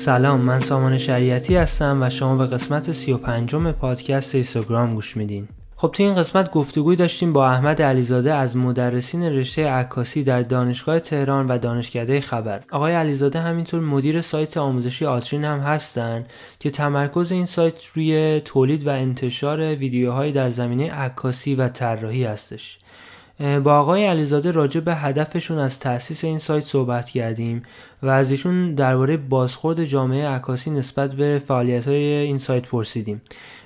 سلام 0.00 0.40
من 0.40 0.60
سامان 0.60 0.98
شریعتی 0.98 1.56
هستم 1.56 2.02
و 2.02 2.10
شما 2.10 2.36
به 2.36 2.46
قسمت 2.46 2.92
35 2.92 3.54
پادکست 3.54 4.34
اینستاگرام 4.34 4.94
گوش 4.94 5.16
میدین. 5.16 5.48
خب 5.76 5.90
تو 5.92 6.02
این 6.02 6.14
قسمت 6.14 6.50
گفتگوی 6.50 6.96
داشتیم 6.96 7.32
با 7.32 7.48
احمد 7.48 7.82
علیزاده 7.82 8.34
از 8.34 8.56
مدرسین 8.56 9.22
رشته 9.22 9.68
عکاسی 9.68 10.24
در 10.24 10.42
دانشگاه 10.42 11.00
تهران 11.00 11.48
و 11.48 11.58
دانشکده 11.58 12.20
خبر. 12.20 12.62
آقای 12.70 12.94
علیزاده 12.94 13.40
همینطور 13.40 13.80
مدیر 13.80 14.20
سایت 14.20 14.56
آموزشی 14.56 15.06
آترین 15.06 15.44
هم 15.44 15.58
هستند 15.58 16.26
که 16.58 16.70
تمرکز 16.70 17.32
این 17.32 17.46
سایت 17.46 17.84
روی 17.94 18.40
تولید 18.44 18.86
و 18.86 18.90
انتشار 18.90 19.74
ویدیوهایی 19.74 20.32
در 20.32 20.50
زمینه 20.50 20.92
عکاسی 20.92 21.54
و 21.54 21.68
طراحی 21.68 22.24
هستش. 22.24 22.78
با 23.40 23.78
آقای 23.78 24.06
علیزاده 24.06 24.50
راجع 24.50 24.80
به 24.80 24.94
هدفشون 24.94 25.58
از 25.58 25.78
تأسیس 25.78 26.24
این 26.24 26.38
سایت 26.38 26.64
صحبت 26.64 27.10
کردیم 27.10 27.62
و 28.02 28.08
از 28.08 28.30
ایشون 28.30 28.74
درباره 28.74 29.16
بازخورد 29.16 29.84
جامعه 29.84 30.28
عکاسی 30.28 30.70
نسبت 30.70 31.12
به 31.12 31.42
فعالیت 31.46 31.88
های 31.88 32.04
این 32.04 32.38
سایت 32.38 32.68
پرسیدیم. 32.68 33.22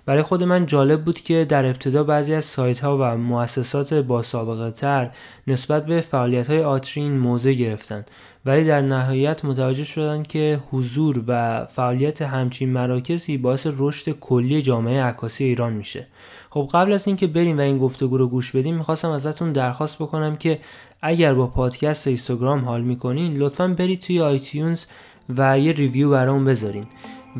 برای 0.06 0.22
خود 0.22 0.42
من 0.42 0.66
جالب 0.66 1.04
بود 1.04 1.20
که 1.20 1.46
در 1.48 1.66
ابتدا 1.66 2.04
بعضی 2.04 2.34
از 2.34 2.44
سایت 2.44 2.80
ها 2.80 2.98
و 2.98 3.16
مؤسسات 3.16 3.94
با 3.94 4.22
سابقه 4.22 4.70
تر 4.70 5.10
نسبت 5.46 5.86
به 5.86 6.00
فعالیت 6.00 6.50
های 6.50 6.62
آترین 6.62 7.18
موضع 7.18 7.52
گرفتن 7.52 8.04
ولی 8.46 8.64
در 8.64 8.80
نهایت 8.80 9.44
متوجه 9.44 9.84
شدن 9.84 10.22
که 10.22 10.60
حضور 10.70 11.24
و 11.26 11.64
فعالیت 11.64 12.22
همچین 12.22 12.72
مراکزی 12.72 13.38
باعث 13.38 13.66
رشد 13.78 14.10
کلی 14.10 14.62
جامعه 14.62 15.02
عکاسی 15.02 15.44
ایران 15.44 15.72
میشه. 15.72 16.06
خب 16.54 16.68
قبل 16.72 16.92
از 16.92 17.06
اینکه 17.06 17.26
بریم 17.26 17.58
و 17.58 17.60
این 17.60 17.78
گفتگو 17.78 18.18
رو 18.18 18.28
گوش 18.28 18.56
بدیم 18.56 18.76
می‌خواستم 18.76 19.10
ازتون 19.10 19.52
درخواست 19.52 19.98
بکنم 19.98 20.36
که 20.36 20.58
اگر 21.02 21.34
با 21.34 21.46
پادکست 21.46 22.06
اینستاگرام 22.06 22.64
حال 22.64 22.82
می‌کنین 22.82 23.36
لطفا 23.36 23.68
برید 23.68 24.00
توی 24.00 24.20
آیتیونز 24.20 24.84
و 25.28 25.58
یه 25.58 25.72
ریویو 25.72 26.10
برامون 26.10 26.44
بذارین 26.44 26.84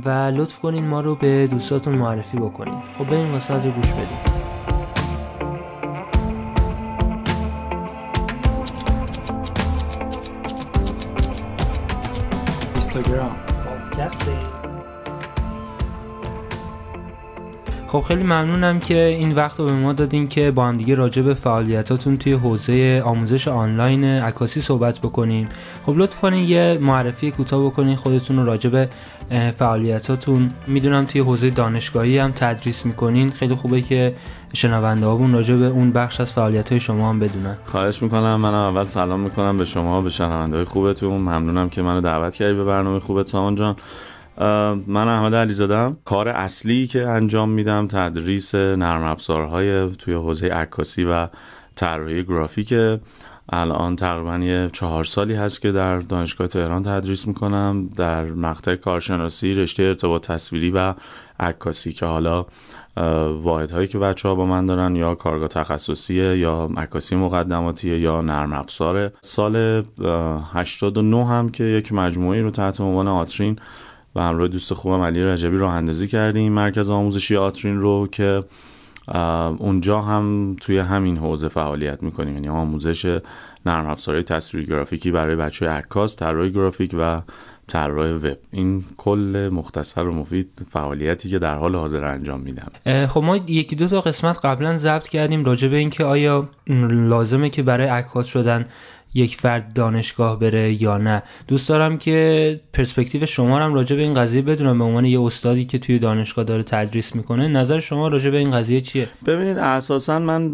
و 0.05 0.09
لطف 0.09 0.59
کنین 0.59 0.87
ما 0.87 1.01
رو 1.01 1.15
به 1.15 1.47
دوستاتون 1.47 1.95
معرفی 1.95 2.37
بکنین. 2.37 2.75
خب 2.99 3.05
بریم 3.05 3.37
قسمت 3.37 3.65
رو 3.65 3.71
گوش 3.71 3.93
بدیم. 3.93 4.19
اینستاگرام. 12.75 13.37
پادکست 13.65 14.29
خب 17.95 18.01
خیلی 18.01 18.23
ممنونم 18.23 18.79
که 18.79 19.05
این 19.05 19.35
وقت 19.35 19.59
رو 19.59 19.65
به 19.65 19.73
ما 19.73 19.93
دادین 19.93 20.29
که 20.29 20.51
با 20.51 20.67
هم 20.67 20.77
دیگه 20.77 20.95
راجع 20.95 21.23
به 21.23 21.35
فعالیتاتون 21.35 22.19
توی 22.19 22.33
حوزه 22.33 23.03
آموزش 23.05 23.49
آنلاین 23.49 24.05
عکاسی 24.05 24.61
صحبت 24.61 24.99
بکنیم. 24.99 25.49
خب 25.87 25.95
لطف 25.97 26.21
کنین 26.21 26.49
یه 26.49 26.79
معرفی 26.83 27.31
کوتاه 27.31 27.65
بکنین 27.65 27.97
خودتون 27.97 28.37
رو 28.37 28.45
راجع 28.45 28.71
به 28.71 28.89
فعالیتاتون. 29.51 30.51
می‌دونم 30.67 31.05
توی 31.05 31.21
حوزه 31.21 31.51
دانشگاهی 31.51 32.19
هم 32.19 32.33
تدریس 32.33 32.87
می‌کنین. 32.87 33.31
خیلی 33.31 33.55
خوبه 33.55 33.81
که 33.81 34.15
شنونده 34.53 35.07
هامون 35.07 35.33
راجع 35.33 35.55
به 35.57 35.67
اون 35.67 35.93
بخش 35.93 36.21
از 36.21 36.33
فعالیت 36.33 36.71
های 36.71 36.81
شما 36.81 37.11
هم 37.11 37.21
بدونن. 37.21 37.57
خواهش 37.65 38.03
می‌کنم. 38.03 38.37
من 38.37 38.55
اول 38.55 38.85
سلام 38.85 39.21
می‌کنم 39.21 39.59
به 39.59 39.65
شما 39.65 40.01
به 40.01 40.11
شنونده 40.11 40.57
های 40.57 40.65
خوبتون. 40.65 41.21
ممنونم 41.21 41.69
که 41.69 41.83
منو 41.83 42.01
دعوت 42.01 42.35
کردی 42.35 42.55
به 42.55 42.65
برنامه 42.65 43.01
خوبت 43.01 43.27
سامان 43.27 43.55
جان. 43.55 43.77
من 44.87 45.09
احمد 45.09 45.35
علیزادم. 45.35 45.97
کار 46.05 46.29
اصلی 46.29 46.87
که 46.87 47.09
انجام 47.09 47.49
میدم 47.49 47.87
تدریس 47.87 48.55
نرم 48.55 49.03
افزارهای 49.03 49.91
توی 49.91 50.15
حوزه 50.15 50.49
عکاسی 50.49 51.05
و 51.05 51.29
طراحی 51.77 52.25
گرافیک 52.25 52.75
الان 53.49 53.97
تقریبا 53.97 54.39
یه 54.39 54.71
چهار 54.73 55.05
سالی 55.05 55.35
هست 55.35 55.63
که 55.63 55.73
در 55.73 55.99
دانشگاه 55.99 56.47
تهران 56.47 56.83
تدریس 56.83 57.29
می‌کنم 57.29 57.89
در 57.97 58.25
مقطع 58.25 58.75
کارشناسی 58.75 59.55
رشته 59.55 59.83
ارتباط 59.83 60.27
تصویری 60.27 60.71
و 60.71 60.95
عکاسی 61.41 61.93
که 61.93 62.07
حالا 62.07 62.47
واحدهایی 63.43 63.89
که 63.89 63.99
بچه 63.99 64.29
ها 64.29 64.35
با 64.35 64.47
من 64.47 64.65
دارن 64.65 64.97
یا 64.97 65.15
کارگاه 65.15 65.49
تخصصیه 65.49 66.39
یا 66.39 66.71
عکاسی 66.77 67.17
مقدماتیه 67.17 67.99
یا 67.99 68.21
نرم 68.21 68.53
افزاره. 68.53 69.13
سال 69.21 69.83
89 70.53 71.27
هم 71.27 71.49
که 71.49 71.65
یک 71.65 71.93
مجموعه 71.93 72.43
رو 72.43 72.51
تحت 72.51 72.81
عنوان 72.81 73.09
آترین 73.09 73.59
و 74.17 74.21
همراه 74.21 74.49
دوست 74.49 74.75
خوبم 74.75 75.01
علی 75.01 75.25
رجبی 75.25 75.57
راه 75.57 75.75
اندازی 75.75 76.09
کردیم. 76.09 76.53
مرکز 76.53 76.91
آموزشی 76.91 77.37
آترین 77.37 77.81
رو 77.81 78.09
که 78.13 78.45
اونجا 79.59 80.01
هم 80.01 80.57
توی 80.61 80.79
همین 80.79 81.17
حوزه 81.17 81.49
فعالیت 81.49 82.03
می‌کنیم. 82.03 82.35
یعنی 82.35 82.49
آموزش 82.49 83.21
نرم 83.67 83.87
افزارهای 83.87 84.25
تصویری 84.25 84.67
گرافیکی 84.67 85.11
برای 85.11 85.37
بچه 85.37 85.69
عکاس 85.69 86.17
طراح 86.17 86.49
گرافیک 86.49 86.95
و 86.99 87.23
طراح 87.67 88.11
وب. 88.11 88.37
این 88.51 88.85
کل 88.97 89.51
مختصر 89.53 90.07
و 90.07 90.13
مفید 90.13 90.67
فعالیتی 90.69 91.31
که 91.31 91.39
در 91.39 91.55
حال 91.55 91.75
حاضر 91.75 92.05
انجام 92.05 92.41
میدم. 92.41 93.07
خب 93.07 93.23
ما 93.23 93.37
یکی 93.37 93.77
دو 93.77 93.89
تا 93.89 94.01
قسمت 94.01 94.45
قبلا 94.45 94.79
ضبط 94.79 95.09
کردیم 95.09 95.45
راجع 95.45 95.69
به 95.69 95.77
اینکه 95.77 96.05
آیا 96.05 96.49
لازمه 96.91 97.51
که 97.51 97.63
برای 97.63 97.87
عکاس 97.87 98.27
شدن 98.27 98.67
یک 99.15 99.37
فرد 99.37 99.73
دانشگاه 99.73 100.39
بره 100.39 100.83
یا 100.83 100.99
نه. 100.99 101.23
دوست 101.49 101.69
دارم 101.69 101.99
که 101.99 102.61
پرسپکتیو 102.73 103.27
شما 103.27 103.59
هم 103.59 103.75
راجع 103.75 103.97
به 103.97 104.03
این 104.03 104.15
قضیه 104.15 104.43
بدونم. 104.43 104.79
به 104.79 104.85
عنوان 104.85 105.05
یه 105.05 105.21
استادی 105.21 105.65
که 105.65 105.79
توی 105.79 105.99
دانشگاه 105.99 106.45
داره 106.45 106.63
تدریس 106.63 107.17
می‌کنه 107.17 107.49
نظر 107.49 107.81
شما 107.81 108.09
راجع 108.09 108.31
به 108.31 108.39
این 108.39 108.51
قضیه 108.51 108.81
چیه؟ 108.81 109.09
ببینید 109.27 109.59
اساسا 109.59 110.19
من 110.19 110.53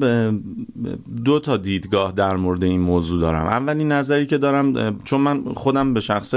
دو 1.25 1.41
تا 1.41 1.56
دیدگاه 1.56 2.12
در 2.12 2.37
مورد 2.37 2.65
این 2.65 2.81
موضوع 2.81 3.20
دارم. 3.20 3.47
اولین 3.47 3.93
نظری 3.93 4.26
که 4.26 4.38
دارم 4.38 4.99
چون 5.04 5.20
من 5.20 5.44
خودم 5.54 5.94
به 5.94 6.00
شخص 6.00 6.34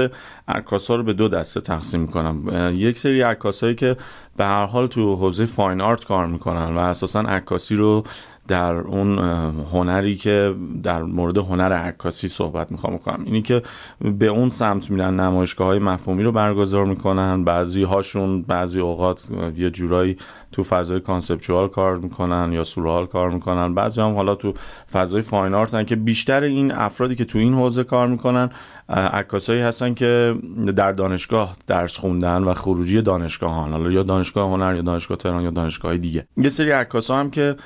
عکاسا 0.48 0.94
رو 0.94 1.02
به 1.02 1.12
دو 1.12 1.28
دسته 1.28 1.60
تقسیم 1.60 2.00
می‌کنم. 2.00 2.72
یک 2.74 2.98
سری 2.98 3.20
عکاسایی 3.20 3.74
که 3.74 3.96
به 4.36 4.44
هر 4.44 4.66
حال 4.66 4.86
تو 4.86 5.16
حوزه 5.16 5.44
فاین 5.44 5.80
آرت 5.80 6.04
کار 6.04 6.26
می‌کنن 6.26 6.74
و 6.74 6.78
اساسا 6.78 7.20
عکاسی 7.20 7.76
رو 7.76 8.04
در 8.48 8.74
اون 8.74 9.18
هنری 9.72 10.14
که 10.14 10.54
در 10.82 11.02
مورد 11.02 11.38
هنر 11.38 11.72
عکاسی 11.72 12.28
صحبت 12.28 12.72
می‌خوام 12.72 12.94
بکنم. 12.94 13.24
اینی 13.24 13.42
که 13.42 13.62
به 14.00 14.26
اون 14.26 14.48
سمت 14.48 14.90
میرن 14.90 15.20
نمایشگاه 15.20 15.66
های 15.66 15.78
مفهومی 15.78 16.22
رو 16.22 16.32
برگزار 16.32 16.84
می‌کنن 16.84 17.44
بعضی 17.44 17.82
هاشون 17.82 18.42
بعضی 18.42 18.80
اوقات 18.80 19.22
یه 19.56 19.70
جورایی 19.70 20.16
تو 20.52 20.62
فضای 20.62 21.00
conceptual 21.00 21.68
کار 21.68 21.96
می‌کنن 21.96 22.52
یا 22.52 22.64
surreal 22.64 23.06
کار 23.06 23.30
می‌کنن. 23.30 23.74
بعضی 23.74 24.00
هم 24.00 24.14
حالا 24.14 24.34
تو 24.34 24.54
فضای 24.92 25.22
fine 25.22 25.54
art 25.54 25.86
که 25.86 25.96
بیشتر 25.96 26.42
این 26.42 26.72
افرادی 26.72 27.14
که 27.14 27.24
تو 27.24 27.38
این 27.38 27.54
حوزه 27.54 27.84
کار 27.84 28.08
می‌کنن 28.08 28.48
عکاسایی 28.88 29.60
هستن 29.60 29.94
که 29.94 30.34
در 30.76 30.92
دانشگاه 30.92 31.56
درس 31.66 31.98
خوندن 31.98 32.44
و 32.44 32.54
خروجی 32.54 33.02
دانشگاهان 33.02 33.72
حالا 33.72 33.90
یا 33.90 34.02
دانشگاه 34.02 34.50
هنر 34.50 34.74
یا 34.74 34.82
دانشگاه 34.82 35.16
تهران 35.16 35.42
یا 35.42 35.50
دانشگاه 35.50 35.96
دیگه. 35.96 36.26
یه 36.36 36.48
سری 36.48 36.70
عکاسا 36.70 37.16
هم 37.16 37.30
که 37.30 37.56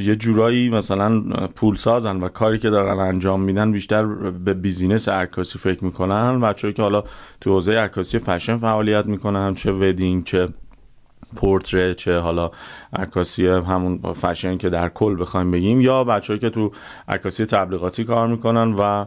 یه 0.00 0.14
جورایی 0.18 0.68
مثلا 0.68 1.20
پول 1.56 1.76
سازن 1.76 2.16
و 2.16 2.28
کاری 2.28 2.58
که 2.58 2.70
دارن 2.70 2.98
انجام 2.98 3.40
میدن 3.40 3.72
بیشتر 3.72 4.04
به 4.44 4.54
business 4.54 5.08
عکاسی 5.08 5.58
فکر 5.58 5.84
می‌کنن. 5.84 6.40
بچه‌ای 6.40 6.74
که 6.74 6.82
حالا 6.82 7.04
تو 7.40 7.50
حوزه 7.50 7.72
عکاسی 7.72 8.18
فشن 8.18 8.56
فعالیت 8.56 9.06
می‌کنن 9.06 9.54
چه 9.54 9.72
ودینگ 9.72 10.24
چه 10.24 10.48
پورتره 11.36 11.94
چه 11.94 12.18
حالا 12.18 12.50
عکاسی 12.92 13.46
همون 13.46 13.98
فشن 14.12 14.56
که 14.56 14.68
در 14.68 14.88
کل 14.88 15.20
بخوایم 15.20 15.50
بگیم 15.50 15.80
یا 15.80 16.04
بچه‌ای 16.04 16.38
که 16.38 16.50
تو 16.50 16.72
عکاسی 17.08 17.46
تبلیغاتی 17.46 18.04
کار 18.04 18.28
می‌کنن 18.28 18.72
و 18.72 19.04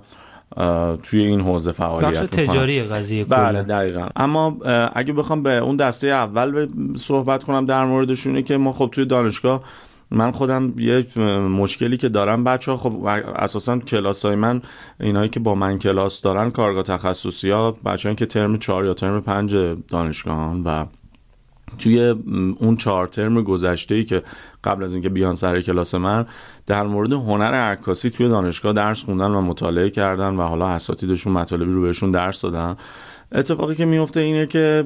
توی 1.03 1.21
این 1.21 1.41
حوزه 1.41 1.71
فعالیت 1.71 2.23
بخش 2.23 2.35
تجاری 2.35 2.83
قضیه 2.83 3.23
بله 3.25 3.63
دقیقا. 3.63 4.07
اما 4.15 4.57
اگه 4.93 5.13
بخوام 5.13 5.43
به 5.43 5.57
اون 5.57 5.75
دسته 5.75 6.07
اول 6.07 6.67
صحبت 6.95 7.43
کنم 7.43 7.65
در 7.65 7.85
موردشونه 7.85 8.41
که 8.41 8.57
ما 8.57 8.71
خب 8.71 8.89
توی 8.91 9.05
دانشگاه 9.05 9.63
من 10.11 10.31
خودم 10.31 10.73
یک 10.77 11.17
مشکلی 11.17 11.97
که 11.97 12.09
دارم 12.09 12.43
بچه 12.43 12.71
ها 12.71 12.77
خب 12.77 13.05
اساسا 13.35 13.79
کلاس 13.79 14.25
های 14.25 14.35
من 14.35 14.61
اینایی 14.99 15.29
که 15.29 15.39
با 15.39 15.55
من 15.55 15.79
کلاس 15.79 16.21
دارن 16.21 16.51
کارگاه 16.51 16.83
تخصصی 16.83 17.49
ها 17.49 17.71
بچه 17.71 18.15
که 18.15 18.25
ترم 18.25 18.57
چهار 18.57 18.85
یا 18.85 18.93
ترم 18.93 19.21
پنج 19.21 19.55
دانشگاهان 19.87 20.63
و 20.63 20.85
توی 21.77 21.99
اون 22.59 22.77
چهار 22.77 23.07
ترم 23.07 23.43
گذشته 23.43 23.95
ای 23.95 24.03
که 24.03 24.23
قبل 24.63 24.83
از 24.83 24.93
اینکه 24.93 25.09
بیان 25.09 25.35
سر 25.35 25.61
کلاس 25.61 25.95
من 25.95 26.25
در 26.67 26.83
مورد 26.83 27.13
هنر 27.13 27.53
عکاسی 27.53 28.09
توی 28.09 28.29
دانشگاه 28.29 28.73
درس 28.73 29.03
خوندن 29.03 29.31
و 29.31 29.41
مطالعه 29.41 29.89
کردن 29.89 30.35
و 30.35 30.41
حالا 30.41 30.67
اساتیدشون 30.67 31.33
مطالبی 31.33 31.71
رو 31.71 31.81
بهشون 31.81 32.11
درس 32.11 32.41
دادن 32.41 32.75
اتفاقی 33.31 33.75
که 33.75 33.85
میفته 33.85 34.19
اینه 34.19 34.45
که 34.45 34.85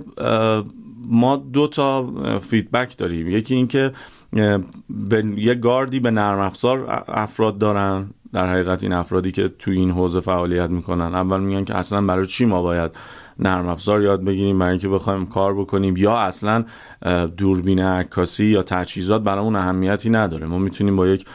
ما 1.10 1.36
دو 1.36 1.68
تا 1.68 2.12
فیدبک 2.40 2.98
داریم. 2.98 3.30
یکی 3.30 3.56
اینکه 3.56 3.92
به 4.90 5.24
یه 5.38 5.56
گاردی 5.56 6.00
به 6.00 6.12
نرم 6.12 6.40
افزار 6.40 7.04
افراد 7.08 7.58
دارن 7.58 8.10
در 8.34 8.52
حقیقت 8.52 8.84
این 8.84 8.94
افرادی 8.94 9.32
که 9.32 9.48
توی 9.60 9.78
این 9.78 9.92
حوزه 9.92 10.20
فعالیت 10.20 10.70
می‌کنن. 10.70 11.16
اول 11.16 11.40
میگن 11.40 11.64
که 11.64 11.76
اصلا 11.76 12.02
برای 12.02 12.26
چی 12.26 12.46
ما 12.46 12.62
باید 12.62 12.92
نرم 13.40 13.68
افزار 13.68 14.02
یاد 14.02 14.24
بگیریم؟ 14.24 14.60
برای 14.60 14.72
اینکه 14.72 14.88
بخوایم 14.88 15.26
کار 15.26 15.54
بکنیم؟ 15.54 15.98
یا 15.98 16.18
اصلا 16.18 16.66
دوربین 17.38 17.80
عکاسی 17.80 18.46
یا 18.46 18.64
تجهیزات 18.64 19.24
برامون 19.24 19.56
اهمیتی 19.56 20.10
نداره. 20.10 20.48
ما 20.48 20.58
می‌تونیم 20.58 20.96
با 20.96 21.08
یک 21.08 21.26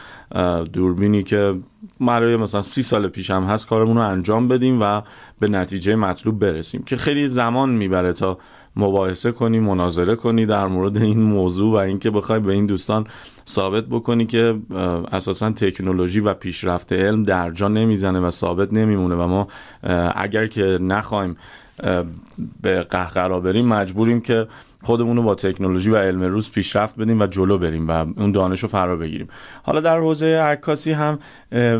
دوربینی 0.73 1.23
که 1.23 1.55
برای 1.99 2.35
مثلا 2.37 2.61
سی 2.61 2.83
سال 2.83 3.07
پیش 3.07 3.31
هم 3.31 3.43
هست 3.43 3.67
کارمون 3.67 3.97
رو 3.97 4.03
انجام 4.03 4.47
بدیم 4.47 4.81
و 4.81 5.01
به 5.39 5.47
نتیجه 5.47 5.95
مطلوب 5.95 6.39
برسیم. 6.39 6.83
که 6.83 6.97
خیلی 6.97 7.27
زمان 7.27 7.69
می‌بره 7.69 8.13
تا 8.13 8.37
مباحثه 8.75 9.31
کنی 9.31 9.59
مناظره 9.59 10.15
کنی 10.15 10.45
در 10.45 10.67
مورد 10.67 10.97
این 10.97 11.21
موضوع 11.21 11.73
و 11.73 11.75
اینکه 11.75 12.09
بخوای 12.09 12.39
به 12.39 12.53
این 12.53 12.65
دوستان 12.65 13.07
ثابت 13.49 13.85
بکنی 13.85 14.25
که 14.25 14.59
اساسا 15.11 15.51
تکنولوژی 15.51 16.19
و 16.19 16.33
پیشرفت 16.33 16.93
علم 16.93 17.23
در 17.23 17.51
جا 17.51 17.67
نمی‌زنه 17.67 18.19
و 18.19 18.29
ثابت 18.29 18.73
نمیمونه 18.73 19.15
و 19.15 19.27
ما 19.27 19.47
اگر 20.15 20.47
که 20.47 20.77
نخوایم 20.81 21.37
به 22.61 22.83
قهقرا 22.83 23.39
بریم 23.39 23.67
مجبوریم 23.67 24.21
که 24.21 24.47
خودمون 24.83 25.17
رو 25.17 25.23
با 25.23 25.35
تکنولوژی 25.35 25.89
و 25.89 25.97
علم 25.97 26.23
روز 26.23 26.51
پیشرفت 26.51 26.99
بدیم 26.99 27.21
و 27.21 27.27
جلو 27.27 27.57
بریم 27.57 27.89
و 27.89 27.91
اون 27.91 28.31
دانش 28.31 28.59
رو 28.59 28.67
فرا 28.67 28.95
بگیریم. 28.95 29.27
حالا 29.63 29.81
در 29.81 29.99
حوزه 29.99 30.25
عکاسی 30.25 30.91
هم 30.91 31.19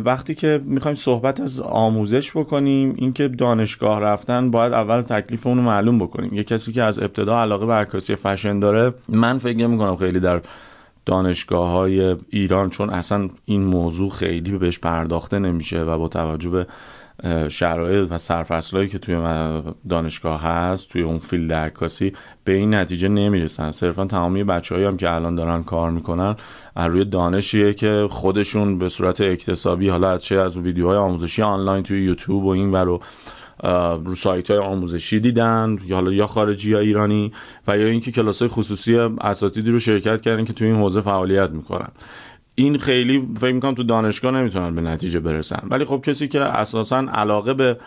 وقتی 0.05 0.35
که 0.35 0.61
می‌خوایم 0.63 0.95
صحبت 0.95 1.39
از 1.39 1.59
آموزش 1.59 2.31
بکنیم 2.37 2.93
اینکه 2.97 3.27
دانشگاه 3.27 3.99
رفتن 3.99 4.51
باید 4.51 4.73
اول 4.73 5.01
تکلیف 5.01 5.47
اون 5.47 5.57
رو 5.57 5.63
معلوم 5.63 5.99
بکنیم. 5.99 6.33
یه 6.33 6.43
کسی 6.43 6.71
که 6.71 6.83
از 6.83 6.99
ابتدا 6.99 7.41
علاقه 7.41 7.65
به 7.65 7.73
عکاسی 7.73 8.15
فشن 8.15 8.59
داره 8.59 8.93
من 9.09 9.37
فکر 9.37 9.67
می‌کنم 9.67 9.95
خیلی 9.95 10.19
در 10.19 10.41
دانشگاه 11.05 11.69
های 11.69 12.15
ایران 12.29 12.69
چون 12.69 12.89
اصلا 12.89 13.29
این 13.45 13.63
موضوع 13.63 14.09
خیلی 14.09 14.57
بهش 14.57 14.79
پرداخته 14.79 15.39
نمیشه 15.39 15.81
و 15.81 15.97
با 15.97 16.07
توجه 16.07 16.49
به 16.49 16.67
شرایط 17.49 18.11
و 18.11 18.17
سرفصلایی 18.17 18.89
که 18.89 18.99
توی 18.99 19.15
دانشگاه 19.89 20.41
هست 20.41 20.89
توی 20.89 21.01
اون 21.01 21.19
فیلد 21.19 21.53
عکاسی 21.53 22.13
به 22.43 22.53
این 22.53 22.75
نتیجه 22.75 23.07
نمی‌رسن. 23.07 23.71
صرفا 23.71 24.05
تمامی 24.05 24.43
بچه‌هایی 24.43 24.87
هم 24.87 24.97
که 24.97 25.13
الان 25.13 25.35
دارن 25.35 25.63
کار 25.63 25.91
می‌کنن 25.91 26.35
از 26.75 26.91
روی 26.91 27.05
دانشیه 27.05 27.73
که 27.73 28.07
خودشون 28.09 28.77
به 28.79 28.89
صورت 28.89 29.21
اکتسابی 29.21 29.89
حالا 29.89 30.11
از 30.11 30.23
چه 30.23 30.35
از 30.35 30.57
ویدیوهای 30.57 30.97
آموزشی 30.97 31.41
آنلاین 31.41 31.83
توی 31.83 32.03
یوتیوب 32.03 32.43
و 32.43 32.49
این 32.49 32.71
و 32.71 32.75
رو 32.75 33.01
سایت 34.15 34.51
های 34.51 34.59
آموزشی 34.59 35.19
دیدن 35.19 35.77
یا 35.85 35.95
حالا 35.95 36.11
یا 36.11 36.27
خارجی 36.27 36.71
یا 36.71 36.79
ایرانی 36.79 37.31
و 37.67 37.77
یا 37.77 37.85
اینکه 37.87 38.11
کلاس 38.11 38.39
های 38.39 38.47
خصوصی 38.47 38.95
اساتیدی 39.21 39.71
رو 39.71 39.79
شرکت 39.79 40.21
کردن 40.21 40.45
که 40.45 40.53
توی 40.53 40.67
این 40.67 40.75
حوزه 40.75 41.01
فعالیت 41.01 41.49
می‌کنن. 41.49 41.89
این 42.61 42.77
خیلی 42.77 43.27
فکر 43.39 43.51
می‌کنم 43.51 43.73
تو 43.73 43.83
دانشگاه 43.83 44.31
نمی‌تونن 44.31 44.75
به 44.75 44.81
نتیجه 44.81 45.19
برسن. 45.19 45.67
ولی 45.69 45.85
خب 45.85 46.01
کسی 46.05 46.27
که 46.27 46.39
اساسا 46.41 46.97
علاقه 46.97 47.53
به 47.53 47.77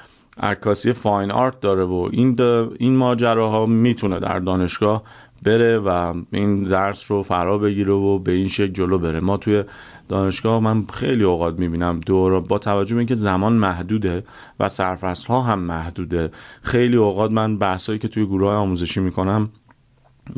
عکاسی 0.40 0.92
فاین 0.92 1.30
آرت 1.30 1.60
داره 1.60 1.84
و 1.84 2.08
این 2.12 2.40
این 2.78 2.96
ماجراها 2.96 3.66
می‌تونه 3.66 4.20
در 4.20 4.38
دانشگاه 4.38 5.02
بره 5.42 5.78
و 5.78 6.14
این 6.30 6.62
درس 6.62 7.10
رو 7.10 7.22
فرا 7.22 7.58
بگیره 7.58 7.92
و 7.92 8.18
به 8.18 8.32
این 8.32 8.48
شکل 8.48 8.72
جلو 8.72 8.98
بره. 8.98 9.20
ما 9.20 9.36
توی 9.36 9.64
دانشگاه 10.08 10.60
من 10.60 10.84
خیلی 10.92 11.24
اوقات 11.24 11.58
می‌بینم 11.58 12.00
دور 12.06 12.40
با 12.40 12.58
توجه 12.58 12.94
به 12.94 12.98
اینکه 12.98 13.14
زمان 13.14 13.52
محدوده 13.52 14.24
و 14.60 14.68
سرفصل 14.68 15.26
ها 15.26 15.42
هم 15.42 15.58
محدوده 15.58 16.30
خیلی 16.62 16.96
اوقات 16.96 17.30
من 17.30 17.58
بحثایی 17.58 17.98
که 17.98 18.08
توی 18.08 18.26
گروه 18.26 18.52
آموزشی 18.52 19.00
می‌کنم 19.00 19.48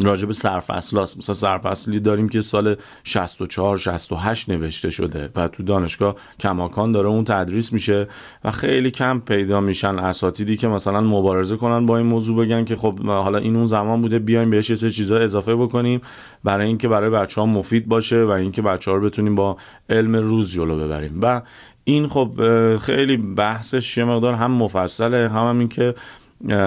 راجب 0.02 0.32
سرفصل 0.32 0.98
هست. 0.98 1.18
مثلا 1.18 1.34
سرفصلی 1.34 2.00
داریم 2.00 2.28
که 2.28 2.40
سال 2.40 2.76
64 3.04 3.78
68 3.78 4.48
نوشته 4.48 4.90
شده 4.90 5.30
و 5.36 5.48
تو 5.48 5.62
دانشگاه 5.62 6.14
کماکان 6.40 6.92
داره 6.92 7.08
اون 7.08 7.24
تدریس 7.24 7.72
میشه 7.72 8.08
و 8.44 8.50
خیلی 8.50 8.90
کم 8.90 9.20
پیدا 9.20 9.60
میشن 9.60 9.98
اساتیدی 9.98 10.56
که 10.56 10.68
مثلا 10.68 11.00
مبارزه 11.00 11.56
کنن 11.56 11.86
با 11.86 11.96
این 11.96 12.06
موضوع 12.06 12.44
بگن 12.44 12.64
که 12.64 12.76
خب 12.76 13.00
حالا 13.06 13.38
این 13.38 13.56
اون 13.56 13.66
زمان 13.66 14.02
بوده 14.02 14.18
بیایم 14.18 14.50
بهش 14.50 14.70
یه 14.70 14.90
چیزا 14.90 15.18
اضافه 15.18 15.54
بکنیم 15.54 16.00
برای 16.44 16.66
اینکه 16.66 16.88
برای 16.88 17.10
بچه 17.10 17.40
ها 17.40 17.46
مفید 17.46 17.88
باشه 17.88 18.24
و 18.24 18.30
اینکه 18.30 18.62
بچه 18.62 18.90
ها 18.90 18.96
رو 18.96 19.02
بتونیم 19.02 19.34
با 19.34 19.56
علم 19.88 20.16
روز 20.16 20.52
جلو 20.52 20.76
ببریم 20.78 21.18
و 21.22 21.42
این 21.84 22.08
خب 22.08 22.30
خیلی 22.76 23.16
بحثش 23.16 23.98
یه 23.98 24.04
مقدار 24.04 24.34
هم 24.34 24.50
مفصله 24.50 25.28
هم, 25.28 25.48
هم 25.48 25.58
این 25.58 25.68
که 25.68 25.94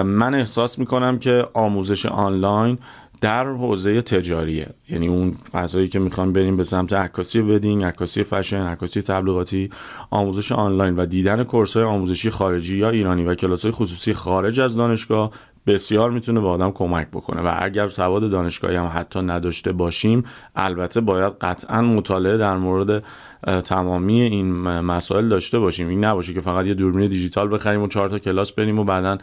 من 0.04 0.34
احساس 0.34 0.78
می‌کنم 0.78 1.18
که 1.18 1.46
آموزش 1.54 2.06
آنلاین 2.06 2.78
در 3.20 3.44
حوزه 3.44 4.02
تجاریه. 4.02 4.66
یعنی 4.88 5.08
اون 5.08 5.34
فضایی 5.52 5.88
که 5.88 5.98
می‌خوان 5.98 6.32
بریم 6.32 6.56
به 6.56 6.64
سمت 6.64 6.92
عکاسی 6.92 7.40
ودینگ 7.40 7.84
عکاسی 7.84 8.22
فشن 8.22 8.62
عکاسی 8.62 9.02
تبلیغاتی 9.02 9.70
آموزش 10.10 10.52
آنلاین 10.52 10.96
و 10.96 11.06
دیدن 11.06 11.44
کورس 11.44 11.76
های 11.76 11.84
آموزشی 11.84 12.30
خارجی 12.30 12.78
یا 12.78 12.90
ایرانی 12.90 13.24
و 13.24 13.34
کلاس 13.34 13.62
های 13.62 13.72
خصوصی 13.72 14.12
خارج 14.12 14.60
از 14.60 14.76
دانشگاه 14.76 15.30
بسیار 15.66 16.10
می‌تونه 16.10 16.40
به 16.40 16.48
آدم 16.48 16.70
کمک 16.70 17.08
بکنه. 17.08 17.42
و 17.42 17.54
اگر 17.58 17.88
سواد 17.88 18.30
دانشگاهی 18.30 18.76
هم 18.76 18.90
حتی 18.94 19.22
نداشته 19.22 19.72
باشیم 19.72 20.24
البته 20.56 21.00
باید 21.00 21.32
قطعا 21.40 21.82
مطالعه 21.82 22.36
در 22.36 22.56
مورد 22.56 23.04
تمامی 23.64 24.20
این 24.20 24.52
مسائل 24.80 25.28
داشته 25.28 25.58
باشیم. 25.58 25.88
این 25.88 26.04
نباشه 26.04 26.34
که 26.34 26.40
فقط 26.40 26.66
یه 26.66 26.74
دوربین 26.74 27.08
دیجیتال 27.08 27.54
بخریم 27.54 27.82
و 27.82 27.86
چهار 27.86 28.08
تا 28.08 28.18
کلاس 28.18 28.52
بریم 28.52 28.78
و 28.78 28.84
بعدا 28.84 29.18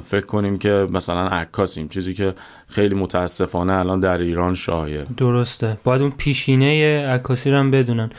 فکر 0.00 0.26
کنیم 0.26 0.58
که 0.58 0.86
مثلا 0.90 1.26
عکاسیم. 1.26 1.88
چیزی 1.88 2.14
که 2.14 2.34
خیلی 2.66 2.94
متاسفانه 2.94 3.72
الان 3.72 4.00
در 4.00 4.18
ایران 4.18 4.54
شایع. 4.54 5.04
درسته. 5.16 5.78
باید 5.84 6.02
اون 6.02 6.10
پیشینه 6.18 7.06
عکاسی 7.06 7.50
رو 7.50 7.56
هم 7.56 7.70
بدونن. 7.70 8.10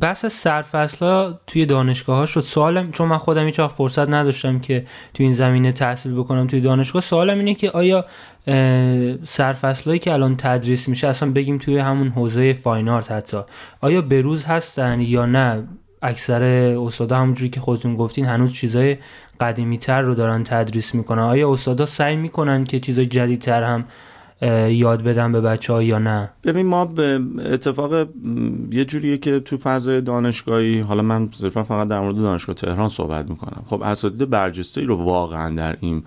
بحث 0.00 0.26
سرفصلا 0.26 1.38
توی 1.46 1.66
دانشگاه 1.66 2.16
ها 2.16 2.26
شد. 2.26 2.40
سوالم 2.40 2.90
چون 2.90 3.08
من 3.08 3.18
خودم 3.18 3.46
هیچ 3.46 3.60
فرصت 3.60 4.08
نداشتم 4.08 4.58
که 4.58 4.86
توی 5.14 5.26
این 5.26 5.34
زمینه 5.34 5.72
تحصیل 5.72 6.14
بکنم 6.14 6.46
توی 6.46 6.60
دانشگاه 6.60 7.02
سوالم 7.02 7.38
اینه 7.38 7.54
که 7.54 7.70
آیا 7.70 8.04
سرفصلایی 9.24 9.98
که 9.98 10.12
الان 10.12 10.36
تدریس 10.36 10.88
میشه 10.88 11.08
اصلا 11.08 11.30
بگیم 11.30 11.58
توی 11.58 11.78
همون 11.78 12.08
حوزه 12.08 12.52
فاین 12.52 12.88
آرت 12.88 13.12
حتی. 13.12 13.38
آیا 13.80 14.02
بروز 14.02 14.44
هستن 14.44 15.00
یا 15.00 15.26
نه؟ 15.26 15.68
اکثر 16.02 16.42
استادا 16.86 17.16
همونجوری 17.16 17.50
که 17.50 17.60
خودتون 17.60 17.96
گفتین 17.96 18.24
هنوز 18.24 18.52
چیزای 18.52 18.96
قدیمی 19.40 19.78
تر 19.78 20.00
رو 20.00 20.14
دارن 20.14 20.44
تدریس 20.44 20.94
می‌کنن. 20.94 21.22
آیا 21.22 21.52
استادا 21.52 21.86
سعی 21.86 22.16
می‌کنن 22.16 22.64
که 22.64 22.80
چیزای 22.80 23.06
جدیدتر 23.06 23.62
هم 23.62 23.84
یاد 24.68 25.02
بدن 25.02 25.32
به 25.32 25.40
بچه 25.40 25.72
ها 25.72 25.82
یا 25.82 25.98
نه؟ 25.98 26.30
ببین 26.44 26.66
ما 26.66 26.84
به 26.84 27.20
اتفاق 27.52 28.08
یه 28.70 28.84
جوریه 28.84 29.18
که 29.18 29.40
تو 29.40 29.56
فضای 29.56 30.00
دانشگاهی 30.00 30.80
حالا 30.80 31.02
من 31.02 31.28
صرفا 31.32 31.62
فقط 31.62 31.88
در 31.88 32.00
مورد 32.00 32.16
دانشگاه 32.16 32.54
تهران 32.54 32.88
صحبت 32.88 33.30
می‌کنم. 33.30 33.62
خب 33.66 33.82
اساتید 33.82 34.30
برجسته 34.30 34.80
رو 34.80 34.96
واقعا 34.96 35.54
در 35.54 35.76
این 35.80 36.02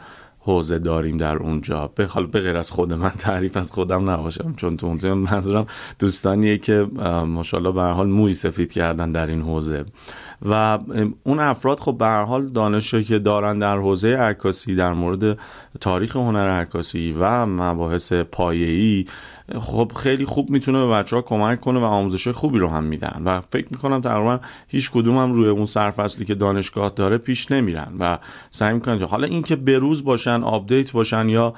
حوزه 0.47 0.79
داریم 0.79 1.17
در 1.17 1.35
اونجا. 1.35 1.91
به 1.95 2.07
به 2.31 2.39
غیر 2.39 2.57
از 2.57 2.71
خود 2.71 2.93
من 2.93 3.09
تعریف 3.09 3.57
از 3.57 3.71
خودم 3.71 4.09
نباشم 4.09 4.53
چون 4.53 4.77
تو 4.77 4.87
اونجا 4.87 5.15
منظورم 5.15 5.67
دوستانیه 5.99 6.57
که 6.57 6.87
ماشاءالله 7.25 7.71
به 7.71 7.81
حال 7.81 8.07
موی 8.07 8.33
سفید 8.33 8.73
کردن 8.73 9.11
در 9.11 9.27
این 9.27 9.41
حوزه. 9.41 9.85
و 10.41 10.79
اون 11.23 11.39
افراد 11.39 11.79
خب 11.79 11.97
به 11.97 12.07
حال 12.07 12.45
دانشی 12.45 13.03
که 13.03 13.19
دارن 13.19 13.59
در 13.59 13.77
حوزه 13.77 14.15
عکاسی 14.15 14.75
در 14.75 14.93
مورد 14.93 15.37
تاریخ 15.81 16.15
هنر 16.15 16.49
عکاسی 16.49 17.15
و 17.19 17.45
مباحث 17.45 18.13
پایه‌ای 18.13 19.05
خب 19.55 19.91
خیلی 19.95 20.25
خوب 20.25 20.49
می‌تونه 20.49 20.85
به 20.85 20.91
بچه 20.91 21.15
ها 21.15 21.21
کمک 21.21 21.61
کنه 21.61 21.79
و 21.79 21.83
آموزش 21.83 22.27
خوبی 22.27 22.59
رو 22.59 22.67
هم 22.67 22.83
میدن. 22.83 23.21
و 23.25 23.41
فکر 23.41 23.67
می‌کنم 23.71 24.01
تقریبا 24.01 24.39
هیچ 24.67 24.91
کدوم 24.91 25.17
هم 25.17 25.33
روی 25.33 25.47
اون 25.49 25.65
سرفصلی 25.65 26.25
که 26.25 26.35
دانشگاه 26.35 26.89
داره 26.89 27.17
پیش 27.17 27.51
نمیرن 27.51 27.93
و 27.99 28.17
سعی 28.51 28.73
می‌کنن 28.73 29.01
حالا 29.01 29.27
اینکه 29.27 29.55
بروز 29.55 30.03
باشن 30.03 30.43
update 30.43 30.91
باشن 30.91 31.29
یا 31.29 31.53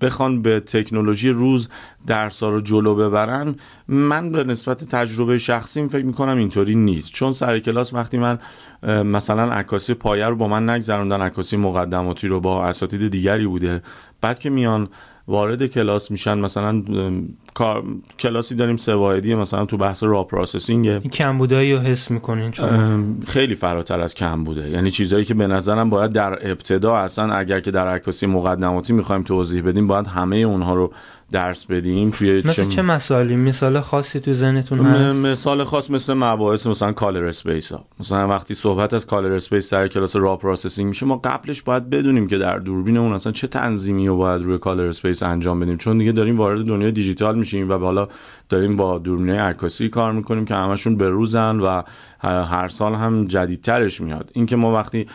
بخوان 0.00 0.42
به 0.42 0.60
تکنولوژی 0.60 1.30
روز 1.30 1.68
درسا 2.06 2.48
رو 2.48 2.60
جلو 2.60 2.94
ببرن 2.94 3.54
من 3.88 4.32
به 4.32 4.44
نسبت 4.44 4.84
تجربه 4.84 5.38
شخصیم 5.38 5.88
فکر 5.88 6.04
می‌کنم 6.04 6.38
اینطوری 6.38 6.74
نیست. 6.74 7.12
چون 7.12 7.32
سر 7.32 7.58
کلاس 7.58 7.94
وقتی 7.94 8.18
من 8.18 8.38
مثلا 9.02 9.52
عکاسی 9.52 9.94
پایه 9.94 10.26
رو 10.26 10.36
با 10.36 10.48
من 10.48 10.70
نگذروندن 10.70 11.20
عکاسی 11.20 11.56
مقدماتی 11.56 12.28
رو 12.28 12.40
با 12.40 12.66
اساتید 12.66 13.10
دیگری 13.10 13.46
بوده 13.46 13.82
بعد 14.20 14.38
که 14.38 14.50
میان 14.50 14.88
وارد 15.28 15.66
کلاس 15.66 16.10
میشن 16.10 16.38
مثلا 16.38 16.82
کار 17.54 17.84
کلاسی 18.18 18.54
داریم 18.54 18.76
سه 18.76 18.95
واحدی 18.95 19.34
مثلا 19.34 19.64
تو 19.64 19.76
بحث 19.76 20.02
raw 20.02 20.24
processing 20.24 20.88
این 20.88 21.00
کمبودایی 21.00 21.72
رو 21.72 21.78
حس 21.78 22.10
می‌کنین 22.10 22.52
خیلی 23.26 23.54
فراتر 23.54 24.00
از 24.00 24.14
کمبوده 24.14 24.70
یعنی 24.70 24.90
چیزهایی 24.90 25.24
که 25.24 25.34
به 25.34 25.46
نظرم 25.46 25.90
باید 25.90 26.12
در 26.12 26.50
ابتدا 26.50 26.96
اصلا 26.96 27.34
اگر 27.34 27.60
که 27.60 27.70
در 27.70 27.88
عکاسی 27.88 28.26
مقدماتی 28.26 28.92
می‌خوایم 28.92 29.22
توضیح 29.22 29.62
بدیم 29.62 29.86
باید 29.86 30.06
همه 30.06 30.36
اونها 30.36 30.74
رو 30.74 30.92
درس 31.32 31.64
بدیم 31.64 32.10
توی 32.10 32.42
مثل 32.44 32.68
چه, 32.68 32.82
مسائلی؟ 32.82 33.36
مثال 33.36 33.80
خاصی 33.80 34.20
تو 34.20 34.32
ذهنتون 34.32 34.80
هست؟ 34.80 35.16
مثال 35.16 35.64
خاص 35.64 35.90
مثل 35.90 36.14
مباحث 36.14 36.66
مثلا 36.66 36.92
color 36.92 37.24
space 37.24 37.72
ها. 37.72 37.84
مثلا 38.00 38.28
وقتی 38.28 38.54
صحبت 38.54 38.94
از 38.94 39.06
color 39.06 39.32
space 39.32 39.68
سر 39.68 39.88
کلاس 39.88 40.16
raw 40.16 40.36
processing 40.36 40.88
میشه 40.88 41.06
ما 41.06 41.16
قبلش 41.16 41.62
باید 41.62 41.90
بدونیم 41.90 42.26
که 42.26 42.38
در 42.38 42.58
دوربینمون 42.58 43.12
اصلا 43.12 43.32
چه 43.32 43.46
تنظیمی 43.46 44.08
رو 44.08 44.16
باید 44.16 44.42
روی 44.42 44.58
color 44.58 44.88
space 44.88 45.22
انجام 45.22 45.60
بدیم. 45.60 45.76
چون 45.76 45.98
دیگه 45.98 46.12
داریم 46.12 46.38
وارد 46.38 46.64
دنیای 46.64 46.92
دیجیتال 46.92 47.38
میشیم 47.38 47.70
و 47.70 47.78
حالا 47.78 48.08
داریم 48.48 48.76
با 48.76 48.98
دوربینای 48.98 49.38
عکاسی 49.38 49.88
کار 49.88 50.12
می‌کنیم 50.12 50.44
که 50.44 50.54
همشون 50.54 50.96
به 50.96 51.08
روزن 51.08 51.60
و 51.60 51.82
هر 52.22 52.68
سال 52.68 52.94
هم 52.94 53.26
جدیدترش 53.26 54.00
میاد. 54.00 54.30
اینکه 54.34 54.56
ما 54.56 54.74
وقتی 54.74 55.06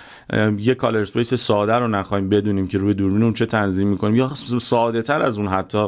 یه 0.58 0.76
color 0.76 1.00
space 1.00 1.34
ساده 1.34 1.74
رو 1.74 1.88
نخوایم 1.88 2.30
بدونیم 2.30 2.68
که 2.68 2.78
روی 2.78 2.94
دوربینمون 2.94 3.34
چه 3.34 3.46
تنظیم 3.46 3.88
می‌کنیم 3.88 4.16
یا 4.16 4.32
ساده 4.62 5.02
تر 5.02 5.22
از 5.22 5.38
اون 5.38 5.48
حتی 5.48 5.88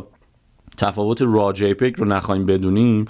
تفاوت 0.78 1.22
raw 1.22 1.54
JPEG 1.54 1.74
رو 1.74 2.06
نخوایم 2.06 2.46
بدونیم 2.46 3.06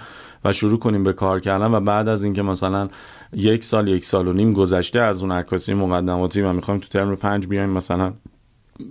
و 0.45 0.53
شروع 0.53 0.79
کنیم 0.79 1.03
به 1.03 1.13
کار 1.13 1.39
کردن 1.39 1.73
و 1.73 1.79
بعد 1.79 2.07
از 2.07 2.23
اینکه 2.23 2.41
مثلا 2.41 2.89
یک 3.33 3.63
سال 3.63 3.87
یک 3.87 4.05
سال 4.05 4.27
و 4.27 4.33
نیم 4.33 4.53
گذشته 4.53 4.99
از 4.99 5.21
اون 5.21 5.31
عکاسی 5.31 5.73
مقدماتی 5.73 6.41
و 6.41 6.53
می‌خوایم 6.53 6.79
تو 6.79 6.87
ترم 6.87 7.15
پنج 7.15 7.47
بیایم 7.47 7.69
مثلا 7.69 8.13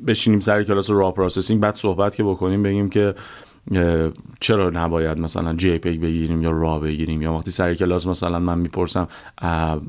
بشینیم 0.06 0.40
سر 0.40 0.62
کلاس 0.62 0.90
raw 0.90 1.10
processing 1.10 1.60
بعد 1.60 1.74
صحبت 1.74 2.16
که 2.16 2.24
بکنیم 2.24 2.62
بگیم 2.62 2.88
که 2.88 3.14
چرا 4.40 4.70
نباید 4.70 5.18
مثلا 5.18 5.54
JPEG 5.54 6.00
بگیریم 6.00 6.42
یا 6.42 6.50
raw 6.50 6.78
بگیریم؟ 6.78 7.22
یا 7.22 7.32
وقتی 7.32 7.50
سر 7.50 7.74
کلاس 7.74 8.06
مثلا 8.06 8.38
من 8.38 8.58
می‌پرسم 8.58 9.08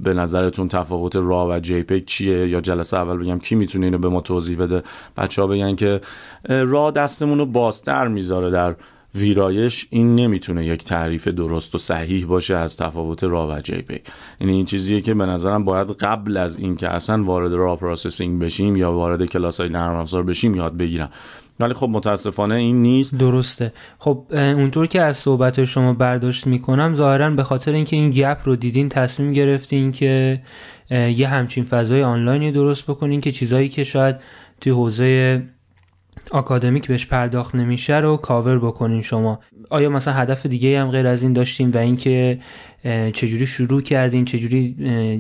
به 0.04 0.14
نظرتون 0.14 0.68
تفاوت 0.68 1.16
raw 1.16 1.48
و 1.50 1.60
JPEG 1.60 2.06
چیه؟ 2.06 2.48
یا 2.48 2.62
جلسه 2.62 2.98
اول 2.98 3.18
بگم 3.18 3.40
کی 3.40 3.56
می‌تونه 3.56 3.86
اینو 3.86 3.98
به 3.98 4.10
ما 4.10 4.22
توضیح 4.22 4.58
بده؟ 4.58 4.84
بچه 5.18 5.42
ها 5.42 5.48
بگن 5.48 5.76
که 5.76 6.02
raw 6.50 6.92
دستمون 6.92 7.38
رو 7.38 7.46
بازتر 7.46 8.08
می‌ذاره 8.08 8.50
در 8.50 8.76
ویرایش. 9.16 9.88
این 9.90 10.16
نمی‌تونه 10.16 10.66
یک 10.66 10.84
تعریف 10.84 11.28
درست 11.28 11.76
و 11.76 11.78
صحیح 11.78 12.26
باشه 12.26 12.56
از 12.56 12.78
تفاوت 12.78 13.24
raw 13.24 13.48
و 13.48 13.62
JPEG. 13.62 14.02
یعنی 14.42 14.54
این 14.54 14.66
چیزیه 14.66 15.02
که 15.02 15.14
به 15.14 15.26
نظرم 15.26 15.66
باید 15.66 15.92
قبل 15.92 16.38
از 16.38 16.58
اینکه 16.58 16.90
اصلا 16.90 17.24
وارد 17.24 17.54
raw 17.54 17.76
processing 17.76 18.42
بشیم 18.42 18.76
یا 18.76 18.92
وارد 18.92 19.26
کلاس 19.26 19.60
های 19.60 19.70
نرم 19.70 19.96
افزار 19.96 20.24
بشیم 20.24 20.56
یاد 20.56 20.78
بگیرم 20.78 21.10
ولی 21.60 21.74
خب 21.74 21.90
متاسفانه 21.90 22.56
این 22.56 22.82
نیست. 22.82 23.16
درسته. 23.16 23.74
خب 23.98 24.26
اونطور 24.32 24.88
که 24.88 25.02
از 25.02 25.18
صحبت 25.18 25.66
شما 25.66 25.94
برداشت 25.94 26.48
می‌کنم 26.48 26.94
ظاهرا 26.94 27.30
به 27.30 27.44
خاطر 27.44 27.72
اینکه 27.72 27.96
این 27.96 28.10
گپ 28.10 28.38
رو 28.44 28.56
دیدین 28.56 28.90
تصمیم 28.90 29.34
گرفتین 29.34 29.92
که 29.92 30.42
یه 30.92 31.28
همچین 31.28 31.64
فضای 31.64 32.04
آنلاینی 32.04 32.52
درست 32.52 32.84
بکنین 32.84 33.22
که 33.22 33.32
چیزایی 33.32 33.70
که 33.70 33.84
شاید 33.84 34.16
توی 34.62 34.72
حوزه 34.72 35.44
آکادمیک 36.32 36.88
بهش 36.88 37.06
پرداخت 37.06 37.56
نمیشه 37.56 37.96
رو 37.96 38.18
کاور 38.18 38.60
بکنین 38.60 39.02
شما. 39.02 39.40
آیا 39.70 39.90
مثلا 39.90 40.14
هدف 40.14 40.46
دیگه 40.46 40.82
هم 40.82 40.90
غیر 40.90 41.08
از 41.08 41.24
این 41.24 41.34
داشتیم 41.34 41.72
و 41.72 41.78
اینکه 41.78 42.40
چجوری 43.14 43.46
شروع 43.46 43.82
کردین 43.82 44.26
چجوری 44.26 44.76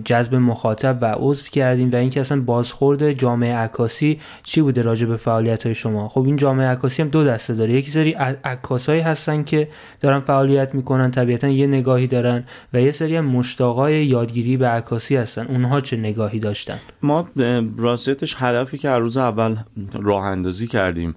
جذب 0.05 0.35
مخاطب 0.35 0.97
و 1.01 1.15
عضو 1.17 1.49
کردین 1.49 1.89
و 1.89 1.95
اینکه 1.95 2.21
اصلا 2.21 2.41
بازخورد 2.41 3.11
جامعه 3.11 3.55
عکاسی 3.55 4.19
چی 4.43 4.61
بوده 4.61 4.81
راجع 4.81 5.05
به 5.05 5.17
فعالیت 5.17 5.65
های 5.65 5.75
شما؟ 5.75 6.09
خب 6.09 6.23
این 6.25 6.35
جامعه 6.35 6.67
عکاسی 6.67 7.01
هم 7.01 7.07
دو 7.07 7.23
دسته 7.23 7.53
داره. 7.53 7.73
یکی 7.73 7.91
سری 7.91 8.11
عکاسایی 8.43 9.01
هستن 9.01 9.43
که 9.43 9.67
دارن 10.01 10.19
فعالیت 10.19 10.75
می‌کنن 10.75 11.11
طبیعتا 11.11 11.47
یه 11.47 11.67
نگاهی 11.67 12.07
دارن 12.07 12.43
و 12.73 12.81
یه 12.81 12.91
سری 12.91 13.15
هم 13.15 13.25
مشتاقای 13.25 14.05
یادگیری 14.05 14.57
به 14.57 14.67
عکاسی 14.67 15.15
هستن. 15.15 15.45
اونها 15.45 15.81
چه 15.81 15.97
نگاهی 15.97 16.39
داشتن؟ 16.39 16.77
ما 17.01 17.29
راستیتش 17.77 18.35
هدفی 18.39 18.77
که 18.77 18.89
روز 18.89 19.17
اول 19.17 19.55
راه 20.01 20.23
اندازی 20.23 20.67
کردیم 20.67 21.15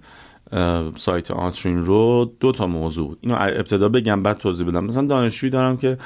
سایت 0.96 1.30
آنترین 1.30 1.84
رو 1.84 2.30
دو 2.40 2.52
تا 2.52 2.66
موضوع 2.66 3.16
اینو 3.20 3.36
ابتدا 3.38 3.88
بگم 3.88 4.22
بعد 4.22 4.38
توضیح 4.38 4.66
بدم. 4.66 4.84
مثلا 4.84 5.06
دانشجویی 5.06 5.50
دارم 5.50 5.76
که 5.76 5.98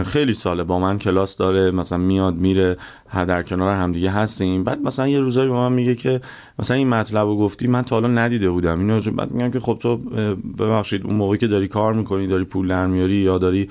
خیلی 0.00 0.32
ساله 0.32 0.64
با 0.64 0.78
من 0.78 0.98
کلاس 0.98 1.36
داره 1.36 1.70
مثلا 1.70 1.98
میاد 1.98 2.34
میره. 2.34 2.76
در 3.12 3.42
کنار 3.42 3.74
همدیگه 3.74 4.10
هستیم. 4.10 4.64
بعد 4.64 4.82
مثلا 4.82 5.08
یه 5.08 5.20
روزایی 5.20 5.48
به 5.48 5.54
من 5.54 5.72
میگه 5.72 5.94
که 5.94 6.20
مثلا 6.58 6.76
این 6.76 6.88
مطلب 6.88 7.26
رو 7.26 7.36
گفتی 7.36 7.66
من 7.66 7.82
تا 7.82 7.96
حالا 7.96 8.08
ندیده 8.08 8.50
بودم. 8.50 8.78
اینو 8.78 9.00
بعد 9.00 9.30
میگم 9.32 9.50
که 9.50 9.60
خب 9.60 9.78
تو 9.80 9.96
ببخشید 10.58 11.06
اون 11.06 11.14
موقعی 11.14 11.38
که 11.38 11.46
داری 11.46 11.68
کار 11.68 11.94
می‌کنی 11.94 12.26
داری 12.26 12.44
پول 12.44 12.68
در 12.68 12.86
میاری 12.86 13.14
یا 13.14 13.38
داری 13.38 13.68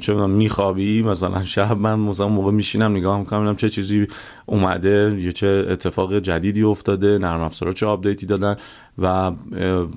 چه 0.00 0.12
می‌دونم 0.12 0.30
میخوابی 0.30 1.02
مثلا 1.02 1.42
شب 1.42 1.78
من 1.78 1.98
مثلا 1.98 2.28
موقع 2.28 2.52
میشینم 2.52 2.92
نگاه 2.92 3.18
می‌کنم 3.18 3.56
چه 3.56 3.68
چیزی 3.68 4.06
اومده 4.46 5.16
یا 5.18 5.30
چه 5.30 5.66
اتفاق 5.70 6.18
جدیدی 6.18 6.62
افتاده 6.62 7.18
نرم 7.18 7.40
افزارا 7.40 7.72
چه 7.72 7.86
update 7.86 8.20
ی 8.20 8.26
دادن 8.26 8.56
و 8.98 9.32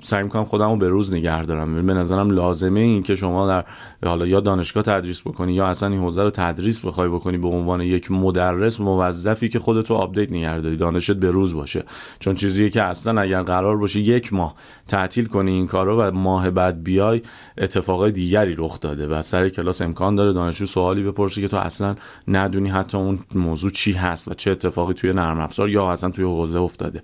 سعی 0.02 0.22
می‌کنم 0.22 0.44
خودم 0.44 0.70
رو 0.70 0.76
به 0.76 0.88
روز 0.88 1.14
نگه 1.14 1.42
دارم. 1.42 1.86
به 1.86 1.94
نظرم 1.94 2.30
لازمه 2.30 2.80
این 2.80 3.02
که 3.02 3.16
شما 3.16 3.48
در 3.48 3.64
حالا 4.08 4.26
یا 4.26 4.40
دانشگاه 4.40 4.82
تدریس 4.82 5.20
بکنی 5.20 5.54
یا 5.54 5.66
اصلا 5.66 5.88
این 5.88 6.00
حوزه 6.00 6.22
رو 6.22 6.30
تدریس 6.30 6.84
بخوای 6.86 7.08
بکنی 7.08 7.38
به 7.38 7.48
عنوان 7.48 7.80
یک 7.80 8.10
مدرس 8.10 8.63
موظفی 8.80 9.48
که 9.48 9.58
خودتو 9.58 9.94
update 9.94 10.32
نگه 10.32 10.58
داری 10.58 10.76
دانشت 10.76 11.12
به 11.12 11.30
روز 11.30 11.54
باشه. 11.54 11.84
چون 12.18 12.34
چیزیه 12.34 12.70
که 12.70 12.82
اصلا 12.82 13.20
اگر 13.20 13.42
قرار 13.42 13.76
باشه 13.76 14.00
یک 14.00 14.32
ماه 14.32 14.54
تعطیل 14.88 15.26
کنی 15.26 15.50
این 15.50 15.66
کارو 15.66 16.00
و 16.00 16.10
ماه 16.10 16.50
بعد 16.50 16.82
بیای 16.82 17.22
اتفاقای 17.58 18.12
دیگری 18.12 18.54
رخ 18.58 18.80
داده 18.80 19.06
و 19.06 19.22
سر 19.22 19.48
کلاس 19.48 19.82
امکان 19.82 20.14
داره 20.14 20.32
دانشجو 20.32 20.66
سوالی 20.66 21.02
بپرسه 21.02 21.40
که 21.40 21.48
تو 21.48 21.56
اصلا 21.56 21.96
ندونی 22.28 22.68
حتی 22.68 22.98
اون 22.98 23.18
موضوع 23.34 23.70
چی 23.70 23.92
هست 23.92 24.28
و 24.28 24.34
چه 24.34 24.50
اتفاقی 24.50 24.94
توی 24.94 25.12
نرم 25.12 25.40
افزار 25.40 25.68
یا 25.68 25.92
اصلا 25.92 26.10
توی 26.10 26.24
حوزه 26.24 26.58
افتاده. 26.58 27.02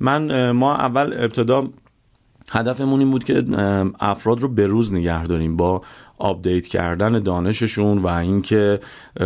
من 0.00 0.50
ما 0.50 0.76
اول 0.76 1.12
ابتدا 1.12 1.68
هدفمون 2.50 3.00
این 3.00 3.10
بود 3.10 3.24
که 3.24 3.44
افراد 4.00 4.40
رو 4.40 4.48
به 4.48 4.66
روز 4.66 4.94
نگه 4.94 5.24
داریم 5.24 5.56
با 5.56 5.82
update 6.18 6.66
کردن 6.66 7.22
دانششون 7.22 7.98
و 7.98 8.06
اینکه 8.06 8.80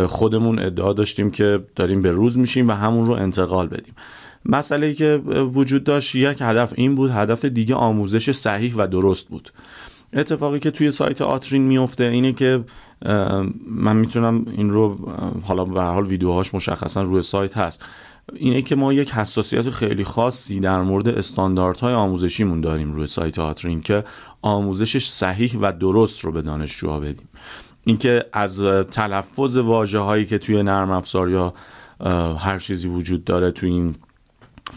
خودمون 0.07 0.59
ادعا 0.59 0.93
داشتیم 0.93 1.31
که 1.31 1.63
داریم 1.75 2.01
به 2.01 2.11
روز 2.11 2.37
میشیم 2.37 2.67
و 2.67 2.71
همون 2.71 3.05
رو 3.05 3.13
انتقال 3.13 3.67
بدیم. 3.67 3.93
مسئله 4.45 4.93
که 4.93 5.21
وجود 5.53 5.83
داشت 5.83 6.15
یک 6.15 6.37
هدف 6.41 6.73
این 6.75 6.95
بود 6.95 7.11
هدف 7.11 7.45
دیگه 7.45 7.75
آموزش 7.75 8.31
صحیح 8.31 8.75
و 8.75 8.87
درست 8.87 9.27
بود. 9.27 9.51
اتفاقی 10.13 10.59
که 10.59 10.71
توی 10.71 10.91
سایت 10.91 11.21
آترین 11.21 11.61
میفته 11.61 12.03
اینه 12.03 12.33
که 12.33 12.63
من 13.67 13.95
می‌تونم 13.95 14.45
این 14.57 14.69
رو 14.69 15.11
حالا 15.43 15.65
به 15.65 15.81
حال 15.81 16.05
ویدیوهاش 16.07 16.55
مشخصا 16.55 17.03
روی 17.03 17.23
سایت 17.23 17.57
هست. 17.57 17.83
اینه 18.33 18.61
که 18.61 18.75
ما 18.75 18.93
یک 18.93 19.11
حساسیت 19.11 19.69
خیلی 19.69 20.03
خاصی 20.03 20.59
در 20.59 20.81
مورد 20.81 21.07
استانداردهای 21.09 21.93
آموزشیمون 21.93 22.61
داریم 22.61 22.93
روی 22.93 23.07
سایت 23.07 23.39
آترین 23.39 23.81
که 23.81 24.03
آموزشش 24.41 25.07
صحیح 25.07 25.57
و 25.61 25.71
درست 25.71 26.25
رو 26.25 26.31
به 26.31 26.41
دانشجوها 26.41 26.99
بدیم. 26.99 27.29
اینکه 27.83 28.25
از 28.33 28.61
تلفظ 28.91 29.57
واجه 29.57 29.99
هایی 29.99 30.25
که 30.25 30.37
توی 30.37 30.63
نرم 30.63 30.91
افزار 30.91 31.29
یا 31.29 31.53
هر 32.37 32.59
چیزی 32.59 32.87
وجود 32.87 33.23
داره 33.23 33.51
توی 33.51 33.69
این 33.69 33.95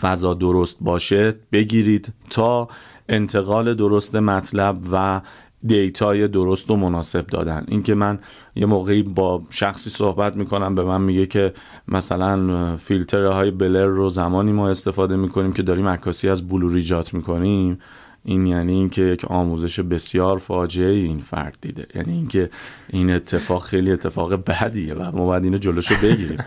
فضا 0.01 0.35
درست 0.35 0.79
باشه 0.81 1.35
بگیرید 1.53 2.13
تا 2.31 2.69
انتقال 3.09 3.75
درست 3.75 4.17
مطلب 4.17 4.79
و 4.93 5.21
data 5.67 6.16
ی 6.16 6.29
درست 6.29 6.71
و 6.71 6.77
مناسب 6.77 7.27
دادن. 7.27 7.65
اینکه 7.69 7.95
من 7.95 8.19
یه 8.57 8.67
موقعی 8.67 9.03
با 9.03 9.43
شخصی 9.51 9.91
صحبت 9.91 10.37
می‌کنم 10.37 10.75
به 10.75 10.85
من 10.85 11.01
میگه 11.01 11.27
که 11.27 11.53
مثلا 11.89 12.77
فیلترهای 12.77 13.51
blur 13.51 13.87
رو 13.87 14.11
زمانی 14.11 14.53
ما 14.53 14.69
استفاده 14.69 15.17
می‌کنیم 15.17 15.53
که 15.53 15.63
داریم 15.63 15.89
عکاسی 15.89 16.29
از 16.29 16.49
بلور 16.49 16.75
ایجاد 16.75 17.09
می‌کنیم. 17.13 17.79
این 18.27 18.47
یعنی 18.47 18.73
اینکه 18.73 19.03
یک 19.03 19.25
آموزش 19.25 19.81
بسیار 19.81 20.39
فاجعه 20.39 20.91
این 20.91 21.19
فرد 21.19 21.59
دیده. 21.61 21.87
یعنی 21.95 22.13
اینکه 22.13 22.51
این 22.89 23.11
اتفاق 23.11 23.63
خیلی 23.63 23.93
اتفاق 23.93 24.35
بدیه 24.35 24.95
و 24.95 25.17
ما 25.17 25.27
باید 25.27 25.45
اینو 25.45 25.59
جلوشو 25.59 25.95
بگیریم. 26.03 26.39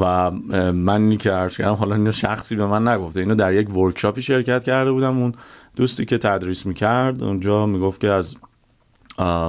و 0.00 0.30
من 0.72 1.02
اینی 1.02 1.16
که 1.16 1.48
حالا 1.78 1.94
اینو 1.94 2.12
شخصی 2.12 2.56
به 2.56 2.66
من 2.66 2.88
نگفته. 2.88 3.20
اینو 3.20 3.34
در 3.34 3.54
یک 3.54 3.76
workshop 3.76 4.17
ی 4.17 4.22
شرکت 4.22 4.64
کرده 4.64 4.92
بودم. 4.92 5.18
اون 5.18 5.32
دوستی 5.76 6.04
که 6.04 6.18
تدریس 6.18 6.66
می‌کرد 6.66 7.22
اونجا 7.22 7.66
می‌گفت 7.66 8.00
که 8.00 8.08
از 8.08 8.36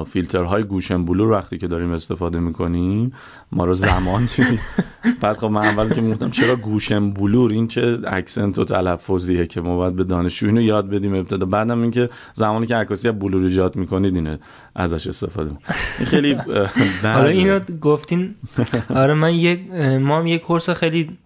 فیلترهای 0.08 0.64
Gaussian 0.64 1.06
blur 1.06 1.32
وقتی 1.32 1.58
که 1.58 1.68
داریم 1.68 1.92
استفاده 1.92 2.40
می‌کنیم 2.40 3.14
ما 3.52 3.66
رو 3.66 3.74
زمان 3.74 4.28
بعد 5.22 5.38
خب 5.38 5.48
من 5.48 5.62
اول 5.62 5.94
که 5.94 6.02
می‌گفتم 6.02 6.30
چرا 6.30 6.56
Gaussian 6.56 7.12
blur؟ 7.12 7.52
این 7.52 7.68
چه 7.68 8.00
accent 8.08 8.60
و 8.60 8.66
تلفظیه 8.66 9.48
که 9.48 9.62
ما 9.62 9.78
باید 9.78 9.96
به 9.96 10.04
دانشجو 10.04 10.48
اینو 10.48 10.62
یاد 10.62 10.90
بدیم 10.90 11.14
ابتدا. 11.16 11.46
بعدم 11.46 11.82
اینکه 11.82 12.10
زمانی 12.34 12.66
که 12.66 12.76
عکاسی 12.76 13.12
بلور 13.12 13.44
ایجاد 13.44 13.76
می‌کنید 13.76 14.16
اینه 14.16 14.40
ازش 14.76 15.08
استفاده. 15.08 15.52
این 16.00 16.06
خیلی 16.06 16.34
حالا 17.04 17.28
اینو 17.28 17.60
گفتین. 17.60 18.36
آره 18.90 19.14
من 19.14 19.34
یک 19.34 19.72
ما 20.02 20.20
هم 20.20 20.28
یک 20.28 20.42
کورس 20.42 20.70
خیلی 20.70 21.18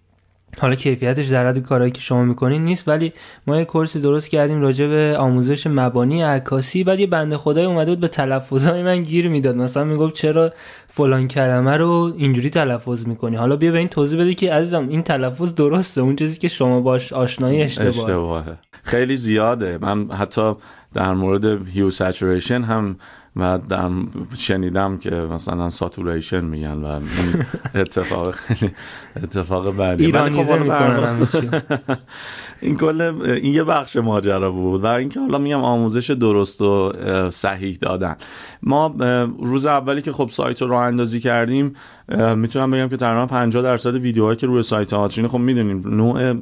حالا 0.60 0.74
کیفیتش 0.74 1.26
در 1.26 1.48
حد 1.48 1.58
کارهایی 1.58 1.92
که 1.92 2.00
شما 2.00 2.24
می‌کنین 2.24 2.64
نیست 2.64 2.88
ولی 2.88 3.12
ما 3.46 3.56
یه 3.56 3.64
کورسی 3.64 4.00
درست 4.00 4.30
کردیم 4.30 4.60
راجع 4.60 4.86
به 4.86 5.16
آموزش 5.18 5.66
مبانی 5.66 6.22
عکاسی. 6.22 6.84
بعد 6.84 7.00
یه 7.00 7.06
بنده 7.06 7.36
خدای 7.36 7.64
اومده 7.64 7.90
بود 7.90 8.00
به 8.00 8.08
تلفظای 8.08 8.82
من 8.82 9.02
گیر 9.02 9.28
می‌داد. 9.28 9.56
مثلا 9.56 9.84
می‌گفت 9.84 10.14
چرا 10.14 10.52
فلان 10.88 11.28
کلمه 11.28 11.76
رو 11.76 12.12
اینجوری 12.16 12.50
تلفظ 12.50 13.06
می‌کنی؟ 13.06 13.36
حالا 13.36 13.56
بیا 13.56 13.72
به 13.72 13.78
این 13.78 13.88
توضیح 13.88 14.20
بده 14.20 14.34
که 14.34 14.52
عزیزم 14.52 14.88
این 14.88 15.02
تلفظ 15.02 15.54
درسته 15.54 16.00
اون 16.00 16.16
چیزی 16.16 16.38
که 16.38 16.48
شما 16.48 16.80
باش 16.80 17.12
آشنایی 17.12 17.62
اشتباهه, 17.62 17.88
اشتباهه. 17.88 18.58
خیلی 18.82 19.16
زیاده. 19.16 19.78
من 19.80 20.10
حتی 20.10 20.54
در 20.94 21.14
مورد 21.14 21.68
هیو 21.68 21.90
هم 22.50 22.96
و 23.36 23.58
در 23.68 23.90
شنیدم 24.36 24.98
که 24.98 25.10
مثلا 25.10 25.70
ساتوریشن 25.70 26.44
میگن 26.44 26.78
و 26.78 27.00
اتفاق 27.74 28.30
خیلی 28.30 28.72
اتفاق 29.22 29.76
بعدی. 29.76 30.06
ایرانیزه 30.06 30.58
می‌کنن 30.58 31.26
این 32.60 32.76
کل 32.76 33.00
این 33.00 33.54
یه 33.54 33.64
بخش 33.64 33.96
ماجرا 33.96 34.50
بود 34.50 34.84
و 34.84 34.86
اینکه 34.86 35.20
حالا 35.20 35.38
میگم 35.38 35.64
آموزش 35.64 36.10
درست 36.10 36.62
و 36.62 36.92
صحیح 37.30 37.78
دادن. 37.80 38.16
ما 38.62 38.94
روز 39.38 39.66
اولی 39.66 40.02
که 40.02 40.12
خب 40.12 40.28
سایت 40.28 40.62
رو 40.62 40.68
راه 40.68 40.82
اندازی 40.82 41.20
کردیم 41.20 41.74
می‌تونم 42.36 42.70
بگم 42.70 42.88
که 42.88 42.96
تقریبا 42.96 43.26
50 43.26 43.62
درصد 43.62 43.94
ویدیوهایی 43.94 44.36
که 44.36 44.46
روی 44.46 44.62
سایت 44.62 44.92
آترین 44.92 45.28
خب 45.28 45.38
می‌دونیم 45.38 45.82
نوع 45.96 46.34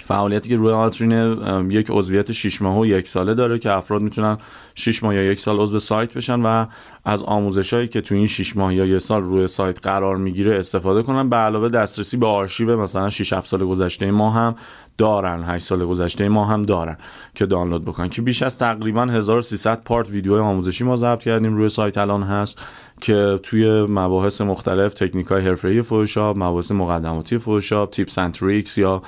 فعالیتی 0.00 0.48
که 0.48 0.56
روی 0.56 0.72
آترین 0.72 1.70
یک 1.70 1.86
عضویت 1.90 2.32
6 2.32 2.62
ماه 2.62 2.78
و 2.78 2.86
یک 2.86 3.08
ساله 3.08 3.34
داره 3.34 3.58
که 3.58 3.72
افراد 3.72 4.02
می‌تونن 4.02 4.38
6 4.74 5.02
ماه 5.02 5.14
یا 5.14 5.22
یک 5.22 5.40
سال 5.40 5.60
عضو 5.60 5.78
سایت 5.78 6.14
بشن 6.14 6.40
و 6.40 6.66
از 7.08 7.22
آموزش 7.22 7.74
هایی 7.74 7.88
که 7.88 8.00
تو 8.00 8.14
این 8.14 8.26
6 8.26 8.56
ماه 8.56 8.74
یا 8.74 8.86
یک 8.86 8.98
سال 8.98 9.22
روی 9.22 9.46
سایت 9.46 9.86
قرار 9.86 10.16
می‌گیره 10.16 10.58
استفاده 10.58 11.02
کنن. 11.02 11.28
به 11.28 11.36
علاوه 11.36 11.68
دسترسی 11.68 12.16
به 12.16 12.26
آرشیو 12.26 12.76
مثلا 12.76 13.10
6 13.10 13.32
7 13.32 13.46
سال 13.46 13.64
گذشته 13.64 14.10
ما 14.10 14.30
هم 14.30 14.54
دارن. 14.98 15.42
8 15.42 15.64
سال 15.64 15.86
گذشته 15.86 16.28
ما 16.28 16.44
هم 16.44 16.62
دارن 16.62 16.96
که 17.34 17.46
دانلود 17.46 17.84
بکنن. 17.84 18.08
که 18.08 18.22
بیش 18.22 18.42
از 18.42 18.58
تقریبا 18.58 19.04
1300 19.04 19.82
part 19.82 20.10
ویدیو 20.10 20.34
آموزشی 20.34 20.84
ما 20.84 20.96
ضبط 20.96 21.22
کردیم 21.22 21.56
روی 21.56 21.68
سایت 21.68 21.98
الان 21.98 22.22
هست 22.22 22.58
که 23.00 23.40
توی 23.42 23.86
مباحث 23.88 24.40
مختلف 24.40 24.94
تکنیک 24.94 25.26
های 25.26 25.46
حرفه‌ای 25.46 25.82
فوتوشاپ 25.82 26.36
مباحث 26.36 26.72
مقدماتی 26.72 27.38
Photoshop 27.38 27.90
tips 27.90 28.18
and 28.18 28.32
tricks 28.32 28.78
یا 28.78 29.02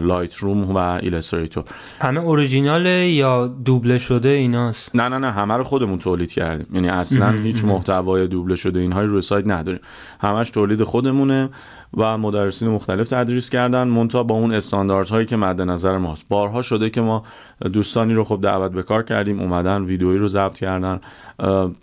Lightroom 0.00 0.70
و 0.70 0.78
Illustrator. 0.78 1.64
همه 2.00 2.20
اوریجینال 2.20 2.86
یا 2.86 3.46
دوبله 3.46 3.98
شده 3.98 4.28
ایناست؟ 4.28 4.96
نه 4.96 5.08
نه 5.08 5.18
نه 5.18 5.30
همه 5.30 5.56
رو 5.56 5.64
خودمون 5.64 5.98
تولید 5.98 6.32
کردیم. 6.32 6.66
یعنی 6.72 6.88
اصلا 6.88 7.23
هیچ 7.32 7.64
محتوای 7.64 8.26
دوبله 8.26 8.56
شده 8.56 8.80
اینهای 8.80 9.06
روی 9.06 9.20
سایت 9.20 9.46
نداریم. 9.46 9.80
همش 10.20 10.50
تولید 10.50 10.82
خودمونه 10.82 11.50
و 11.96 12.18
مدرسین 12.18 12.68
مختلف 12.68 13.08
تدریس 13.08 13.50
کردن 13.50 13.88
منتها 13.88 14.22
با 14.22 14.34
اون 14.34 14.52
استانداردهایی 14.52 15.26
که 15.26 15.36
مد 15.36 15.62
نظر 15.62 15.98
ماست. 15.98 16.26
بارها 16.28 16.62
شده 16.62 16.90
که 16.90 17.00
ما 17.00 17.24
دوستانی 17.72 18.14
رو 18.14 18.24
خب 18.24 18.38
دعوت 18.42 18.72
به 18.72 18.82
کار 18.82 19.02
کردیم 19.02 19.40
اومدن 19.40 19.82
ویدیویی 19.82 20.18
رو 20.18 20.28
ضبط 20.28 20.54
کردن. 20.54 21.00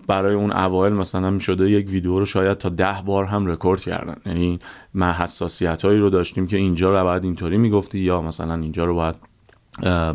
برای 0.07 0.35
اون 0.35 0.51
اوایل 0.51 0.93
مثلا 0.93 1.39
شده 1.39 1.69
یک 1.69 1.89
ویدیو 1.89 2.19
رو 2.19 2.25
شاید 2.25 2.57
تا 2.57 2.69
ده 2.69 2.95
بار 3.05 3.25
هم 3.25 3.45
رکورد 3.45 3.81
کردن. 3.81 4.15
یعنی 4.25 4.59
ما 4.93 5.11
حساسیت 5.11 5.85
هایی 5.85 5.99
رو 5.99 6.09
داشتیم 6.09 6.47
که 6.47 6.57
اینجا 6.57 6.99
رو 6.99 7.03
باید 7.03 7.23
اینطوری 7.23 7.57
می‌گفتی 7.57 7.99
یا 7.99 8.21
مثلا 8.21 8.55
اینجا 8.55 8.85
رو 8.85 8.95
باید 8.95 9.15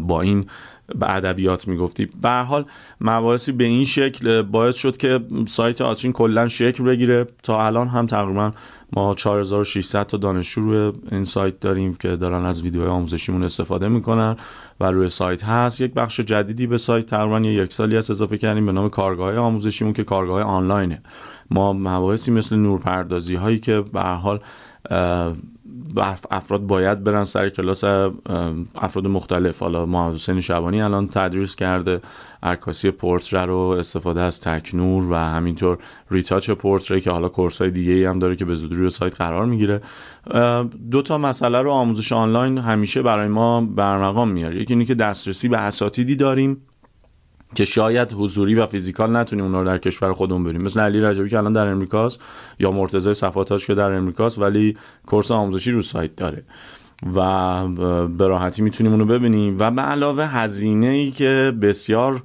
با 0.07 0.21
این 0.21 0.47
به 0.95 1.15
ادبیات 1.15 1.69
می‌گفتی. 1.69 2.09
به 2.23 2.31
حال 2.31 2.65
مباحثی 3.01 3.53
به 3.53 3.65
این 3.65 3.85
شکل 3.85 4.43
باعث 4.43 4.75
شد 4.77 4.97
که 4.97 5.21
سایت 5.47 5.81
آترین 5.81 6.13
کلا 6.13 6.49
شکل 6.49 6.85
بگیره. 6.85 7.27
تا 7.43 7.67
الان 7.67 7.89
هم 7.89 8.07
تقریبا 8.07 8.53
ما 8.93 9.15
4600 9.15 10.07
تا 10.07 10.17
دانشجو 10.17 10.61
روی 10.61 10.93
این 11.13 11.25
سایت 11.25 11.61
داریم 11.61 11.95
که 11.95 12.17
دارن 12.17 12.45
از 12.45 12.63
ویدیوهای 12.63 12.91
آموزشیمون 12.91 13.43
استفاده 13.43 13.89
می‌کنن 13.89 14.37
و 14.81 14.91
روی 14.91 15.09
سایت 15.09 15.45
هست. 15.45 15.81
یک 15.81 15.95
بخش 15.95 16.21
جدیدی 16.21 16.67
به 16.67 16.79
سایت 16.79 17.07
تقریبا 17.07 17.41
یک 17.41 17.73
سالی 17.73 17.97
هست 17.97 18.11
اضافه 18.11 18.39
کردیم 18.39 18.67
به 18.67 18.73
نام 18.73 18.89
کارگاه 18.89 19.37
آموزشیمون 19.37 19.93
که 19.93 20.05
کارگاه 20.05 20.43
آنلاینه. 20.43 21.03
ما 21.51 21.73
مباحثی 21.73 22.31
مثل 22.31 22.57
نورپردازی 22.57 23.35
هایی 23.35 23.59
که 23.59 23.85
به 23.93 24.01
حال 24.01 24.41
افراد 26.31 26.61
باید 26.61 27.05
برن 27.05 27.25
سر 27.25 27.49
کلاس 27.49 27.85
افراد 28.75 29.07
مختلف. 29.07 29.59
حالا 29.59 29.87
محمد 29.87 30.15
حسین 30.15 30.41
شبانی 30.41 30.83
الان 30.83 31.09
تدریس 31.09 31.57
کرده 31.57 32.01
عکاسی 32.43 32.91
پورتره 32.91 33.45
رو 33.45 33.59
استفاده 33.59 34.21
از 34.21 34.41
تکنور 34.41 35.13
و 35.13 35.15
همینطور 35.15 35.79
ریتاچ 36.11 36.51
پورتره 36.51 37.01
که 37.01 37.11
حالا 37.11 37.29
کورس 37.29 37.61
های 37.61 37.71
دیگه 37.71 37.93
ای 37.93 38.05
هم 38.05 38.19
داره 38.19 38.37
که 38.37 38.45
به 38.45 38.55
زودی 38.55 38.75
روی 38.75 38.91
سایت 38.91 39.15
قرار 39.17 39.47
می‌گیره. 39.47 39.81
دو 40.91 41.03
تا 41.05 41.19
مسئله 41.19 41.63
رو 41.63 41.71
آموزش 41.71 42.13
آنلاین 42.13 42.59
همیشه 42.59 43.03
برای 43.03 43.29
ما 43.29 43.61
برمقام 43.61 44.31
میاره. 44.31 44.61
یکی 44.61 44.73
اینه 44.73 44.85
که 44.85 44.95
دسترسی 44.95 45.49
به 45.49 45.59
اساتیدی 45.59 46.17
داریم. 46.17 46.63
که 47.55 47.65
شاید 47.65 48.13
حضوری 48.13 48.55
و 48.55 48.67
physical 48.67 49.17
نتونیم 49.17 49.45
اونا 49.45 49.63
رو 49.63 49.67
در 49.67 49.79
کشور 49.79 50.13
خودمون 50.13 50.45
بریم. 50.45 50.63
مثل 50.63 50.81
علی 50.81 51.01
رجبی 51.01 51.29
که 51.29 51.39
الان 51.39 51.53
در 51.53 51.67
امریکاست 51.67 52.21
یا 52.59 52.71
مرتضی 52.71 53.15
صفاتاش 53.15 53.67
که 53.67 53.75
در 53.75 53.93
امریکاست 53.93 54.39
ولی 54.39 54.77
course 55.07 55.31
آموزشی 55.31 55.71
رو 55.71 55.83
سایت 55.83 56.17
داره. 56.17 56.45
و 57.15 57.69
به 58.09 58.29
راحتی 58.29 58.63
می‌تونیم 58.63 58.93
اونو 58.93 59.05
ببینیم. 59.05 59.57
و 59.59 59.71
به 59.71 59.83
علاوه 59.83 60.25
هزینه 60.25 60.87
ای 60.87 61.11
که 61.11 61.53
بسیار 61.63 62.23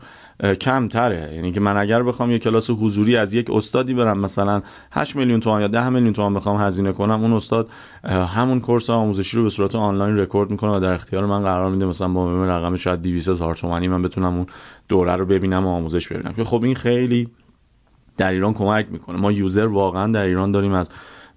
کمتره. 0.62 1.34
یعنی 1.36 1.52
که 1.52 1.60
من 1.60 1.78
اگر 1.78 2.04
بخوام 2.04 2.32
یه 2.32 2.40
کلاس 2.40 2.70
حضوری 2.70 3.18
از 3.18 3.34
یک 3.34 3.50
استادی 3.50 3.94
برم 3.94 4.20
مثلا 4.20 4.62
8 4.92 5.16
میلیون 5.16 5.40
تومان 5.40 5.62
یا 5.62 5.68
10 5.68 5.90
میلیون 5.90 6.14
تومان 6.14 6.34
بخوام 6.34 6.62
هزینه 6.62 6.92
کنم 6.92 7.22
اون 7.22 7.34
استاد 7.34 7.70
همون 8.04 8.60
course 8.60 8.90
آموزشی 8.90 9.38
رو 9.38 9.44
به 9.44 9.50
صورت 9.50 9.76
آنلاین 9.76 10.18
رکورد 10.18 10.52
می‌کنه 10.52 10.72
و 10.72 10.80
در 10.80 10.94
اختیار 10.94 11.26
من 11.26 11.44
قرار 11.44 11.72
میده 11.72 11.86
مثلا 11.86 12.08
با 12.08 12.46
رقم 12.46 12.76
شاید 12.76 13.02
200 13.02 13.30
هزار 13.30 13.56
تومانی 13.56 13.88
من 13.88 14.02
بتونم 14.02 14.36
اون 14.36 14.46
دوره 14.88 15.16
رو 15.16 15.26
ببینم 15.26 15.68
و 15.68 15.70
آموزش 15.70 16.08
ببینم. 16.08 16.34
که 16.34 16.44
خب 16.44 16.64
این 16.64 16.76
خیلی 16.76 17.30
در 18.18 18.32
ایران 18.32 18.54
کمک 18.54 18.88
می‌کنه. 18.92 19.18
ما 19.18 19.32
یوزر 19.32 19.66
واقعا 19.66 20.12
در 20.12 20.26
ایران 20.26 20.52
داریم 20.52 20.74
از 20.74 20.90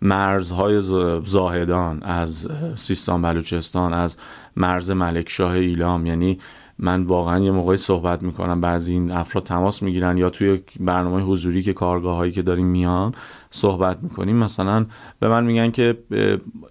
مرزهای 0.04 0.80
زاهدان 1.24 2.02
از 2.02 2.48
سیستان 2.76 3.22
بلوچستان 3.22 3.92
از 3.92 4.16
مرز 4.56 4.90
ملکشاه 4.90 5.52
ایلام. 5.52 6.06
یعنی 6.06 6.38
من 6.78 7.02
واقعا 7.02 7.38
یه 7.38 7.50
موقعی 7.50 7.76
صحبت 7.76 8.22
می‌کنم 8.22 8.60
بعضی 8.60 8.92
این 8.92 9.10
افراد 9.10 9.44
تماس 9.44 9.82
می‌گیرن 9.82 10.18
یا 10.18 10.30
توی 10.30 10.60
برنامه 10.80 11.22
حضوری 11.22 11.62
که 11.62 11.72
کارگاه 11.72 12.16
هایی 12.16 12.32
که 12.32 12.42
داریم 12.42 12.66
میان 12.66 13.14
صحبت 13.50 14.02
می‌کنیم. 14.02 14.36
مثلا 14.36 14.86
به 15.20 15.28
من 15.28 15.44
میگن 15.44 15.70
که 15.70 15.98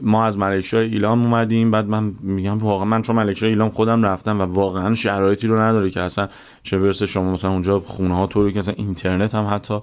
ما 0.01 0.25
از 0.25 0.37
ملکشاه 0.37 0.81
ایلام 0.81 1.21
اومدیم. 1.21 1.71
بعد 1.71 1.87
من 1.87 2.13
میگم 2.21 2.57
واقعا 2.57 2.85
من 2.85 3.01
چون 3.01 3.15
ملکشاه 3.15 3.49
ایلام 3.49 3.69
خودم 3.69 4.03
رفتم 4.03 4.39
و 4.39 4.43
واقعا 4.43 4.95
شرایطی 4.95 5.47
رو 5.47 5.59
نداره 5.59 5.89
که 5.89 6.01
اصلا 6.01 6.27
چه 6.63 6.79
برسه 6.79 7.05
شما 7.05 7.31
مثلا 7.31 7.51
اونجا 7.51 7.79
خونه 7.79 8.15
ها 8.15 8.27
طوری 8.27 8.53
که 8.53 8.59
اصلا 8.59 8.73
اینترنت 8.77 9.35
هم 9.35 9.47
حتی 9.53 9.79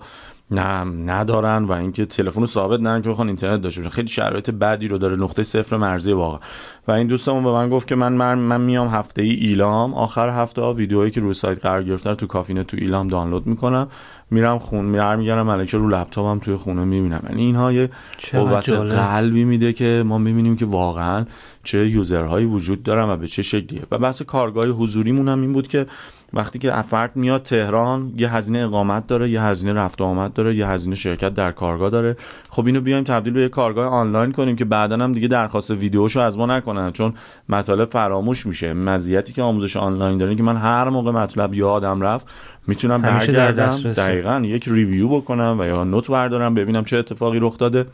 نه 0.51 0.85
ندارن 0.85 1.65
و 1.65 1.73
اینکه 1.73 2.07
تلفن 2.07 2.47
ثابت 2.47 2.81
ندارن 2.81 3.03
که 3.03 3.09
بخوان 3.09 3.27
اینترنت 3.27 3.63
داشته 3.63 3.81
باشن. 3.81 3.95
خیلی 3.95 4.09
شرایط 4.09 4.51
بدی 4.51 4.89
رو 4.89 4.99
داره 4.99 5.17
نقطه 5.17 5.43
صفر 5.43 5.77
مرزی 5.77 6.13
واقعا. 6.13 6.41
و 6.89 6.93
این 6.93 7.07
دوستمون 7.07 7.45
به 7.45 7.53
من 7.53 7.69
گفت 7.69 7.89
که 7.89 7.95
من 7.95 8.13
من, 8.13 8.39
من 8.39 8.61
میام 8.61 8.89
هفته 8.89 9.23
ای 9.23 9.31
ایلام 9.31 9.95
آخر 9.95 10.29
هفته 10.29 10.63
ها 10.63 10.73
ویدیوهایی 10.73 11.11
که 11.11 11.21
روی 11.21 11.33
سایت 11.33 11.63
قرار 11.63 11.83
گرفته 11.83 12.15
تو 12.15 12.27
کافینه 12.27 12.65
تو 12.65 12.77
ایلام 12.81 13.09
دانلود 13.09 13.47
می‌کنم. 13.47 13.89
میرم 14.31 14.59
خون 14.59 14.85
میرم 14.85 15.19
میگردم 15.19 15.43
ملکه 15.43 15.79
رو 15.79 15.89
لپتاپم 15.89 16.39
توی 16.39 16.57
خونه 16.57 16.85
می‌بینم. 16.85 17.23
یعنی 17.29 17.43
اینها 17.43 17.73
یه 17.73 17.91
قوت 18.33 18.69
قلبی 18.69 19.45
میده 19.45 19.73
که 19.73 20.03
ما 20.07 20.19
می‌بینیم 20.19 20.57
که 20.57 20.67
واقعا 20.67 21.25
چه 21.65 21.89
یوزرهایی 21.89 22.47
وجود 22.47 22.83
دارن 22.83 23.09
و 23.09 23.17
به 23.17 23.27
چه 23.27 23.43
شکلیه. 23.43 23.83
و 23.91 23.99
بحث 23.99 24.23
کارگاه 24.23 24.67
حضوریمون 24.67 25.29
هم 25.29 25.41
این 25.41 25.53
بود 25.53 25.69
که 25.69 25.87
وقتی 26.35 26.59
که 26.59 26.79
افرد 26.79 27.17
میاد 27.17 27.43
تهران 27.43 28.13
یه 28.17 28.35
هزینه 28.35 28.59
اقامت 28.59 29.07
داره 29.07 29.31
یه 29.31 29.43
هزینه 29.43 29.73
رفت 29.73 30.01
آمد 30.01 30.33
داره 30.33 30.55
یه 30.57 30.69
هزینه 30.69 30.95
شرکت 30.95 31.35
در 31.35 31.53
کارگاه 31.53 31.91
داره. 31.91 32.17
خب 32.51 32.67
اینو 32.67 32.81
بیایم 32.81 33.05
تبدیل 33.05 33.33
به 33.33 33.41
یه 33.41 33.49
کارگاه 33.49 33.87
آنلاین 33.87 34.33
کنیم 34.33 34.57
که 34.57 34.65
بعدا 34.65 34.97
هم 34.97 35.13
دیگه 35.13 35.29
درخواست 35.29 35.71
ویدیوشو 35.71 36.21
از 36.21 36.39
ما 36.39 36.47
نکنن 36.47 36.93
چون 36.93 37.15
مطالب 37.49 37.89
فراموش 37.89 38.47
میشه. 38.47 38.73
مزیتی 38.73 39.33
که 39.33 39.43
آموزش 39.43 39.77
آنلاین 39.77 40.19
داره 40.19 40.35
که 40.35 40.43
من 40.43 40.57
هر 40.57 40.89
موقع 40.89 41.11
مطلب 41.11 41.55
یادم 41.55 42.01
رفت 42.01 42.27
می‌تونم 42.67 43.03
برگردم 43.03 43.93
دقیقا 43.93 44.43
یک 44.45 44.65
ریویو 44.69 45.09
بکنم 45.09 45.57
و 45.61 45.65
یا 45.65 45.85
نوت 45.85 46.11
بردارم 46.11 46.55
ببینم 46.55 46.85
چه 46.85 46.97
اتفاقی 46.97 47.39
رخ 47.39 47.59
داده. 47.59 47.87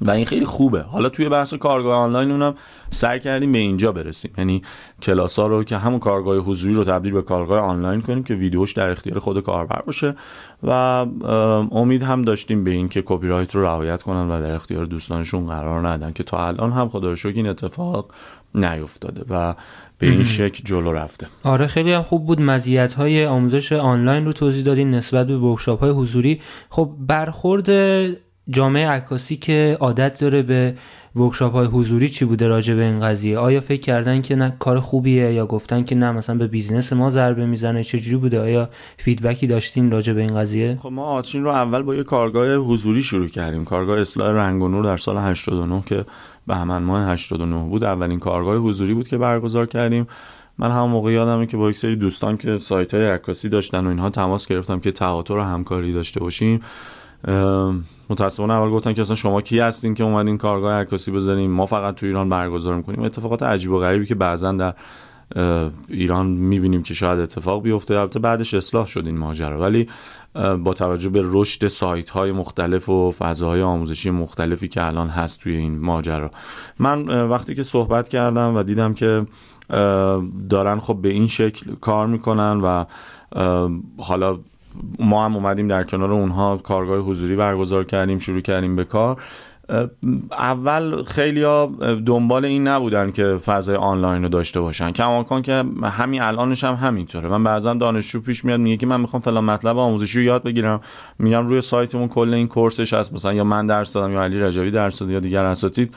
و 0.00 0.10
این 0.10 0.24
خیلی 0.24 0.44
خوبه. 0.44 0.82
حالا 0.82 1.08
توی 1.08 1.28
بحث 1.28 1.54
کارگاه 1.54 1.98
آنلاین 1.98 2.30
اونم 2.30 2.54
سعی 2.90 3.20
کردیم 3.20 3.52
به 3.52 3.58
اینجا 3.58 3.92
برسیم. 3.92 4.30
یعنی 4.38 4.62
کلاس 5.02 5.38
ها 5.38 5.46
رو 5.46 5.64
که 5.64 5.78
همون 5.78 5.98
کارگاه 5.98 6.36
حضوری 6.36 6.74
رو 6.74 6.84
تبدیل 6.84 7.12
به 7.12 7.22
کارگاه 7.22 7.60
آنلاین 7.60 8.00
کنیم 8.00 8.22
که 8.22 8.34
ویدیوش 8.34 8.72
در 8.72 8.90
اختیار 8.90 9.18
خود 9.18 9.40
کاربر 9.40 9.82
باشه. 9.86 10.14
و 10.62 10.72
امید 11.72 12.02
هم 12.02 12.22
داشتیم 12.22 12.64
به 12.64 12.70
این 12.70 12.88
که 12.88 13.02
کپی 13.06 13.26
رایت 13.26 13.54
رو 13.54 13.62
رعایت 13.62 14.02
کنن 14.02 14.28
و 14.30 14.40
در 14.40 14.52
اختیار 14.52 14.84
دوستانشون 14.84 15.46
قرار 15.46 15.88
ندن 15.88 16.12
که 16.12 16.22
تا 16.22 16.46
الان 16.46 16.72
هم 16.72 16.88
خدا 16.88 17.10
رو 17.10 17.16
این 17.24 17.48
اتفاق 17.48 18.10
نیفتاده 18.54 19.24
و 19.30 19.54
به 19.98 20.06
این 20.06 20.22
شکل 20.22 20.64
جلو 20.64 20.92
رفته. 20.92 21.26
آره 21.44 21.66
خیلی 21.66 21.92
هم 21.92 22.02
خوب 22.02 22.26
بود. 22.26 22.40
مزیت 22.40 22.94
های 22.94 23.26
آموزش 23.26 23.72
آنلاین 23.72 24.24
رو 24.24 24.32
توضیح 24.32 24.64
دادین 24.64 24.90
نسبت 24.90 25.26
به 25.26 25.36
workshop 25.36 25.80
های 25.80 25.90
حضوری. 25.90 26.40
خب 26.70 26.90
برخورد 26.98 27.68
جامعه 28.50 28.88
عکاسی 28.88 29.36
که 29.36 29.76
عادت 29.80 30.20
داره 30.20 30.42
به 30.42 30.74
workshop 31.16 31.52
های 31.52 31.66
حضوری 31.66 32.08
چی 32.08 32.24
بوده 32.24 32.48
راجع 32.48 32.74
به 32.74 32.84
این 32.84 33.00
قضیه؟ 33.00 33.38
آیا 33.38 33.60
فکر 33.60 33.80
کردن 33.80 34.22
که 34.22 34.36
نه 34.36 34.56
کار 34.58 34.80
خوبیه 34.80 35.32
یا 35.32 35.46
گفتن 35.46 35.84
که 35.84 35.94
نه 35.94 36.12
مثلا 36.12 36.36
به 36.36 36.46
business 36.46 36.92
ما 36.92 37.10
ضربه 37.10 37.46
می‌زنه؟ 37.46 37.84
چجوری 37.84 38.16
بوده؟ 38.16 38.40
آیا 38.40 38.68
feedback 38.96 39.40
ی 39.40 39.46
داشتین 39.46 39.90
راجع 39.90 40.12
به 40.12 40.20
این 40.20 40.36
قضیه؟ 40.36 40.76
خب 40.82 40.92
ما 40.92 41.04
آترین 41.04 41.44
رو 41.44 41.50
اول 41.50 41.82
با 41.82 41.94
یه 41.94 42.04
کارگاه 42.04 42.54
حضوری 42.54 43.02
شروع 43.02 43.28
کردیم. 43.28 43.64
کارگاه 43.64 44.00
اصلاح 44.00 44.30
رنگ 44.30 44.62
و 44.62 44.68
نور 44.68 44.84
در 44.84 44.96
سال 44.96 45.16
89 45.16 45.82
که 45.86 46.04
بهمن 46.46 46.82
ماه 46.82 47.12
89 47.12 47.68
بود. 47.68 47.84
اولین 47.84 48.18
کارگاه 48.18 48.56
حضوری 48.56 48.94
بود 48.94 49.08
که 49.08 49.18
برگزار 49.18 49.66
کردیم. 49.66 50.06
من 50.58 50.70
هم 50.70 50.88
موقع 50.88 51.12
یادمه 51.12 51.46
که 51.46 51.56
با 51.56 51.70
یک 51.70 51.76
سری 51.76 51.96
دوستان 51.96 52.36
که 52.36 52.58
سایت 52.58 52.94
های 52.94 53.06
عکاسی 53.06 53.48
داشتن 53.48 53.86
و 53.86 53.88
اینها 53.88 54.10
تماس 54.10 54.46
گرفتم 54.46 54.80
که 54.80 54.92
تهاتر 54.92 55.36
و 55.36 55.42
همکاری 55.42 55.92
داشته 55.92 56.20
باشیم. 56.20 56.60
متاسفانه 58.10 58.54
اول 58.54 58.70
گفتن 58.70 58.92
که 58.92 59.00
اصلا 59.00 59.16
شما 59.16 59.40
کی 59.40 59.58
هستین 59.58 59.94
که 59.94 60.04
اومدین 60.04 60.38
کارگاه 60.38 60.72
عکاسی 60.72 61.10
بزنیم 61.10 61.50
ما 61.50 61.66
فقط 61.66 61.94
تو 61.94 62.06
ایران 62.06 62.28
برگزار 62.28 62.74
می‌کنیم. 62.76 63.02
اتفاقات 63.02 63.42
عجیب 63.42 63.70
و 63.70 63.78
غریبی 63.78 64.06
که 64.06 64.14
بعضا 64.14 64.52
در 64.52 64.74
ایران 65.88 66.26
می‌بینیم 66.26 66.82
که 66.82 66.94
شاید 66.94 67.20
اتفاق 67.20 67.62
بیفته. 67.62 67.98
البته 67.98 68.18
بعدش 68.18 68.54
اصلاح 68.54 68.86
شد 68.86 69.06
این 69.06 69.18
ماجرا. 69.18 69.60
ولی 69.60 69.88
با 70.64 70.74
توجه 70.74 71.08
به 71.08 71.22
رشد 71.24 71.68
سایت 71.68 72.10
های 72.10 72.32
مختلف 72.32 72.88
و 72.88 73.10
فضاهای 73.10 73.62
آموزشی 73.62 74.10
مختلفی 74.10 74.68
که 74.68 74.86
الان 74.86 75.08
هست 75.08 75.40
توی 75.40 75.56
این 75.56 75.78
ماجرا. 75.78 76.30
من 76.78 77.28
وقتی 77.28 77.54
که 77.54 77.62
صحبت 77.62 78.08
کردم 78.08 78.56
و 78.56 78.62
دیدم 78.62 78.94
که 78.94 79.26
دارن 80.50 80.80
خب 80.80 80.98
به 81.02 81.08
این 81.08 81.26
شکل 81.26 81.74
کار 81.80 82.06
می‌کنن 82.06 82.60
و 82.60 82.84
حالا 83.98 84.38
ما 84.98 85.24
هم 85.24 85.36
اومدیم 85.36 85.68
در 85.68 85.84
کنار 85.84 86.12
اونها 86.12 86.56
کارگاه 86.56 86.98
حضوری 86.98 87.36
برگزار 87.36 87.84
کردیم 87.84 88.18
شروع 88.18 88.40
کردیم 88.40 88.76
به 88.76 88.84
کار. 88.84 89.22
اول 90.32 91.02
خیلی 91.02 91.42
ها 91.42 91.66
دنبال 92.06 92.44
این 92.44 92.68
نبودن 92.68 93.10
که 93.10 93.24
فضای 93.24 93.76
آنلاین 93.76 94.22
رو 94.22 94.28
داشته 94.28 94.60
باشن. 94.60 94.92
کماکان 94.92 95.42
که 95.42 95.64
همین 95.82 96.22
الانش 96.22 96.64
هم 96.64 96.74
همینطوره. 96.74 97.28
من 97.28 97.44
بعضا 97.44 97.74
دانشجو 97.74 98.20
پیش 98.20 98.44
میاد 98.44 98.60
میگه 98.60 98.76
که 98.76 98.86
من 98.86 99.00
می‌خوام 99.00 99.20
فلان 99.20 99.44
مطلب 99.44 99.78
آموزشی 99.78 100.18
رو 100.18 100.24
یاد 100.24 100.42
بگیرم. 100.42 100.80
میگم 101.18 101.46
روی 101.46 101.60
سایتمون 101.60 102.08
کل 102.08 102.34
این 102.34 102.48
کورسش 102.48 102.92
هست. 102.92 103.12
مثلا 103.12 103.32
یا 103.32 103.44
من 103.44 103.66
درس 103.66 103.92
دادم 103.92 104.12
یا 104.12 104.22
علی 104.22 104.40
رجوی 104.40 104.70
درس 104.70 104.98
داد 104.98 105.10
یا 105.10 105.20
دیگر 105.20 105.44
اساتید. 105.44 105.94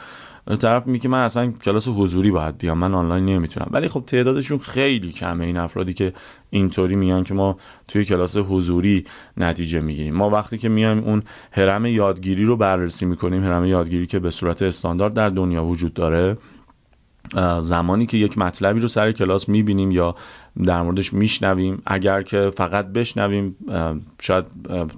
طرف 0.57 0.87
میگه 0.87 1.09
من 1.09 1.23
اصلا 1.23 1.51
کلاس 1.51 1.87
حضوری 1.87 2.31
باید 2.31 2.57
بیام 2.57 2.77
من 2.77 2.93
آنلاین 2.93 3.25
نمی‌تونم. 3.25 3.67
ولی 3.71 3.87
خب 3.87 4.03
تعدادشون 4.07 4.57
خیلی 4.57 5.11
کمه 5.11 5.45
این 5.45 5.57
افرادی 5.57 5.93
که 5.93 6.13
اینطوری 6.49 6.95
میگن 6.95 7.23
که 7.23 7.33
ما 7.33 7.57
توی 7.87 8.05
کلاس 8.05 8.37
حضوری 8.37 9.05
نتیجه 9.37 9.81
می‌گیریم. 9.81 10.15
ما 10.15 10.29
وقتی 10.29 10.57
که 10.57 10.69
میایم 10.69 10.99
اون 10.99 11.23
حرم 11.51 11.85
یادگیری 11.85 12.45
رو 12.45 12.57
بررسی 12.57 13.05
می‌کنیم 13.05 13.43
حرم 13.43 13.65
یادگیری 13.65 14.07
که 14.07 14.19
به 14.19 14.31
صورت 14.31 14.61
استاندارد 14.61 15.13
در 15.13 15.29
دنیا 15.29 15.65
وجود 15.65 15.93
داره 15.93 16.37
زمانی 17.59 18.05
که 18.05 18.17
یک 18.17 18.37
مطلبی 18.37 18.79
رو 18.79 18.87
سر 18.87 19.11
کلاس 19.11 19.49
می‌بینیم 19.49 19.91
یا 19.91 20.15
در 20.65 20.81
موردش 20.81 21.13
میشنویم. 21.13 21.81
اگر 21.85 22.21
که 22.21 22.51
فقط 22.55 22.87
بشنویم 22.87 23.55
شاید 24.21 24.45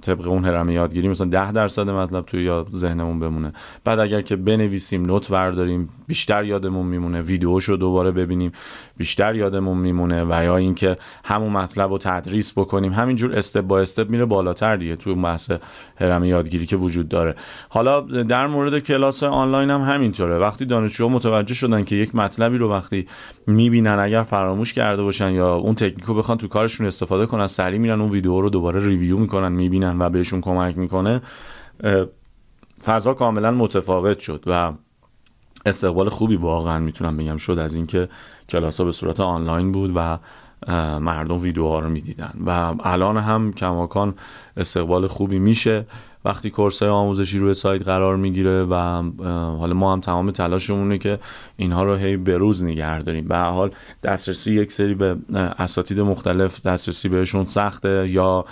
طبق 0.02 0.26
اون 0.26 0.44
هرم 0.44 0.70
یادگیری 0.70 1.08
مثلا 1.08 1.26
ده 1.26 1.52
درصد 1.52 1.90
مطلب 1.90 2.24
توی 2.24 2.42
یا 2.42 2.66
ذهنمون 2.74 3.20
بمونه. 3.20 3.52
بعد 3.84 3.98
اگر 3.98 4.22
که 4.22 4.36
بنویسیم 4.36 5.06
نوت 5.06 5.30
برداریم 5.30 5.88
بیشتر 6.06 6.44
یادمون 6.44 6.86
میمونه. 6.86 7.22
ویدیوش 7.22 7.64
رو 7.64 7.76
دوباره 7.76 8.10
ببینیم 8.10 8.52
بیشتر 8.96 9.34
یادمون 9.34 9.78
میمونه 9.78 10.24
و 10.24 10.44
یا 10.44 10.56
اینکه 10.56 10.96
همون 11.24 11.52
مطلب 11.52 11.90
رو 11.90 11.98
تدریس 11.98 12.52
بکنیم. 12.58 12.92
همینجور 12.92 13.38
استپ 13.38 13.60
با 13.60 13.80
استپ 13.80 14.10
میره 14.10 14.24
بالاتر 14.24 14.76
دیگه 14.76 14.96
توی 14.96 15.14
بحث 15.14 15.50
هرم 15.96 16.24
یادگیری 16.24 16.66
که 16.66 16.76
وجود 16.76 17.08
داره. 17.08 17.34
حالا 17.68 18.00
در 18.00 18.46
مورد 18.46 18.78
کلاس 18.78 19.22
آنلاین 19.22 19.70
هم 19.70 19.80
همینطوره. 19.80 20.38
وقتی 20.38 20.64
دانشجوها 20.64 21.14
متوجه 21.14 21.54
شدن 21.54 21.84
که 21.84 21.96
یک 21.96 22.14
مطلبی 22.14 22.56
رو 22.56 22.70
وقتی 22.70 23.06
می‌بینن 23.46 23.98
اگر 23.98 24.22
فراموش 24.22 24.72
کرده 24.72 25.02
باشن 25.02 25.32
یا 25.32 25.43
اون 25.44 25.74
تکنیکو 25.74 26.14
بخوان 26.14 26.38
تو 26.38 26.48
کارشون 26.48 26.86
استفاده 26.86 27.26
کنن 27.26 27.46
سریع 27.46 27.78
میرن 27.78 28.00
اون 28.00 28.10
ویدیو 28.10 28.40
رو 28.40 28.50
دوباره 28.50 28.86
ریویو 28.86 29.18
می‌کنن 29.18 29.52
می‌بینن 29.52 29.98
و 29.98 30.10
بهشون 30.10 30.40
کمک 30.40 30.78
می‌کنه 30.78 31.22
فضا 32.84 33.14
کاملا 33.14 33.50
متفاوت 33.50 34.18
شد 34.18 34.42
و 34.46 34.72
استقبال 35.66 36.08
خوبی 36.08 36.36
واقعا 36.36 36.78
می‌تونم 36.78 37.16
بگم 37.16 37.36
شد 37.36 37.58
از 37.58 37.74
اینکه 37.74 38.08
کلاس 38.48 38.80
ها 38.80 38.84
به 38.86 38.92
صورت 38.92 39.20
آنلاین 39.20 39.72
بود 39.72 39.92
و 39.94 40.18
مردم 41.00 41.40
ویدیوها 41.40 41.78
رو 41.78 41.88
می‌دیدن. 41.88 42.32
و 42.46 42.74
الان 42.80 43.16
هم 43.16 43.52
کماکان 43.52 44.14
استقبال 44.56 45.06
خوبی 45.06 45.38
میشه. 45.38 45.86
وقتی 46.24 46.50
کورس 46.50 46.82
های 46.82 46.90
آموزشی 46.90 47.38
روی 47.38 47.54
سایت 47.54 47.82
قرار 47.82 48.16
می‌گیره 48.16 48.62
و 48.62 48.74
حالا 49.58 49.74
ما 49.74 49.92
هم 49.92 50.00
تمام 50.00 50.30
تلاشمونه 50.30 50.98
که 50.98 51.18
اینها 51.56 51.84
رو 51.84 51.94
هی 51.94 52.16
بروز 52.16 52.64
نگه 52.64 52.98
داریم. 52.98 53.28
به 53.28 53.36
حال 53.36 53.70
دسترسی 54.02 54.52
یک 54.52 54.72
سری 54.72 54.94
به 54.94 55.16
اساتید 55.34 56.00
مختلف 56.00 56.66
دسترسی 56.66 57.08
بهشون 57.08 57.44
سخته 57.44 58.08
یا 58.10 58.44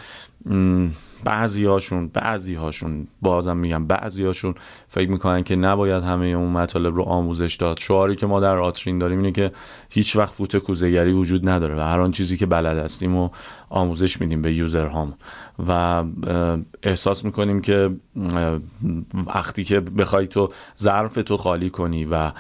بعضی 1.25 1.65
هاشون 1.65 2.09
بعضی 2.09 2.55
هاشون 2.55 3.09
بازم 3.23 3.57
میگم 3.57 3.87
بعضی 3.87 4.25
هاشون 4.25 4.55
فکر 4.89 5.11
می‌کنن 5.11 5.43
که 5.43 5.57
نباید 5.57 6.05
همه 6.05 6.27
اون 6.27 6.51
مطالب 6.51 6.97
رو 6.97 7.03
آموزش 7.03 7.55
داد. 7.55 7.79
شعاری 7.79 8.17
که 8.17 8.27
ما 8.27 8.41
در 8.41 8.59
آترین 8.59 8.99
داریم 8.99 9.19
اینه 9.19 9.33
که 9.33 9.51
هیچ 9.91 10.17
وقت 10.17 10.35
فوت 10.35 10.57
کوزهگری 10.57 11.13
وجود 11.13 11.49
نداره 11.49 11.77
و 11.77 11.81
هر 11.81 12.01
آن 12.01 12.11
چیزی 12.11 12.37
که 12.37 12.47
بلد 12.47 12.79
هستیم 12.79 13.17
و 13.17 13.29
آموزش 13.71 14.21
میدیم 14.21 14.43
به 14.43 14.55
یوزر 14.55 14.87
هام. 14.87 15.15
و 15.69 16.05
احساس 16.83 17.25
می‌کنیم 17.25 17.61
که 17.61 17.91
وقتی 19.27 19.65
که 19.65 19.81
بخوای 19.81 20.27
تو 20.27 20.49
ظرف 20.79 21.15
تو 21.15 21.37
خالی 21.37 21.71
کنی 21.71 22.05
و 22.05 22.33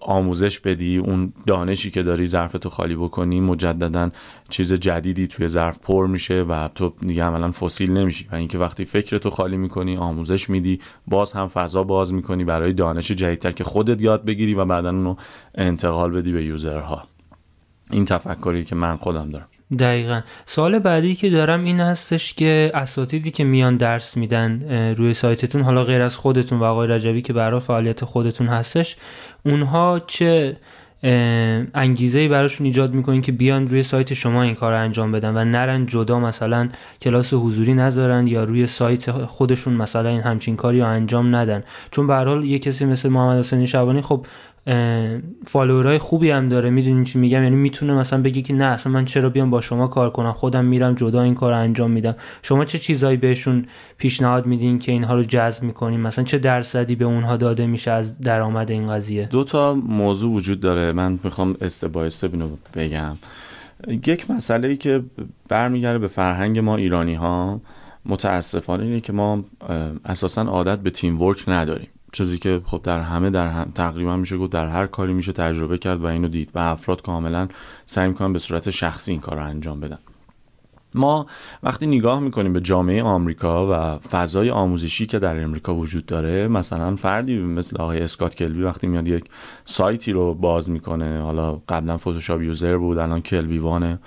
آموزش 0.00 0.60
بدی 0.60 0.98
اون 0.98 1.32
دانشی 1.46 1.90
که 1.90 2.02
داری 2.02 2.26
ظرف 2.26 2.52
تو 2.52 2.68
خالی 2.68 2.96
بکنی 2.96 3.40
مجددا 3.40 4.10
چیز 4.48 4.72
جدیدی 4.72 5.26
توی 5.26 5.48
ظرف 5.48 5.78
پر 5.78 6.06
میشه 6.06 6.42
و 6.42 6.68
تو 6.74 6.92
دیگه 7.00 7.24
عملا 7.24 7.50
فسیل 7.50 7.92
نمیشی. 7.92 8.28
و 8.32 8.34
اینکه 8.34 8.58
وقتی 8.58 8.84
فکر 8.84 9.18
تو 9.18 9.30
خالی 9.30 9.56
می‌کنی 9.56 9.96
آموزش 9.96 10.50
میدی 10.50 10.80
باز 11.06 11.32
هم 11.32 11.48
فضا 11.48 11.84
باز 11.84 12.12
می‌کنی 12.12 12.44
برای 12.44 12.72
دانش 12.72 13.10
جدیدتر 13.10 13.52
که 13.52 13.64
خودت 13.64 14.00
یاد 14.00 14.24
بگیری 14.24 14.54
و 14.54 14.64
بعدا 14.64 14.90
اونو 14.90 15.14
انتقال 15.54 16.10
بدی 16.10 16.32
به 16.32 16.44
یوزرها. 16.44 17.02
این 17.90 18.04
تفکری 18.04 18.64
که 18.64 18.74
من 18.74 18.96
خودم 18.96 19.30
دارم. 19.30 19.48
دقیقا. 19.78 20.20
سال 20.46 20.78
بعدی 20.78 21.14
که 21.14 21.30
دارم 21.30 21.64
این 21.64 21.80
هستش 21.80 22.34
که 22.34 22.70
اساتیدی 22.74 23.30
که 23.30 23.44
میان 23.44 23.76
درس 23.76 24.16
میدن 24.16 24.62
روی 24.96 25.14
سایتتون 25.14 25.62
حالا 25.62 25.84
غیر 25.84 26.02
از 26.02 26.16
خودتون 26.16 26.58
و 26.58 26.64
آقای 26.64 26.88
رجبی 26.88 27.22
که 27.22 27.32
برای 27.32 27.60
فعالیت 27.60 28.04
خودتون 28.04 28.46
هستش 28.46 28.96
اونها 29.44 30.00
چه 30.06 30.56
انگیزه 31.74 32.18
ای 32.18 32.28
براشون 32.28 32.66
ایجاد 32.66 32.94
می‌کنین 32.94 33.20
که 33.20 33.32
بیان 33.32 33.68
روی 33.68 33.82
سایت 33.82 34.14
شما 34.14 34.42
این 34.42 34.54
کار 34.54 34.72
رو 34.72 34.78
انجام 34.78 35.12
بدن 35.12 35.36
و 35.36 35.44
نرن 35.44 35.86
جدا 35.86 36.18
مثلا 36.20 36.68
کلاس 37.02 37.34
حضوری 37.34 37.74
نذارن 37.74 38.26
یا 38.26 38.44
روی 38.44 38.66
سایت 38.66 39.10
خودشون 39.10 39.74
مثلا 39.74 40.08
این 40.08 40.20
همچین 40.20 40.56
کاری 40.56 40.80
رو 40.80 40.86
انجام 40.86 41.36
ندن؟ 41.36 41.62
چون 41.90 42.06
به 42.06 42.14
حال 42.14 42.44
یه 42.44 42.58
کسی 42.58 42.84
مثل 42.84 43.08
محمد 43.08 43.38
حسینی 43.38 43.66
شبانی 43.66 44.02
خب 44.02 44.26
فالوورای 45.44 45.98
خوبی 45.98 46.30
هم 46.30 46.48
داره. 46.48 46.70
می‌دونین 46.70 47.04
چی 47.04 47.18
میگم؟ 47.18 47.42
یعنی 47.42 47.56
می‌تونه 47.56 47.94
مثلا 47.94 48.22
بگی 48.22 48.42
که 48.42 48.54
نه 48.54 48.64
اصلا 48.64 48.92
من 48.92 49.04
چرا 49.04 49.30
بیام 49.30 49.50
با 49.50 49.60
شما 49.60 49.86
کار 49.86 50.10
کنم؟ 50.10 50.32
خودم 50.32 50.64
میرم 50.64 50.94
جدا 50.94 51.22
این 51.22 51.34
کار 51.34 51.52
انجام 51.52 51.90
میدم. 51.90 52.16
شما 52.42 52.64
چه 52.64 52.78
چیزایی 52.78 53.16
بهشون 53.16 53.66
پیشنهاد 53.98 54.46
میدین 54.46 54.78
که 54.78 54.92
اینها 54.92 55.14
رو 55.14 55.24
جذب 55.24 55.62
می‌کنین؟ 55.62 56.00
مثلا 56.00 56.24
چه 56.24 56.38
درصدی 56.38 56.94
به 56.94 57.04
اونها 57.04 57.36
داده 57.36 57.66
میشه 57.66 57.90
از 57.90 58.20
درآمد 58.20 58.70
این 58.70 58.86
قضیه؟ 58.86 59.26
دو 59.26 59.44
تا 59.44 59.74
موضوع 59.74 60.32
وجود 60.32 60.60
داره. 60.60 60.92
من 60.92 61.18
می‌خوام 61.24 61.56
استبایسته 61.60 62.28
بینو 62.28 62.46
بگم. 62.74 63.16
یک 63.88 64.30
مسئله 64.30 64.68
ای 64.68 64.76
که 64.76 65.02
برمیگرده 65.48 65.98
به 65.98 66.08
فرهنگ 66.08 66.58
ما 66.58 66.76
ایرانی 66.76 67.14
ها 67.14 67.60
متاسفانه 68.06 68.84
اینه 68.84 69.00
که 69.00 69.12
ما 69.12 69.44
اساسا 70.04 70.42
عادت 70.42 70.78
به 70.78 70.90
تیم 70.90 71.22
ورک 71.22 71.48
نداریم. 71.48 71.88
چیزی 72.12 72.38
که 72.38 72.60
خب 72.64 72.80
در 72.82 73.00
همه 73.00 73.30
در 73.30 73.48
هم 73.48 73.72
تقریبا 73.74 74.16
میشه 74.16 74.38
گفت 74.38 74.52
در 74.52 74.68
هر 74.68 74.86
کاری 74.86 75.12
میشه 75.12 75.32
تجربه 75.32 75.78
کرد 75.78 76.00
و 76.00 76.06
اینو 76.06 76.28
دید 76.28 76.50
و 76.54 76.58
افراد 76.58 77.02
کاملا 77.02 77.48
سعی 77.86 78.08
می‌کنن 78.08 78.32
به 78.32 78.38
صورت 78.38 78.70
شخصی 78.70 79.10
این 79.10 79.20
کار 79.20 79.36
رو 79.36 79.44
انجام 79.44 79.80
بدن. 79.80 79.98
ما 80.94 81.26
وقتی 81.62 81.86
نگاه 81.86 82.20
می‌کنیم 82.20 82.52
به 82.52 82.60
جامعه 82.60 83.02
آمریکا 83.02 83.68
و 83.70 83.98
فضای 83.98 84.50
آموزشی 84.50 85.06
که 85.06 85.18
در 85.18 85.42
امریکا 85.42 85.74
وجود 85.74 86.06
داره 86.06 86.48
مثلا 86.48 86.96
فردی 86.96 87.38
مثل 87.38 87.76
آقای 87.80 88.00
اسکات 88.00 88.34
کلبی 88.34 88.62
وقتی 88.62 88.86
میاد 88.86 89.08
یک 89.08 89.24
سایتی 89.64 90.12
رو 90.12 90.34
باز 90.34 90.70
می‌کنه 90.70 91.22
حالا 91.22 91.52
قبلا 91.68 91.96
فتوشاپ 91.96 92.42
یوزر 92.42 92.76
بود 92.76 92.98
الان 92.98 93.20
کلبی 93.20 93.58
وانه 93.58 93.98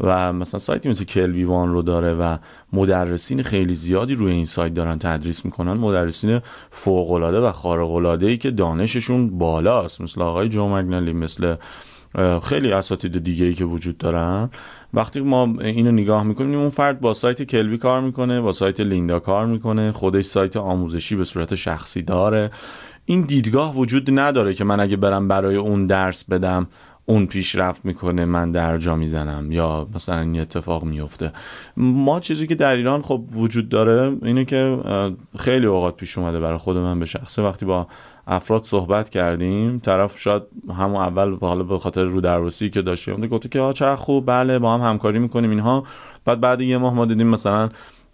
و 0.00 0.32
مثلا 0.32 0.60
سایتی 0.60 0.88
مثل 0.88 1.04
کلبی 1.04 1.44
وان 1.44 1.72
رو 1.72 1.82
داره 1.82 2.14
و 2.14 2.36
مدرسین 2.72 3.42
خیلی 3.42 3.74
زیادی 3.74 4.14
روی 4.14 4.32
این 4.32 4.46
سایت 4.46 4.74
دارن 4.74 4.98
تدریس 4.98 5.44
می‌کنن. 5.44 5.72
مدرسین 5.72 6.40
فوق 6.70 7.10
العاده 7.10 7.40
و 7.40 7.52
خارق 7.52 7.90
العاده 7.90 8.26
ای 8.26 8.36
که 8.36 8.50
دانششون 8.50 9.38
بالاست. 9.38 10.00
مثل 10.00 10.22
آقای 10.22 10.48
جو 10.48 10.68
مگنالی 10.68 11.12
مثل 11.12 11.54
خیلی 12.42 12.72
اساتید 12.72 13.24
دیگه 13.24 13.44
ای 13.44 13.54
که 13.54 13.64
وجود 13.64 13.98
دارن. 13.98 14.50
وقتی 14.94 15.20
ما 15.20 15.54
اینو 15.60 15.92
نگاه 15.92 16.22
می‌کنیم 16.24 16.58
اون 16.58 16.70
فرد 16.70 17.00
با 17.00 17.14
سایت 17.14 17.42
کلبی 17.42 17.78
کار 17.78 18.00
می‌کنه 18.00 18.40
با 18.40 18.52
سایت 18.52 18.80
لیندا 18.80 19.18
کار 19.18 19.46
می‌کنه 19.46 19.92
خودش 19.92 20.24
سایت 20.24 20.56
آموزشی 20.56 21.16
به 21.16 21.24
صورت 21.24 21.54
شخصی 21.54 22.02
داره. 22.02 22.50
این 23.04 23.22
دیدگاه 23.22 23.76
وجود 23.76 24.18
نداره 24.18 24.54
که 24.54 24.64
من 24.64 24.80
اگه 24.80 24.96
برم 24.96 25.28
برای 25.28 25.56
اون 25.56 25.86
درس 25.86 26.24
بدم 26.24 26.68
اون 27.10 27.26
پیشرفت 27.26 27.84
می‌کنه 27.84 28.24
من 28.24 28.50
در 28.50 28.78
جا 28.78 28.96
می‌زنم 28.96 29.52
یا 29.52 29.88
مثلا 29.94 30.20
این 30.20 30.40
اتفاق 30.40 30.84
میفته 30.84 31.32
ما 31.76 32.20
چیزی 32.20 32.46
که 32.46 32.54
در 32.54 32.76
ایران 32.76 33.02
خب 33.02 33.24
وجود 33.34 33.68
داره 33.68 34.16
اینه 34.22 34.44
که 34.44 34.78
خیلی 35.38 35.66
اوقات 35.66 35.96
پیش 35.96 36.18
اومده 36.18 36.40
برای 36.40 36.58
خود 36.58 36.76
من 36.76 36.98
به 36.98 37.04
شخصه. 37.04 37.42
وقتی 37.42 37.66
با 37.66 37.86
افراد 38.26 38.64
صحبت 38.64 39.10
کردیم 39.10 39.78
طرف 39.78 40.18
شاید 40.18 40.42
همون 40.78 40.96
اول 40.96 41.36
حالا 41.40 41.62
به 41.62 41.78
خاطر 41.78 42.04
رو 42.04 42.20
درواسی 42.20 42.70
که 42.70 42.82
داشتیم 42.82 43.26
گفت 43.26 43.50
که 43.50 43.60
آ 43.60 43.72
چقدر 43.72 43.96
خوب؟ 43.96 44.26
بله 44.26 44.58
با 44.58 44.74
هم 44.74 44.80
همکاری 44.80 45.18
می‌کنیم 45.18 45.50
اینها. 45.50 45.84
بعد 46.24 46.40
بعد 46.40 46.60
یه 46.60 46.78
ماه 46.78 46.94
ما 46.94 47.06
دیدیم 47.06 47.26
مثلا 47.26 47.68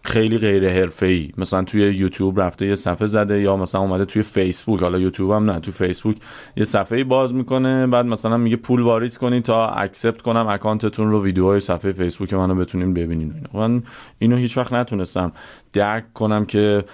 خیلی 0.06 0.38
غیر 0.38 0.90
ای 1.02 1.30
مثلا 1.38 1.62
توی 1.64 1.80
یوتیوب 1.80 2.40
رفته 2.40 2.66
یه 2.66 2.74
صفحه 2.74 3.06
زده 3.06 3.40
یا 3.40 3.56
مثلا 3.56 3.80
اومده 3.80 4.04
توی 4.04 4.22
فیسبوک. 4.22 4.80
حالا 4.80 4.98
یوتیوب 4.98 5.30
هم 5.30 5.50
نه 5.50 5.60
توی 5.60 5.72
فیسبوک 5.72 6.16
یه 6.56 6.64
صفحه 6.64 7.04
باز 7.04 7.34
می‌کنه 7.34 7.86
بعد 7.86 8.06
مثلا 8.06 8.36
میگه 8.36 8.56
پول 8.56 8.80
واریز 8.80 9.18
کنید 9.18 9.42
تا 9.42 9.68
accept 9.68 10.22
کنم 10.22 10.46
account 10.46 10.91
تون 10.91 11.10
رو 11.10 11.22
ویدیوهای 11.22 11.60
صفحه 11.60 11.92
فیسبوک 11.92 12.34
منو 12.34 12.54
بتونین 12.54 12.94
ببینین. 12.94 13.34
من 13.54 13.82
اینو 14.18 14.36
هیچ 14.36 14.58
وقت 14.58 14.72
نتونستم 14.72 15.32
درک 15.72 16.12
کنم 16.14 16.44
که 16.44 16.84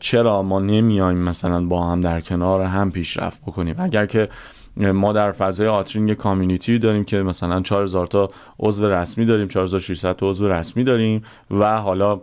چرا 0.00 0.42
ما 0.42 0.60
نمیایم 0.60 1.18
مثلا 1.18 1.64
با 1.64 1.86
هم 1.86 2.00
در 2.00 2.20
کنار 2.20 2.62
هم 2.62 2.90
پیشرفت 2.90 3.42
بکنیم. 3.42 3.74
اگر 3.78 4.06
که 4.06 4.28
ما 4.76 5.12
در 5.12 5.32
فضای 5.32 5.66
آترین 5.66 6.08
یه 6.08 6.14
community 6.14 6.78
داریم 6.78 7.04
که 7.04 7.22
مثلا 7.22 7.60
4000 7.60 8.06
تا 8.06 8.30
عضو 8.58 8.88
رسمی 8.88 9.26
داریم 9.26 9.48
4600 9.48 10.16
تا 10.16 10.30
عضو 10.30 10.48
رسمی 10.48 10.84
داریم 10.84 11.22
و 11.50 11.80
حالا 11.80 12.20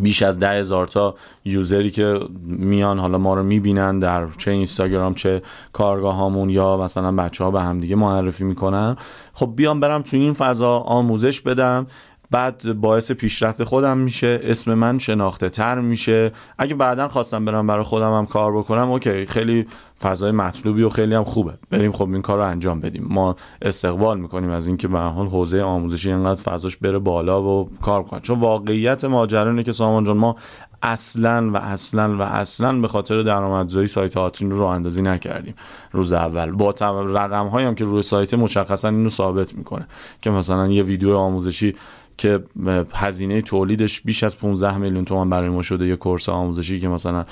بیش 0.00 0.22
از 0.22 0.38
ده 0.38 0.50
هزار 0.50 0.86
تا 0.86 1.14
یوزری 1.44 1.90
که 1.90 2.20
میان 2.44 2.98
حالا 2.98 3.18
ما 3.18 3.34
رو 3.34 3.42
می‌بینن 3.42 3.98
در 3.98 4.26
چه 4.38 4.50
اینستاگرام 4.50 5.14
چه 5.14 5.42
کارگاه 5.72 6.14
هامون 6.14 6.50
یا 6.50 6.76
مثلا 6.76 7.12
بچه 7.12 7.44
ها 7.44 7.50
به 7.50 7.60
همدیگه 7.62 7.96
معرفی 7.96 8.44
می‌کنن. 8.44 8.96
خب 9.32 9.52
بیام 9.56 9.80
برم 9.80 10.02
تو 10.02 10.16
این 10.16 10.32
فضا 10.32 10.78
آموزش 10.78 11.40
بدم. 11.40 11.86
بعد 12.30 12.80
باعث 12.80 13.12
پیشرفت 13.12 13.64
خودم 13.64 13.98
میشه 13.98 14.40
اسم 14.42 14.74
من 14.74 14.98
شناخته 14.98 15.48
تر 15.48 15.80
میشه. 15.80 16.32
اگه 16.58 16.74
بعدا 16.74 17.08
خواستم 17.08 17.44
برم 17.44 17.66
برای 17.66 17.84
خودم 17.84 18.12
هم 18.12 18.26
کار 18.26 18.56
بکنم 18.56 18.90
اوکی 18.90 19.26
خیلی 19.26 19.66
فضای 20.02 20.32
مطلوبی 20.32 20.82
و 20.82 20.88
خیلی 20.88 21.14
هم 21.14 21.24
خوبه. 21.24 21.52
بریم 21.70 21.92
خب 21.92 22.12
این 22.12 22.22
کار 22.22 22.38
رو 22.38 22.44
انجام 22.44 22.80
بدیم. 22.80 23.06
ما 23.08 23.36
استقبال 23.62 24.20
می‌کنیم 24.20 24.50
از 24.50 24.66
اینکه 24.66 24.88
به 24.88 24.98
حال 24.98 25.26
حوزه 25.26 25.62
آموزشی 25.62 26.10
اینقدر 26.10 26.42
فضاش 26.42 26.76
بره 26.76 26.98
بالا 26.98 27.42
و 27.42 27.70
کار 27.82 28.02
کنه. 28.02 28.20
چون 28.20 28.40
واقعیت 28.40 29.04
ماجرا 29.04 29.50
اینه 29.50 29.62
که 29.62 29.72
سامان 29.72 30.04
جان 30.04 30.16
ما 30.16 30.36
اصلا 30.82 31.50
و 31.50 31.56
اصلا 31.56 32.16
و 32.16 32.22
اصلا 32.22 32.80
به 32.80 32.88
خاطر 32.88 33.22
درآمدزایی 33.22 33.88
سایت 33.88 34.16
آترین 34.16 34.50
رو 34.50 34.64
اندازی 34.64 35.02
نکردیم 35.02 35.54
روز 35.92 36.12
اول. 36.12 36.50
با 36.50 36.74
رقم 36.80 37.46
هایی 37.46 37.74
که 37.74 37.84
روی 37.84 38.02
سایت 38.02 38.34
مشخصا 38.34 38.88
اینو 38.88 39.08
ثابت 39.08 39.54
می‌کنه 39.54 39.86
که 40.20 40.30
مثلا 40.30 40.66
یه 40.66 40.82
ویدیو 40.82 41.16
آموزشی 41.16 41.74
که 42.18 42.42
هزینه 42.92 43.42
تولیدش 43.42 44.00
بیش 44.00 44.24
از 44.24 44.38
15 44.38 44.78
میلیون 44.78 45.04
تومان 45.04 45.30
برای 45.30 45.48
ما 45.48 45.62
شده. 45.62 45.86
یه 45.86 45.96
کورس 45.96 46.28
آموزشی 46.28 46.80
که 46.80 46.88
مثلا 46.88 47.24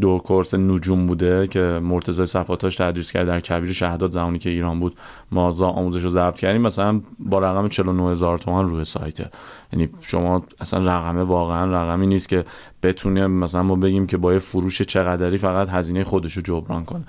دو 0.00 0.18
کورس 0.24 0.54
نجوم 0.54 1.06
بوده 1.06 1.46
که 1.46 1.60
مرتضی 1.60 2.26
صفاتاش 2.26 2.76
تدریس 2.76 3.12
کرد 3.12 3.26
در 3.26 3.40
کبیر 3.40 3.72
شهداد 3.72 4.10
زمانی 4.10 4.38
که 4.38 4.50
ایران 4.50 4.80
بود. 4.80 4.96
ما 5.32 5.48
آموزش 5.64 6.02
رو 6.02 6.10
ضبط 6.10 6.38
کردیم. 6.38 6.62
مثلا 6.62 7.00
با 7.18 7.38
رقم 7.38 7.68
49 7.68 8.10
هزار 8.10 8.38
تومان 8.38 8.68
روی 8.68 8.84
سایته 8.84 9.30
یعنی 9.72 9.88
شما 10.02 10.42
اصلا 10.60 10.86
رقمه 10.86 11.22
واقعا 11.22 11.72
رقمی 11.72 12.06
نیست 12.06 12.28
که 12.28 12.44
بتونه 12.82 13.26
مثلا 13.26 13.62
ما 13.62 13.74
بگیم 13.74 14.06
که 14.06 14.16
با 14.16 14.38
فروش 14.38 14.82
چقدری 14.82 15.38
فقط 15.38 15.68
هزینه 15.68 16.04
خودش 16.04 16.32
رو 16.32 16.42
جبران 16.42 16.84
کنه. 16.84 17.04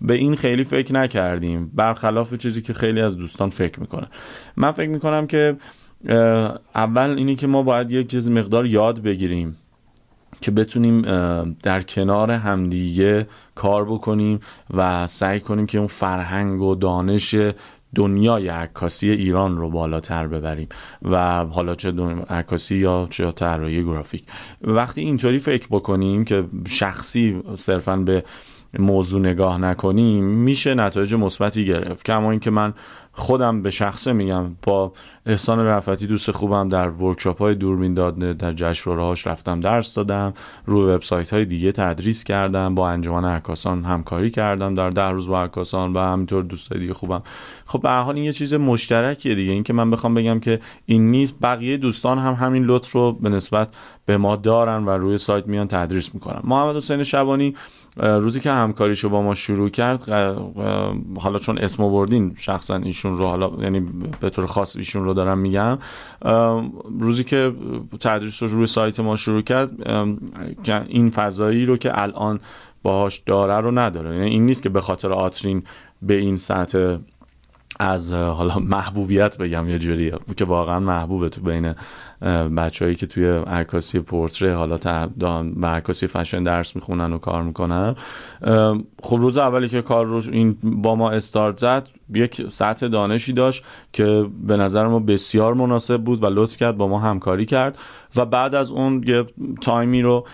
به 0.00 0.14
این 0.14 0.36
خیلی 0.36 0.64
فکر 0.64 0.94
نکردیم. 0.94 1.70
برخلاف 1.74 2.34
چیزی 2.34 2.62
که 2.62 2.72
خیلی 2.72 3.00
از 3.00 3.16
دوستان 3.16 3.50
فکر 3.50 3.80
می‌کنه 3.80 4.08
من 4.56 4.72
فکر 4.72 4.88
می‌کنم 4.88 5.26
که 5.26 5.56
اول 6.74 7.10
اینی 7.10 7.36
که 7.36 7.46
ما 7.46 7.62
باید 7.62 7.90
یک 7.90 8.10
چیز 8.10 8.30
مقدار 8.30 8.66
یاد 8.66 9.02
بگیریم 9.02 9.56
که 10.40 10.50
بتونیم 10.50 11.02
در 11.62 11.82
کنار 11.82 12.30
همدیگه 12.30 13.26
کار 13.54 13.84
بکنیم 13.84 14.40
و 14.74 15.06
سعی 15.06 15.40
کنیم 15.40 15.66
که 15.66 15.78
اون 15.78 15.86
فرهنگ 15.86 16.60
و 16.60 16.74
دانش 16.74 17.34
دنیای 17.94 18.48
عکاسی 18.48 19.10
ایران 19.10 19.58
رو 19.58 19.70
بالاتر 19.70 20.26
ببریم 20.26 20.68
و 21.02 21.44
حالا 21.44 21.74
چه 21.74 21.92
عکاسی 22.30 22.76
یا 22.76 23.06
چه 23.10 23.32
طراحی 23.32 23.84
گرافیک. 23.84 24.24
وقتی 24.62 25.00
اینطوری 25.00 25.38
فکر 25.38 25.66
بکنیم 25.70 26.24
که 26.24 26.44
شخصی 26.68 27.42
صرفا 27.54 27.96
به 27.96 28.24
موضوع 28.78 29.20
نگاه 29.20 29.58
نکنیم 29.58 30.24
میشه 30.24 30.74
نتایج 30.74 31.14
مثبتی 31.14 31.64
گرفت. 31.64 32.04
کما 32.04 32.30
اینکه 32.30 32.50
من 32.50 32.74
خودم 33.12 33.62
به 33.62 33.70
شخصه 33.70 34.12
میگم 34.12 34.44
با 34.62 34.92
احسان 35.26 35.58
رفتی 35.58 36.06
دوست 36.06 36.30
خوبم 36.30 36.68
در 36.68 36.88
ورکشاپ 36.88 37.38
های 37.38 37.54
دوربین 37.54 37.94
داده 37.94 38.32
در 38.32 38.52
جشنواره‌هاش 38.52 39.26
رفتم 39.26 39.60
درس 39.60 39.94
دادم 39.94 40.34
روی 40.66 40.94
وبسایت 40.94 41.32
های 41.32 41.44
دیگه 41.44 41.72
تدریس 41.72 42.24
کردم 42.24 42.74
با 42.74 42.88
انجمن 42.88 43.24
عکاسان 43.24 43.84
همکاری 43.84 44.30
کردم 44.30 44.74
در 44.74 44.90
ده 44.90 45.08
روز 45.08 45.28
با 45.28 45.42
عکاسان 45.42 45.92
و 45.92 45.98
همینطور 45.98 46.42
دوستای 46.42 46.78
دیگه 46.78 46.94
خوبم. 46.94 47.22
خب 47.66 47.82
به 47.82 47.90
حال 47.90 48.14
این 48.14 48.24
یه 48.24 48.32
چیز 48.32 48.54
مشترکیه 48.54 49.34
دیگه. 49.34 49.52
اینکه 49.52 49.72
من 49.72 49.90
بخوام 49.90 50.14
بگم 50.14 50.40
که 50.40 50.60
این 50.86 51.10
نیست 51.10 51.34
بقیه 51.42 51.76
دوستان 51.76 52.18
هم 52.18 52.32
همین 52.32 52.64
لطف 52.64 52.92
رو 52.92 53.12
به 53.12 53.28
نسبت 53.28 53.74
به 54.06 54.16
ما 54.16 54.36
دارن 54.36 54.84
و 54.84 54.90
روی 54.90 55.18
سایت 55.18 55.46
میان 55.46 55.68
تدریس 55.68 56.14
می‌کنن. 56.14 56.40
محمد 56.44 56.76
حسین 56.76 57.02
شبانی 57.02 57.54
روزی 57.96 58.40
که 58.40 58.50
همکاریشو 58.50 59.08
با 59.08 59.22
ما 59.22 59.34
شروع 59.34 59.68
کرد 59.68 60.08
حالا 61.18 61.38
چون 61.38 61.58
اسم 61.58 61.82
آوردین 61.82 62.34
شخصا 62.36 62.76
ایشون 62.76 63.18
رو 63.18 63.24
حالا 63.24 63.50
یعنی 63.62 63.80
به 64.20 64.30
طور 64.30 64.46
خاص 64.46 64.76
ایشون 64.76 65.04
رو 65.04 65.14
دارم 65.14 65.38
میگم 65.38 65.78
روزی 67.00 67.24
که 67.24 67.52
تدریس 68.00 68.42
رو 68.42 68.48
روی 68.48 68.66
سایت 68.66 69.00
ما 69.00 69.16
شروع 69.16 69.42
کرد 69.42 69.70
این 70.88 71.10
فضایی 71.10 71.66
رو 71.66 71.76
که 71.76 72.02
الان 72.02 72.40
باهاش 72.82 73.18
داره 73.18 73.54
رو 73.54 73.78
نداره. 73.78 74.16
یعنی 74.16 74.30
این 74.30 74.46
نیست 74.46 74.62
که 74.62 74.68
به 74.68 74.80
خاطر 74.80 75.12
آترین 75.12 75.62
به 76.02 76.14
این 76.14 76.36
سطح 76.36 76.96
از 77.78 78.12
حالا 78.12 78.58
محبوبیت 78.58 79.38
بگم 79.38 79.68
یه 79.68 79.78
جوری 79.78 80.12
که 80.36 80.44
واقعا 80.44 80.80
محبوبه 80.80 81.28
تو 81.28 81.40
بین 81.40 81.74
بچههایی 82.56 82.96
که 82.96 83.06
توی 83.06 83.28
عکاسی 83.28 84.00
پورتره 84.00 84.54
حالا 84.54 84.78
و 85.60 85.66
عکاسی 85.66 86.06
فشن 86.06 86.42
درس 86.42 86.76
می‌خونن 86.76 87.12
و 87.12 87.18
کار 87.18 87.42
می‌کنن. 87.42 87.94
خب 89.02 89.16
روز 89.16 89.38
اولی 89.38 89.68
که 89.68 89.82
کار 89.82 90.06
رو 90.06 90.22
این 90.32 90.56
با 90.62 90.94
ما 90.94 91.10
استارت 91.10 91.56
زد 91.56 91.88
یک 92.14 92.48
سطح 92.48 92.88
دانشی 92.88 93.32
داشت 93.32 93.64
که 93.92 94.26
به 94.46 94.56
نظر 94.56 94.86
ما 94.86 94.98
بسیار 94.98 95.54
مناسب 95.54 95.96
بود 95.96 96.22
و 96.22 96.26
لطف 96.26 96.56
کرد 96.56 96.76
با 96.76 96.88
ما 96.88 96.98
همکاری 96.98 97.46
کرد. 97.46 97.78
و 98.16 98.26
بعد 98.26 98.54
از 98.54 98.72
اون 98.72 99.04
یه 99.06 99.24
تایمی 99.60 100.02
رو 100.02 100.26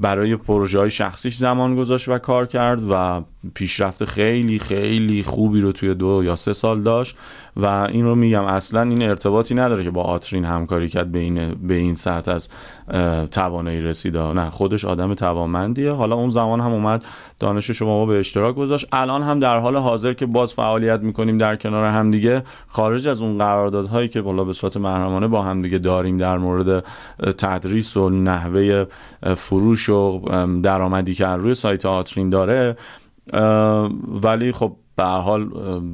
برای 0.00 0.36
پروژه 0.36 0.78
های 0.78 0.90
شخصیش 0.90 1.36
زمان 1.36 1.76
گذاشت 1.76 2.08
و 2.08 2.18
کار 2.18 2.46
کرد 2.46 2.82
و 2.90 3.22
پیشرفت 3.54 4.04
خیلی 4.04 4.58
خیلی 4.58 5.22
خوبی 5.22 5.60
رو 5.60 5.72
توی 5.72 5.94
دو 5.94 6.22
یا 6.24 6.36
سه 6.36 6.52
سال 6.52 6.82
داشت. 6.82 7.16
و 7.58 7.66
این 7.66 8.04
رو 8.04 8.14
میگم 8.14 8.44
اصلا 8.44 8.82
این 8.82 9.02
ارتباطی 9.02 9.54
نداره 9.54 9.84
که 9.84 9.90
با 9.90 10.02
آترین 10.02 10.44
همکاری 10.44 10.88
کرد 10.88 11.12
به 11.12 11.18
این 11.18 11.54
به 11.54 11.74
این 11.74 11.94
سطح 11.94 12.30
از 12.30 12.48
توانایی 13.30 13.80
رسیده 13.80 14.32
نه 14.32 14.50
خودش 14.50 14.84
آدم 14.84 15.14
توانمندیه. 15.14 15.92
حالا 15.92 16.16
اون 16.16 16.30
زمان 16.30 16.60
هم 16.60 16.72
اومد 16.72 17.04
دانش 17.38 17.70
شما 17.70 18.06
به 18.06 18.18
اشتراک 18.18 18.54
گذاشت. 18.54 18.88
الان 18.92 19.22
هم 19.22 19.40
در 19.40 19.58
حال 19.58 19.76
حاضر 19.76 20.12
که 20.12 20.26
باز 20.26 20.54
فعالیت 20.54 21.00
می‌کنیم 21.00 21.38
در 21.38 21.56
کنار 21.56 21.84
همدیگه 21.84 22.42
خارج 22.66 23.08
از 23.08 23.22
اون 23.22 23.38
قراردادهایی 23.38 24.08
که 24.08 24.22
بالا 24.22 24.44
به 24.44 24.52
صورت 24.52 24.76
محرمانه 24.76 25.28
با 25.28 25.42
همدیگه 25.42 25.78
داریم 25.78 26.18
در 26.18 26.38
مورد 26.38 26.84
تدریس 27.38 27.96
و 27.96 28.10
نحوه 28.10 28.84
فروش 29.36 29.88
و 29.88 30.20
درآمدی 30.62 31.14
که 31.14 31.26
روی 31.26 31.54
سایت 31.54 31.86
آترین 31.86 32.30
داره 32.30 32.76
ولی 34.22 34.52
خب 34.52 34.76
به 34.98 35.04
حال 35.04 35.44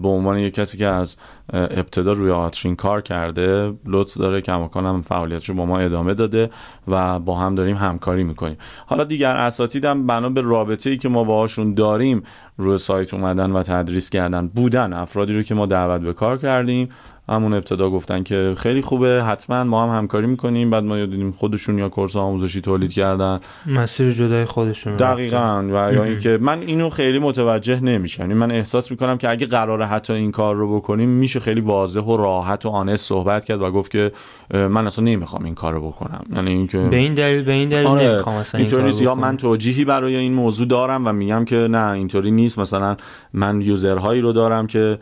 به 0.03 0.09
عنوان 0.09 0.39
یک 0.39 0.55
کسی 0.55 0.79
که 0.79 0.87
از 0.87 1.17
ابتدا 1.53 2.13
روی 2.13 2.31
آترین 2.31 2.77
کار 2.77 3.01
کرده 3.01 3.73
لطف 3.87 4.19
داره 4.19 4.41
کماکان 4.41 4.87
هم 4.87 5.03
فعالیتش 5.03 5.49
رو 5.49 5.55
با 5.55 5.67
ما 5.67 5.79
ادامه 5.79 6.15
داده 6.15 6.51
و 6.89 7.19
با 7.19 7.35
هم 7.35 7.55
داریم 7.55 7.77
همکاری 7.77 8.25
می‌کنیم. 8.25 8.57
حالا 8.87 9.05
دیگر 9.05 9.37
اساتیدم 9.37 10.07
بنا 10.07 10.29
به 10.29 10.41
رابطه 10.41 10.91
ای 10.91 10.97
که 10.97 11.09
ما 11.09 11.25
باهاشون 11.25 11.75
داریم 11.75 12.23
روی 12.57 12.79
سایت 12.79 13.15
اومدن 13.15 13.51
و 13.51 13.63
تدریس 13.63 14.11
کردن 14.11 14.49
بودن 14.49 14.93
افرادی 14.93 15.33
رو 15.33 15.43
که 15.43 15.55
ما 15.55 15.67
دعوت 15.67 16.01
به 16.01 16.13
کار 16.13 16.39
کردیم. 16.39 16.89
همون 17.29 17.55
ابتدا 17.55 17.91
گفتن 17.91 18.23
که 18.23 18.55
خیلی 18.57 18.83
خوبه 18.83 19.25
حتما 19.25 19.65
ما 19.65 19.83
هم 19.83 19.99
همکاری 19.99 20.27
می‌کنیم. 20.27 20.71
بعد 20.71 20.85
ما 20.85 20.97
دیدیم 20.97 21.33
خودشون 21.33 21.79
یا 21.79 21.89
کورس 21.89 22.17
آموزشی 22.17 22.61
تولید 22.61 22.93
کردن. 22.93 23.41
مسیر 23.67 24.11
جدای 24.11 24.45
خودشون 24.45 24.97
دقیقا 24.97 25.65
و 25.69 25.93
یا 25.93 26.05
اینکه 26.05 26.39
من 26.41 26.61
اینو 26.61 26.91
خیلی 26.91 27.19
متوجه 27.19 27.81
نمیشم. 27.81 28.23
یعنی 28.23 28.35
من 28.35 28.51
احساس 28.51 28.91
می‌کنم 28.91 29.19
که 29.19 29.31
اگه 29.31 29.47
قراره 29.47 29.87
حتی 29.87 30.13
این 30.13 30.31
کار 30.31 30.55
رو 30.55 30.77
بکنیم 30.77 31.09
میشه 31.09 31.41
خیلی 31.41 31.61
واضح 31.61 32.01
و 32.01 32.17
راحت 32.17 32.67
و 32.67 32.69
آنست 32.69 33.09
صحبت 33.09 33.45
کرد 33.45 33.63
و 33.63 33.71
گفت 33.71 33.91
که 33.91 34.13
من 34.51 34.87
اصلا 34.87 35.05
نمی‌خوام 35.05 35.45
این 35.45 35.55
کار 35.55 35.75
رو 35.75 35.89
بکنم. 35.89 36.25
یعنی 36.35 36.51
اینکه 36.51 36.79
به 36.79 36.97
این 36.97 37.15
دلیل 37.15 37.43
به 37.43 37.53
این 37.53 37.69
دلیل 37.69 37.87
آره. 37.87 38.09
نمی‌خوام 38.09 38.37
اصلا 38.37 38.61
این 38.61 38.93
یا 39.01 39.15
من 39.15 39.37
توجیهی 39.37 39.85
برای 39.85 40.17
این 40.17 40.35
موضوع 40.35 40.67
دارم 40.67 41.07
و 41.07 41.13
میگم 41.13 41.45
که 41.45 41.57
نه 41.57 41.91
اینطوری 41.91 42.31
نیست. 42.31 42.59
مثلا 42.59 42.97
من 43.33 43.61
یوزرهایی 43.61 44.21
رو 44.21 44.33
دارم 44.33 44.67
که 44.67 44.99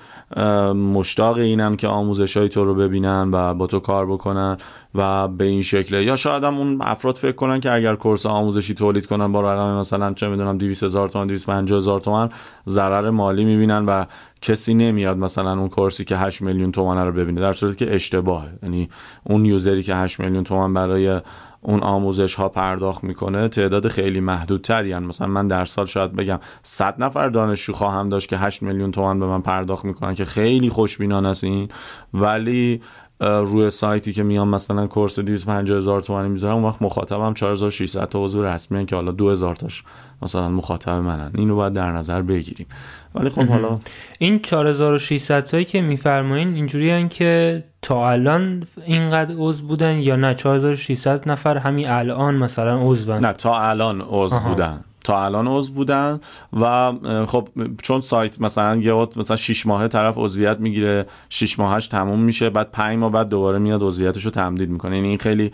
مشتاق 0.75 1.37
اینن 1.37 1.77
که 1.77 1.89
آموزش 1.89 2.12
های 2.21 2.49
تو 2.49 2.65
رو 2.65 2.75
ببینن 2.75 3.31
و 3.33 3.55
با 3.55 3.67
تو 3.67 3.81
کار 3.81 4.07
بکنن 4.07 4.57
و 4.95 5.29
به 5.29 5.45
این 5.45 5.63
شکله. 5.63 6.05
یا 6.05 6.17
شاید 6.17 6.45
هم 6.45 6.59
اون 6.59 6.79
افراد 6.81 7.17
فکر 7.17 7.33
کنن 7.33 7.61
که 7.61 7.73
اگر 7.73 7.97
کورس 7.97 8.27
آموزشی 8.27 8.75
تولید 8.75 9.07
کنن 9.07 9.33
با 9.33 9.41
رقم 9.41 9.79
مثلا 9.79 10.13
چه 10.13 10.29
می‌دونم 10.29 10.59
200 10.59 10.83
هزار 10.83 11.09
تومان 11.09 11.27
250 11.27 11.79
هزار 11.79 12.01
تومان 12.01 12.31
ضرر 12.69 13.11
مالی 13.11 13.45
می‌بینن 13.45 13.87
و 13.87 14.05
کسی 14.43 14.75
نمیاد 14.75 15.17
مثلا 15.17 15.53
اون 15.53 15.69
کورسی 15.69 16.05
که 16.05 16.17
8 16.17 16.43
میلیون 16.43 16.73
تومان 16.73 17.07
رو 17.07 17.13
ببینه 17.13 17.41
در 17.41 17.53
صورتی 17.53 17.85
که 17.85 17.95
اشتباهه. 17.95 18.49
یعنی 18.63 18.89
اون 19.25 19.45
یوزری 19.45 19.83
که 19.83 19.95
8 19.95 20.21
میلیون 20.21 20.45
تومان 20.45 20.75
برای 20.75 21.21
اون 21.65 21.81
آموزش 21.81 22.35
ها 22.35 22.49
پرداخت 22.49 23.05
می‌کنه 23.05 23.49
تعداد 23.49 23.89
خیلی 23.89 24.21
محدودتری 24.21 24.89
یعنی 24.89 25.07
مثلا 25.07 25.27
من 25.27 25.49
در 25.49 25.65
سال 25.65 25.87
شاید 25.87 26.13
بگم 26.13 26.39
100 26.63 27.03
نفر 27.03 27.29
دانشجو 27.29 27.73
خواهم 27.73 28.09
داشت 28.09 28.29
که 28.29 28.37
8 28.37 28.63
میلیون 28.63 28.91
تومان 28.91 29.21
به 29.21 29.27
من 29.27 29.41
پرداخت 29.41 29.85
می‌کنن 29.85 30.15
که 30.15 30.25
خیلی 30.25 30.69
خوشبینانه 30.69 31.29
است 31.29 31.45
این. 31.45 31.69
ولی 32.15 32.81
روی 33.21 33.71
سایتی 33.71 34.13
که 34.13 34.23
میام 34.23 34.49
مثلا 34.49 34.87
کورس 34.87 35.19
250 35.19 35.79
هزار 35.79 36.01
تومانی 36.01 36.29
می‌ذارم 36.29 36.55
اون 36.55 36.65
وقت 36.65 36.83
مخاطبم 36.83 37.35
4600 37.35 38.09
تا 38.09 38.25
عضو 38.25 38.45
رسمی 38.45 38.87
که 38.87 38.97
حالا 38.97 39.13
2000 39.13 39.57
تاش 39.57 39.85
مثلا 40.23 40.49
مخاطب 40.49 40.91
منن. 40.91 41.31
اینو 41.35 41.57
باید 41.57 41.73
در 41.73 41.93
نظر 41.93 42.23
بگیریم. 42.23 42.67
ولی 43.15 43.31
خب 43.31 43.47
حالا 43.47 43.79
این 44.19 44.39
4600 44.43 45.45
تایی 45.45 45.65
که 45.65 45.81
میفرمایین 45.81 46.55
اینجوری 46.55 47.09
که 47.09 47.65
تا 47.83 48.11
الان 48.11 48.65
اینقدر 48.85 49.35
عضو 49.39 49.67
بودن 49.67 49.97
یا 49.97 50.17
نه؟ 50.17 50.35
4600 50.35 51.29
نفر 51.29 51.59
همین 51.59 51.89
الان 51.89 52.35
مثلا 52.35 52.81
عضو 52.83 53.19
نه 53.19 53.33
تا 53.33 53.61
الان 53.61 54.01
عضو 54.01 54.39
بودن. 54.39 54.85
تا 55.05 55.25
الان 55.25 55.49
عضو 55.49 55.73
بودن 55.73 56.21
و 56.61 56.93
خب 57.27 57.49
چون 57.83 58.01
سایت 58.01 58.41
مثلا 58.41 58.77
یه 58.77 59.09
مثلا 59.17 59.37
6 59.37 59.67
ماهه 59.67 59.89
طرف 59.89 60.19
عضویت 60.19 60.61
می‌گیره 60.61 61.07
6 61.29 61.59
ماهش 61.59 61.87
تموم 61.87 62.21
میشه 62.21 62.51
بعد 62.51 62.71
5 62.71 62.99
ماه 62.99 63.13
بعد 63.13 63.29
دوباره 63.29 63.59
میاد 63.59 63.83
عضویتش 63.83 64.25
رو 64.25 64.31
تمدید 64.31 64.71
می‌کنه. 64.71 64.97
یعنی 64.97 65.09
این 65.09 65.19
خیلی 65.19 65.53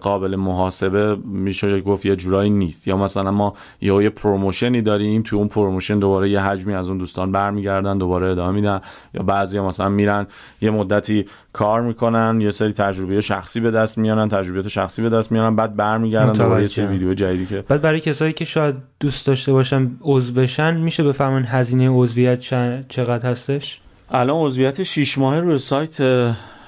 قابل 0.00 0.36
محاسبه 0.36 1.16
میشه 1.16 1.80
گفت 1.80 2.06
یه 2.06 2.16
جورایی 2.16 2.50
نیست. 2.50 2.88
یا 2.88 2.96
مثلا 2.96 3.30
ما 3.30 3.54
یه 3.80 3.94
یه 4.02 4.10
promotion 4.10 4.75
ی 4.75 4.82
داریم 4.82 5.22
تو 5.22 5.36
اون 5.36 5.48
promotion 5.48 5.98
دوباره 5.98 6.30
یه 6.30 6.40
حجمی 6.40 6.74
از 6.74 6.88
اون 6.88 6.98
دوستان 6.98 7.32
برمیگردن 7.32 7.98
دوباره 7.98 8.30
ادامه 8.30 8.52
میدن. 8.52 8.80
یا 9.14 9.22
بعضی 9.22 9.60
مثلا 9.60 9.88
میرن 9.88 10.26
یه 10.60 10.70
مدتی 10.70 11.26
کار 11.54 11.82
می‌کنن 11.82 12.40
یه 12.40 12.50
سری 12.50 12.72
تجربه 12.72 13.20
شخصی 13.20 13.60
به 13.60 13.70
دست 13.70 13.98
میارن 13.98 14.28
تجربیات 14.28 14.68
شخصی 14.68 15.02
به 15.02 15.08
دست 15.08 15.32
میارن 15.32 15.56
بعد 15.56 15.76
برمیگردن 15.76 16.32
دوباره 16.32 16.62
یه 16.62 16.66
سری 16.66 16.86
ویدیو 16.86 17.14
جدیدی 17.14 17.46
که 17.46 17.64
بعد 17.68 17.82
برای 17.82 18.00
کسایی 18.00 18.32
که 18.32 18.44
شاید 18.44 18.74
دوست 19.00 19.26
داشته 19.26 19.52
باشن 19.52 19.90
عضو 20.00 20.32
بشن 20.32 20.76
میشه 20.76 21.02
بفهمن 21.02 21.44
هزینه 21.44 21.90
عضویت 21.90 22.40
چقدر 22.88 23.30
هستش؟ 23.30 23.80
الان 24.10 24.46
عضویت 24.46 24.82
6 24.82 25.18
ماهه 25.18 25.40
روی 25.40 25.58
سایت 25.58 26.00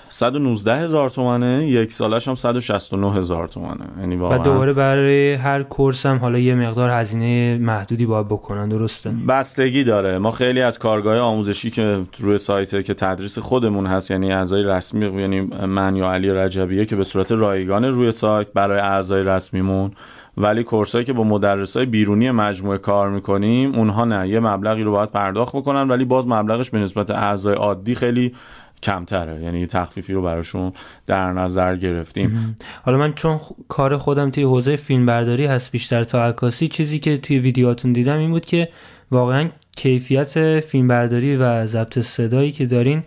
119 0.08 0.76
هزار 0.76 1.10
تومنه 1.10 1.66
یک 1.68 1.92
سالش 1.92 2.28
هم 2.28 2.34
169 2.34 3.12
هزار 3.12 3.48
تومنه. 3.48 3.86
یعنی 4.00 4.16
واقعا 4.16 4.38
و 4.38 4.42
دوباره 4.42 4.72
برای 4.72 5.34
هر 5.34 5.62
کورس 5.62 6.06
هم 6.06 6.18
حالا 6.18 6.38
یه 6.38 6.54
مقدار 6.54 6.90
هزینه 6.90 7.58
محدودی 7.58 8.06
باید 8.06 8.28
بکنن 8.28 8.68
درسته؟ 8.68 9.10
بستگی 9.28 9.84
داره. 9.84 10.18
ما 10.18 10.30
خیلی 10.30 10.62
از 10.62 10.78
کارگاه 10.78 11.18
آموزشی 11.18 11.70
که 11.70 12.02
روی 12.18 12.38
سایت 12.38 12.84
که 12.84 12.94
تدریس 12.94 13.38
خودمون 13.38 13.86
هست 13.86 14.10
یعنی 14.10 14.32
اعضای 14.32 14.62
رسمی 14.62 15.20
یعنی 15.20 15.40
من 15.66 15.96
یا 15.96 16.12
علی 16.12 16.30
رجبیه 16.30 16.86
که 16.86 16.96
به 16.96 17.04
صورت 17.04 17.32
رایگان 17.32 17.84
روی 17.84 18.12
سایت 18.12 18.52
برای 18.52 18.80
اعضای 18.80 19.22
رسمیمون 19.22 19.90
ولی 20.36 20.64
کورسایی 20.64 21.04
که 21.04 21.12
با 21.12 21.24
مدرسای 21.24 21.86
بیرونی 21.86 22.30
مجموعه 22.30 22.78
کار 22.78 23.10
می‌کنیم 23.10 23.74
اونها 23.74 24.04
نه. 24.04 24.28
یه 24.28 24.40
مبلغی 24.40 24.82
رو 24.82 24.92
باید 24.92 25.10
پرداخت 25.10 25.56
بکنن 25.56 25.88
ولی 25.88 26.04
باز 26.04 26.26
مبلغش 26.26 26.70
به 26.70 26.78
نسبت 26.78 27.10
اعضای 27.10 27.54
عادی 27.54 27.94
خیلی 27.94 28.34
کمتره. 28.82 29.42
یعنی 29.42 29.66
تخفیفی 29.66 30.12
رو 30.12 30.22
براشون 30.22 30.72
در 31.06 31.32
نظر 31.32 31.76
گرفتیم. 31.76 32.56
حالا 32.82 32.98
من 32.98 33.12
چون 33.12 33.40
کار 33.68 33.96
خودم 33.96 34.30
توی 34.30 34.44
حوزه 34.44 34.76
فیلم 34.76 35.06
برداری 35.06 35.46
هست 35.46 35.72
بیشتر 35.72 36.04
تا 36.04 36.24
عکاسی 36.24 36.68
چیزی 36.68 36.98
که 36.98 37.18
توی 37.18 37.38
ویدیوهاتون 37.38 37.92
دیدم 37.92 38.18
این 38.18 38.30
بود 38.30 38.44
که 38.44 38.68
واقعا 39.10 39.48
کیفیت 39.76 40.60
فیلم 40.60 40.88
برداری 40.88 41.36
و 41.36 41.66
ضبط 41.66 41.98
صدایی 41.98 42.52
که 42.52 42.66
دارین 42.66 43.02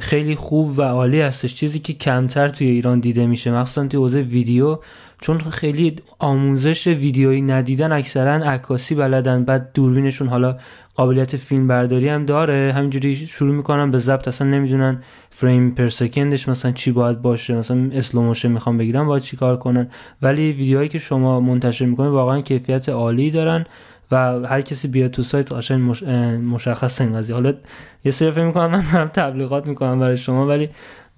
خیلی 0.00 0.34
خوب 0.34 0.78
و 0.78 0.82
عالی 0.82 1.20
هستش. 1.20 1.54
چیزی 1.54 1.78
که 1.78 1.92
کمتر 1.92 2.48
توی 2.48 2.66
ایران 2.66 3.00
دیده 3.00 3.26
میشه 3.26 3.50
مخصوصا 3.50 3.86
توی 3.86 4.00
حوزه 4.00 4.20
ویدیو 4.20 4.78
چون 5.20 5.38
خیلی 5.38 5.96
آموزش 6.18 6.86
ویدیویی 6.86 7.42
ندیدن 7.42 7.92
اکثرا 7.92 8.32
عکاسی 8.32 8.94
بلدن 8.94 9.44
بعد 9.44 9.70
دوربینشون 9.74 10.28
حالا 10.28 10.56
قابلیت 10.98 11.36
فیلم 11.36 11.66
برداری 11.68 12.08
هم 12.08 12.26
داره. 12.26 12.72
همینجوری 12.76 13.16
شروع 13.16 13.54
می‌کنن 13.54 13.90
به 13.90 13.98
ضبط. 13.98 14.28
اصلا 14.28 14.48
نمی‌دونن 14.48 15.02
frame 15.30 15.70
per 15.70 15.88
second 15.88 16.33
ش 16.33 16.48
مثلا 16.48 16.72
چی 16.72 16.92
باید 16.92 17.22
باشه. 17.22 17.54
مثلا 17.54 17.90
slow 17.92 18.14
motion 18.14 18.48
می‌خوام 18.48 18.78
بگیرم 18.78 19.06
باید 19.06 19.22
چی 19.22 19.36
کار 19.36 19.56
کنن. 19.56 19.88
ولی 20.22 20.52
ویدیوهایی 20.52 20.88
که 20.88 20.98
شما 20.98 21.40
منتشر 21.40 21.84
می‌کنید 21.84 22.10
واقعا 22.10 22.40
کیفیت 22.40 22.88
عالی 22.88 23.30
دارن 23.30 23.66
و 24.10 24.16
هر 24.46 24.60
کسی 24.60 24.88
بیاد 24.88 25.10
تو 25.10 25.22
سایت 25.22 25.52
قشنگ 25.52 25.80
مش... 25.90 26.02
مشخص 26.52 27.00
این 27.00 27.12
قضیه 27.16 27.34
حالا 27.34 27.54
یه 28.04 28.12
سری 28.12 28.30
فکر 28.30 28.44
می‌کنم 28.44 28.70
من 28.70 28.84
دارم 28.92 29.08
تبلیغات 29.08 29.66
می‌کنم 29.66 30.00
برای 30.00 30.16
شما 30.16 30.46
ولی 30.46 30.68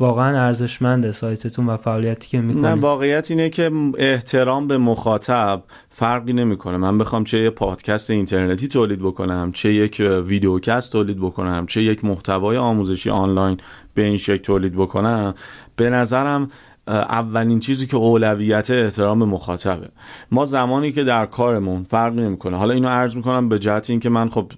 واقعا 0.01 0.47
ارزشمنده 0.47 1.13
سایتتون 1.13 1.67
و 1.67 1.77
فعالیتی 1.77 2.29
که 2.29 2.41
می‌کنید. 2.41 2.67
نه 2.67 2.75
واقعیت 2.75 3.31
اینه 3.31 3.49
که 3.49 3.71
احترام 3.99 4.69
به 4.69 4.79
مخاطب 4.79 5.63
فرقی 5.89 6.33
نمی‌کنه. 6.33 6.77
من 6.77 6.99
بخوام 6.99 7.25
چه 7.25 7.39
یه 7.39 7.51
پادکست 7.51 8.11
اینترنتی 8.11 8.69
تولید 8.69 8.99
بکنم 8.99 9.53
چه 9.53 9.75
یک 9.75 10.03
ویدیوکست 10.27 10.93
تولید 10.93 11.19
بکنم 11.19 11.67
چه 11.67 11.83
یک 11.83 12.05
محتوای 12.05 12.57
آموزشی 12.57 13.11
آنلاین 13.11 13.57
به 13.95 14.03
این 14.03 14.17
شکل 14.17 14.43
تولید 14.43 14.75
بکنم 14.75 15.35
به 15.77 15.91
نظرم 15.91 16.49
اولین 16.87 17.61
چیزی 17.61 17.87
که 17.87 17.97
اولویت 17.97 18.71
احترام 18.71 19.25
مخاطبه. 19.25 19.89
ما 20.31 20.45
زمانی 20.45 20.93
که 20.93 21.05
در 21.05 21.27
کارمون 21.27 21.85
فرق 21.85 22.15
نمی‌کنه. 22.15 22.57
حالا 22.57 22.75
اینو 22.75 22.89
عرض 22.89 23.17
می‌کنم 23.17 23.49
به 23.49 23.59
جهت 23.59 23.91
اینکه 23.91 24.09
من 24.09 24.29
خب 24.29 24.53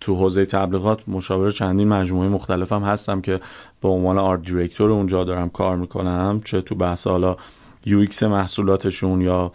تو 0.00 0.14
حوزه 0.14 0.44
تبلیغات 0.44 1.08
مشاور 1.08 1.50
چندین 1.50 1.88
مجموعه 1.88 2.28
مختلفم 2.28 2.82
هستم 2.82 3.20
که 3.20 3.40
به 3.80 3.88
عنوان 3.88 4.18
art 4.18 4.42
director 4.42 4.90
اونجا 4.90 5.24
دارم 5.24 5.48
کار 5.48 5.76
می‌کنم. 5.76 6.40
چه 6.44 6.60
تو 6.60 6.74
بحث 6.74 7.06
حالا 7.06 7.36
UX 7.86 8.22
محصولاتشون 8.22 9.20
یا 9.20 9.52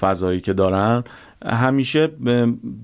فضایی 0.00 0.40
که 0.40 0.52
دارن. 0.52 1.04
همیشه 1.44 2.06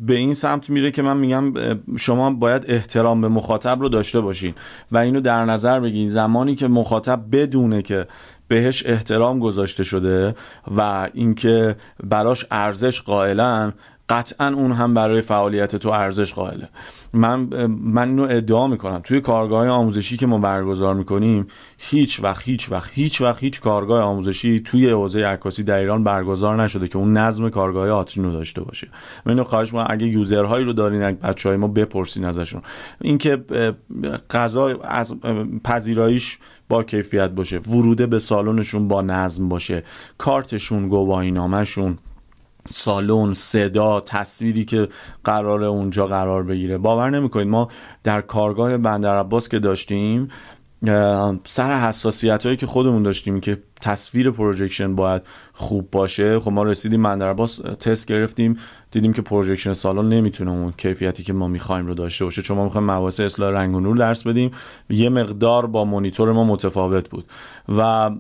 به 0.07 0.15
این 0.15 0.35
سمت 0.35 0.71
میره 0.71 0.91
که 0.91 1.03
من 1.03 1.17
میگم 1.17 1.55
شما 1.99 2.31
باید 2.31 2.65
احترام 2.69 3.21
به 3.21 3.29
مخاطب 3.29 3.81
رو 3.81 3.89
داشته 3.89 4.21
باشین. 4.21 4.55
و 4.93 4.99
اینو 4.99 5.21
در 5.21 5.45
نظر 5.45 5.81
بگیرین 5.81 6.09
زمانی 6.09 6.55
که 6.55 6.69
مخاطب 6.69 7.25
بدونه 7.33 7.83
که 7.83 8.07
بهش 8.49 8.87
احترام 8.87 9.39
گذاشته 9.39 9.85
شده 9.85 10.35
و 10.77 11.09
اینکه 11.15 11.77
براش 12.05 12.47
ارزش 12.51 13.01
قائلن 13.01 13.73
قطعا 14.09 14.55
اون 14.55 14.73
هم 14.73 14.95
برای 14.95 15.21
فعالیت 15.21 15.77
تو 15.77 15.89
ارزش 15.89 16.35
قائله. 16.35 16.69
من 17.13 17.39
من 17.69 18.09
اینو 18.09 18.27
ادعا 18.31 18.67
می‌کنم. 18.67 19.01
توی 19.05 19.21
کارگاه 19.21 19.69
آموزشی 19.69 20.17
که 20.17 20.27
ما 20.27 20.39
برگزار 20.39 20.95
می‌کنیم 20.95 21.47
هیچ 21.79 22.23
وقت 22.23 22.43
هیچ 22.45 22.73
وقت 22.73 22.91
هیچ 22.95 23.21
وقت 23.21 23.39
هیچ 23.39 23.61
کارگاه 23.61 24.03
آموزشی 24.03 24.61
توی 24.61 24.91
حوزه 24.91 25.25
عکاسی 25.25 25.63
در 25.63 25.79
ایران 25.79 26.05
برگزار 26.05 26.63
نشده 26.63 26.89
که 26.89 26.99
اون 26.99 27.17
نظم 27.17 27.51
کارگاه 27.51 27.91
آترین 27.91 28.25
رو 28.27 28.33
داشته 28.33 28.63
باشه. 28.63 28.89
من 29.27 29.33
اینو 29.33 29.45
خواهش 29.45 29.73
می‌کنم. 29.73 29.87
اگه 29.91 30.07
یوزرهایی 30.07 30.65
رو 30.65 30.73
دارین 30.73 31.03
اگه 31.03 31.19
بچهای 31.19 31.57
ما 31.57 31.69
بپرسین 31.69 32.25
ازشون. 32.25 32.63
اینکه 33.01 33.45
غذا 34.31 34.69
از 34.83 35.15
پذیراییش 35.65 36.39
با 36.69 36.83
کیفیت 36.83 37.31
باشه 37.31 37.59
وروده 37.59 38.07
به 38.07 38.19
سالنشون 38.19 38.89
با 38.89 39.03
نظم 39.03 39.49
باشه 39.49 39.83
کارتشون 40.19 40.89
گواهی 40.89 41.31
نامشون 41.31 41.99
سالن 42.71 43.35
صدا 43.35 44.01
تصویری 44.01 44.65
که 44.65 44.89
قراره 45.25 45.65
اونجا 45.65 46.07
قرار 46.07 46.43
بگیره. 46.43 46.79
باور 46.79 47.11
نمی‌کنید. 47.11 47.49
ما 47.49 47.69
در 48.05 48.21
کارگاه 48.21 48.77
بندر 48.77 49.17
که 49.51 49.59
داشتیم 49.59 50.29
سر 51.45 51.89
حساسیت 51.89 52.47
هایی 52.47 52.57
که 52.57 52.67
خودمون 52.67 53.03
داشتیم 53.03 53.41
که 53.41 53.63
تصویر 53.83 54.31
projection 54.31 54.95
باید 54.95 55.23
خوب 55.53 55.91
باشه. 55.91 56.41
خب 56.41 56.51
ما 56.51 56.63
رسیدیم 56.63 57.03
بندرعباس 57.03 57.57
تست 57.57 58.07
گرفتیم. 58.07 58.59
دیدیم 58.91 59.13
که 59.13 59.23
projection 59.23 59.73
سالن 59.73 60.09
نمی‌تونه 60.09 60.51
اون 60.51 60.73
کیفیتی 60.77 61.23
که 61.23 61.33
ما 61.33 61.49
می‌خوایم 61.49 61.87
رو 61.87 61.95
داشته 61.95 62.25
باشه. 62.25 62.43
چون 62.43 62.57
ما 62.57 62.65
می‌خوایم 62.65 62.91
مباحث 62.91 63.21
اصلاح 63.21 63.51
رنگ 63.51 63.75
و 63.75 63.81
نور 63.81 63.97
درس 63.97 64.23
بدیم. 64.23 64.51
یه 64.91 65.09
مقدار 65.09 65.67
با 65.67 65.85
مانیتور 65.85 66.33
ما 66.33 66.45
متفاوت 66.45 67.09
بود. 67.09 67.25
و 67.77 68.11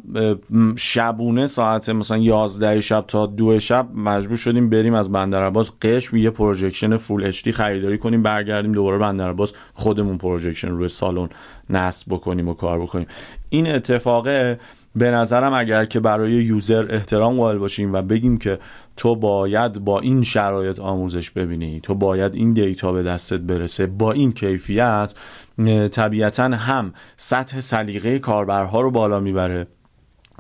شبونه 0.77 1.47
ساعت 1.47 1.89
مثلا 1.89 2.19
11 2.19 2.81
شب 2.81 3.05
تا 3.09 3.27
دو 3.27 3.59
شب 3.59 3.89
مجبور 3.95 4.37
شدیم 4.37 4.71
بریم 4.71 4.95
از 4.95 5.13
بندرعباس 5.13 5.73
قشم 5.83 6.17
یه 6.17 6.31
projection 6.31 6.97
full 6.97 7.25
HD 7.25 7.51
خریداری 7.51 7.99
کنیم 7.99 8.23
برگردیم 8.23 8.73
دوباره 8.73 8.99
بندرعباس 8.99 9.53
خودمون 9.73 10.19
projection 10.19 10.69
روی 10.69 10.89
سالن 10.89 11.29
نصب 11.71 12.07
بکنیم 12.13 12.49
و 12.49 12.55
کار 12.55 12.81
بکنیم. 12.81 13.07
این 13.49 13.75
اتفاقه 13.75 14.59
به 14.97 15.11
نظرم 15.11 15.53
اگر 15.53 15.85
که 15.85 16.01
برای 16.01 16.33
user 16.33 16.87
احترام 16.91 17.37
قائل 17.37 17.59
باشیم 17.59 17.93
و 17.93 18.03
بگیم 18.03 18.39
که 18.39 18.59
تو 18.97 19.17
باید 19.17 19.73
با 19.73 20.01
این 20.01 20.23
شرایط 20.23 20.79
آموزش 20.79 21.31
ببینی 21.31 21.81
تو 21.81 21.95
باید 21.95 22.35
این 22.35 22.53
data 22.53 22.93
به 22.93 23.03
دستت 23.03 23.41
برسه 23.41 23.87
با 23.87 24.13
این 24.13 24.33
کیفیت 24.33 25.15
طبیعتا 25.93 26.45
هم 26.45 26.93
سطح 27.17 27.61
سلیقه 27.61 28.19
کاربرها 28.19 28.81
رو 28.81 28.91
بالا 28.91 29.21
می‌بره. 29.21 29.67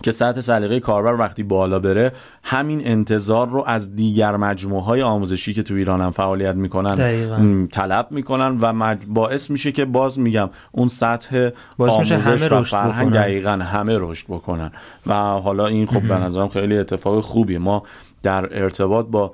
که 0.02 0.12
سطح 0.12 0.40
سلیقه 0.40 0.80
کاربر 0.80 1.14
وقتی 1.14 1.42
بالا 1.42 1.78
بره 1.78 2.12
همین 2.42 2.86
انتظار 2.86 3.48
رو 3.48 3.64
از 3.66 3.96
دیگر 3.96 4.36
مجموعه 4.36 4.82
های 4.82 5.02
آموزشی 5.02 5.54
که 5.54 5.62
تو 5.62 5.74
ایران 5.74 6.00
هم 6.00 6.10
فعالیت 6.10 6.54
می‌کنن 6.54 7.68
طلب 7.68 8.06
می‌کنن 8.10 8.58
و 8.60 8.96
باعث 9.08 9.50
میشه 9.50 9.72
که 9.72 9.84
باز 9.84 10.18
میگم 10.18 10.50
اون 10.72 10.88
سطح 10.88 11.50
آموزش 11.78 12.52
و 12.52 12.62
فرهنگ 12.62 13.12
دقیقا 13.12 13.50
همه 13.50 13.98
رشد 14.00 14.26
بکنن. 14.28 14.70
و 15.06 15.14
حالا 15.14 15.66
این 15.66 15.86
خب 15.86 16.02
به 16.08 16.14
نظرم 16.14 16.48
خیلی 16.48 16.78
اتفاق 16.78 17.20
خوبیه. 17.20 17.58
ما 17.58 17.82
در 18.22 18.62
ارتباط 18.62 19.06
با 19.06 19.32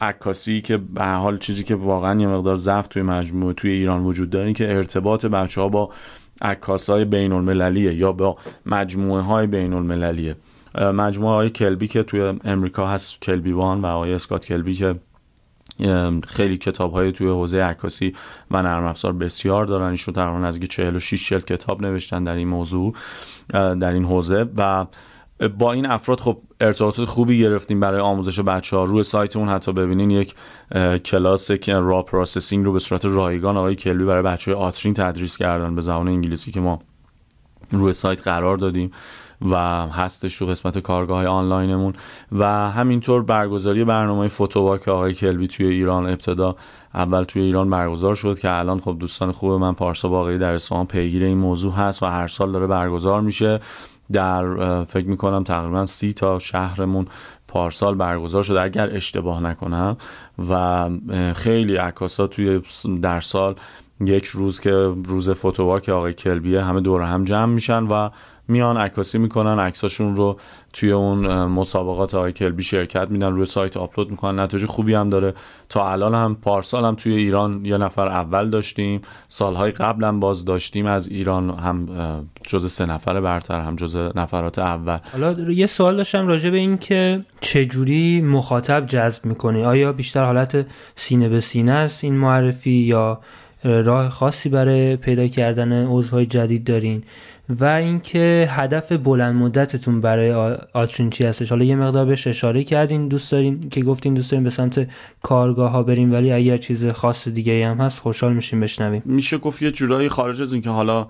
عکاسی 0.00 0.60
که 0.60 0.76
به 0.76 1.04
حال 1.04 1.38
چیزی 1.38 1.64
که 1.64 1.74
واقعا 1.74 2.20
یه 2.20 2.26
مقدار 2.26 2.56
ضعف 2.56 2.86
توی 2.86 3.02
مجموعه 3.02 3.54
توی 3.54 3.70
ایران 3.70 4.04
وجود 4.04 4.30
داره 4.30 4.52
که 4.52 4.74
ارتباط 4.74 5.26
بچه 5.26 5.60
ها 5.60 5.68
با 5.68 5.90
عکاس 6.42 6.90
های 6.90 7.04
بین 7.04 7.32
المللیه 7.32 7.94
یا 7.94 8.12
با 8.12 8.36
مجموعه 8.66 9.22
های 9.22 9.46
بین 9.46 9.72
المللیه 9.72 10.36
مجموعه 10.74 11.34
های 11.34 11.50
کلبی 11.50 11.88
که 11.88 12.02
توی 12.02 12.34
امریکا 12.44 12.86
هست 12.86 13.22
کلبی 13.22 13.52
وان 13.52 13.80
و 13.80 13.86
آقای 13.86 14.12
اسکات 14.12 14.46
کلبی 14.46 14.74
که 14.74 14.94
خیلی 16.26 16.56
کتاب 16.56 16.92
های 16.92 17.12
توی 17.12 17.28
حوزه 17.28 17.62
عکاسی 17.62 18.14
و 18.50 18.62
نرم 18.62 18.84
افزار 18.84 19.12
بسیار 19.12 19.64
دارن. 19.64 19.90
ایشون 19.90 20.14
تقریبا 20.14 20.38
نزدیک 20.38 20.70
46 20.70 21.28
جلد 21.28 21.44
کتاب 21.44 21.82
نوشتن 21.82 22.24
در 22.24 22.36
این 22.36 22.48
موضوع 22.48 22.94
در 23.52 23.92
این 23.92 24.04
حوزه 24.04 24.46
و 24.56 24.86
با 25.48 25.72
این 25.72 25.86
افراد 25.86 26.20
خب 26.20 26.38
ارتباطات 26.60 27.08
خوبی 27.08 27.38
گرفتیم 27.38 27.80
برای 27.80 28.00
آموزش 28.00 28.40
بچه 28.40 28.76
ها 28.76 28.84
روی 28.84 29.02
سایتمون 29.02 29.48
حتی 29.48 29.72
ببینین 29.72 30.10
یک 30.10 30.34
کلاس 31.04 31.52
که 31.52 31.74
raw 31.74 32.02
processing 32.02 32.64
رو 32.64 32.72
به 32.72 32.78
صورت 32.78 33.04
رایگان 33.04 33.56
آقای 33.56 33.76
کلبی 33.76 34.04
برای 34.04 34.22
بچه 34.22 34.54
های 34.54 34.60
آترین 34.60 34.94
تدریس 34.94 35.36
کردن. 35.36 35.74
به 35.74 35.80
زبان 35.80 36.08
انگلیسی 36.08 36.50
که 36.52 36.60
ما 36.60 36.82
روی 37.70 37.92
سایت 37.92 38.22
قرار 38.22 38.56
دادیم 38.56 38.90
و 39.50 39.56
هستش 39.86 40.34
رو 40.34 40.46
قسمت 40.46 40.78
کارگاه 40.78 41.16
های 41.16 41.26
آنلاینمون. 41.26 41.94
و 42.32 42.70
همینطور 42.70 43.22
برگزاری 43.22 43.84
برنامه 43.84 44.28
photowalk 44.28 44.88
آقای 44.88 45.14
کلبی 45.14 45.48
توی 45.48 45.66
ایران 45.66 46.06
ابتدا 46.06 46.56
اول 46.94 47.24
توی 47.24 47.42
ایران 47.42 47.70
برگزار 47.70 48.14
شد 48.14 48.38
که 48.38 48.50
الان 48.50 48.80
خب 48.80 48.96
دوستان 48.98 49.32
خوب 49.32 49.52
من 49.52 49.72
پارسا 49.72 50.08
باقی 50.08 50.38
در 50.38 50.54
اصفهان 50.54 50.86
پیگیر 50.86 51.24
این 51.24 51.38
موضوع 51.38 51.72
هست 51.72 52.02
و 52.02 52.06
هر 52.06 52.28
سال 52.28 52.52
داره 52.52 52.66
برگزار 52.66 53.20
میشه. 53.20 53.60
در 54.12 54.84
فکر 54.84 55.06
می‌کنم 55.06 55.44
تقریبا 55.44 55.86
سی 55.86 56.12
تا 56.12 56.38
شهرمون 56.38 57.06
پارسال 57.48 57.94
برگزار 57.94 58.42
شده 58.42 58.62
اگر 58.62 58.90
اشتباه 58.96 59.42
نکنم. 59.42 59.96
و 60.48 60.90
خیلی 61.34 61.76
عکاسا 61.76 62.26
توی 62.26 62.60
در 63.02 63.20
سال 63.20 63.54
یک 64.00 64.26
روز 64.26 64.60
که 64.60 64.72
روز 65.04 65.30
فوتوواک 65.30 65.88
آقای 65.88 66.12
کلبیه 66.12 66.64
همه 66.64 66.80
دور 66.80 67.02
هم 67.02 67.24
جمع 67.24 67.52
میشن 67.52 67.82
و 67.82 68.10
میان 68.48 68.76
عکاسی 68.76 69.18
می‌کنن 69.18 69.58
عکساشون 69.58 70.16
رو 70.16 70.36
توی 70.72 70.92
اون 70.92 71.44
مسابقات 71.44 72.14
آقای 72.14 72.32
کلبی 72.32 72.62
شرکت 72.62 73.10
میدن 73.10 73.32
روی 73.32 73.44
سایت 73.44 73.76
آپلود 73.76 74.10
می‌کنن. 74.10 74.40
نتیجه 74.40 74.66
خوبی 74.66 74.94
هم 74.94 75.10
داره. 75.10 75.34
تا 75.68 75.92
الان 75.92 76.14
هم 76.14 76.34
پارسال 76.42 76.84
هم 76.84 76.94
توی 76.94 77.14
ایران 77.14 77.64
یه 77.64 77.78
نفر 77.78 78.08
اول 78.08 78.50
داشتیم. 78.50 79.00
سالهای 79.28 79.70
قبل 79.70 80.04
هم 80.04 80.20
باز 80.20 80.44
داشتیم. 80.44 80.86
از 80.86 81.08
ایران 81.08 81.50
هم 81.50 81.88
جز 82.46 82.72
سه 82.72 82.86
نفر 82.86 83.20
برتر 83.20 83.60
هم 83.60 83.76
جز 83.76 83.96
نفرات 84.14 84.58
اول. 84.58 84.98
حالا 85.12 85.32
یه 85.32 85.66
سوال 85.66 85.96
داشتم 85.96 86.26
راجع 86.26 86.50
به 86.50 86.58
این 86.58 86.78
که 86.78 87.24
چجوری 87.40 88.20
مخاطب 88.20 88.86
جذب 88.86 89.24
می‌کنی؟ 89.24 89.64
آیا 89.64 89.92
بیشتر 89.92 90.24
حالت 90.24 90.66
سینه 90.96 91.28
به 91.28 91.40
سینه 91.40 91.72
است 91.72 92.04
این 92.04 92.14
معرفی 92.14 92.70
یا 92.70 93.20
راه 93.64 94.08
خاصی 94.08 94.48
برای 94.48 94.96
پیدا 94.96 95.26
کردن 95.26 95.86
عضوهای 95.86 96.26
جدید 96.26 96.64
دارین؟ 96.64 97.02
و 97.60 97.64
اینکه 97.64 98.48
هدف 98.50 98.92
بلند 98.92 99.34
مدتتون 99.34 100.00
برای 100.00 100.32
آترین 100.72 101.10
چی 101.10 101.24
هستش. 101.24 101.48
حالا 101.48 101.64
یه 101.64 101.76
مقدار 101.76 102.06
بهش 102.06 102.26
اشاره 102.26 102.64
کردین. 102.64 103.08
دوست 103.08 103.32
دارین 103.32 103.68
که 103.68 103.82
گفتین 103.82 104.14
دوست 104.14 104.30
دارین 104.30 104.44
به 104.44 104.50
سمت 104.50 104.88
کارگاه 105.22 105.70
ها 105.70 105.82
بریم 105.82 106.12
ولی 106.12 106.32
اگر 106.32 106.56
چیز 106.56 106.86
خاص 106.86 107.28
دیگه 107.28 107.66
هم 107.66 107.76
هست 107.76 108.00
خوشحال 108.00 108.32
میشیم 108.32 108.60
بشنویم. 108.60 109.02
میشه 109.04 109.38
گفت 109.38 109.62
یه 109.62 109.70
جورایی 109.70 110.08
خارج 110.08 110.42
از 110.42 110.52
اینکه 110.52 110.70
حالا 110.70 111.06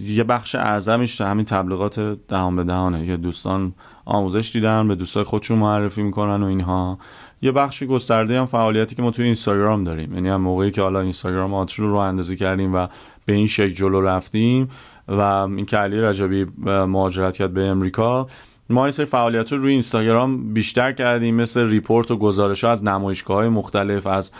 یه 0.00 0.24
بخش 0.24 0.54
اعظمش 0.54 1.16
تو 1.16 1.24
همین 1.24 1.44
تبلیغات 1.44 2.00
دهان 2.28 2.56
به 2.56 2.64
دهانه. 2.64 3.06
که 3.06 3.16
دوستان 3.16 3.72
آموزش 4.04 4.52
دیدن 4.52 4.88
به 4.88 4.94
دوستای 4.94 5.22
خودشون 5.22 5.58
معرفی 5.58 6.02
می‌کنن 6.02 6.42
و 6.42 6.46
اینها. 6.46 6.98
یه 7.42 7.52
بخش 7.52 7.82
گسترده 7.82 8.38
هم 8.40 8.46
فعالیتی 8.46 8.94
که 8.94 9.02
ما 9.02 9.10
توی 9.10 9.24
اینستاگرام 9.24 9.84
داریم. 9.84 10.14
یعنی 10.14 10.28
هم 10.28 10.40
موقعی 10.40 10.70
که 10.70 10.82
حالا 10.82 11.00
اینستاگرام 11.00 11.54
آتری 11.54 11.86
رو 11.86 11.94
اندازی 11.94 12.36
کردیم 12.36 12.74
و 12.74 12.86
به 13.26 13.32
این 13.32 13.46
شکل 13.46 13.72
جلو 13.72 14.00
رفتیم 14.00 14.68
و 15.08 15.20
این 15.20 15.66
که 15.66 15.76
علی 15.76 16.00
رجبی 16.00 16.46
مهاجرت 16.66 17.36
کرد 17.36 17.54
به 17.54 17.62
امریکا. 17.66 18.26
ما 18.70 18.84
این 18.84 18.92
سری 18.92 19.06
فعالیت 19.06 19.52
رو 19.52 19.58
روی 19.58 19.72
اینستاگرام 19.72 20.54
بیشتر 20.54 20.92
کردیم 20.92 21.34
مثل 21.34 21.68
report 21.68 22.10
و 22.10 22.16
گزارش 22.16 22.64
ها 22.64 22.70
از 22.70 22.84
نمایشگاه 22.84 23.36
های 23.36 23.48
مختلف 23.48 24.06
از 24.06 24.32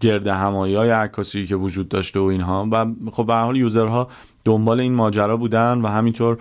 گرد 0.00 0.26
همایی 0.26 0.74
های 0.74 0.90
عکاسی 0.90 1.46
که 1.46 1.56
وجود 1.56 1.88
داشته 1.88 2.20
و 2.20 2.22
اینها. 2.22 2.68
و 2.72 2.86
خب 3.12 3.26
به 3.26 3.30
هر 3.30 3.34
حال 3.34 3.56
user 3.56 3.98
ها 3.98 4.08
دنبال 4.44 4.80
این 4.80 4.94
ماجرا 4.94 5.36
بودن 5.36 5.80
و 5.80 5.86
همینطور 5.86 6.38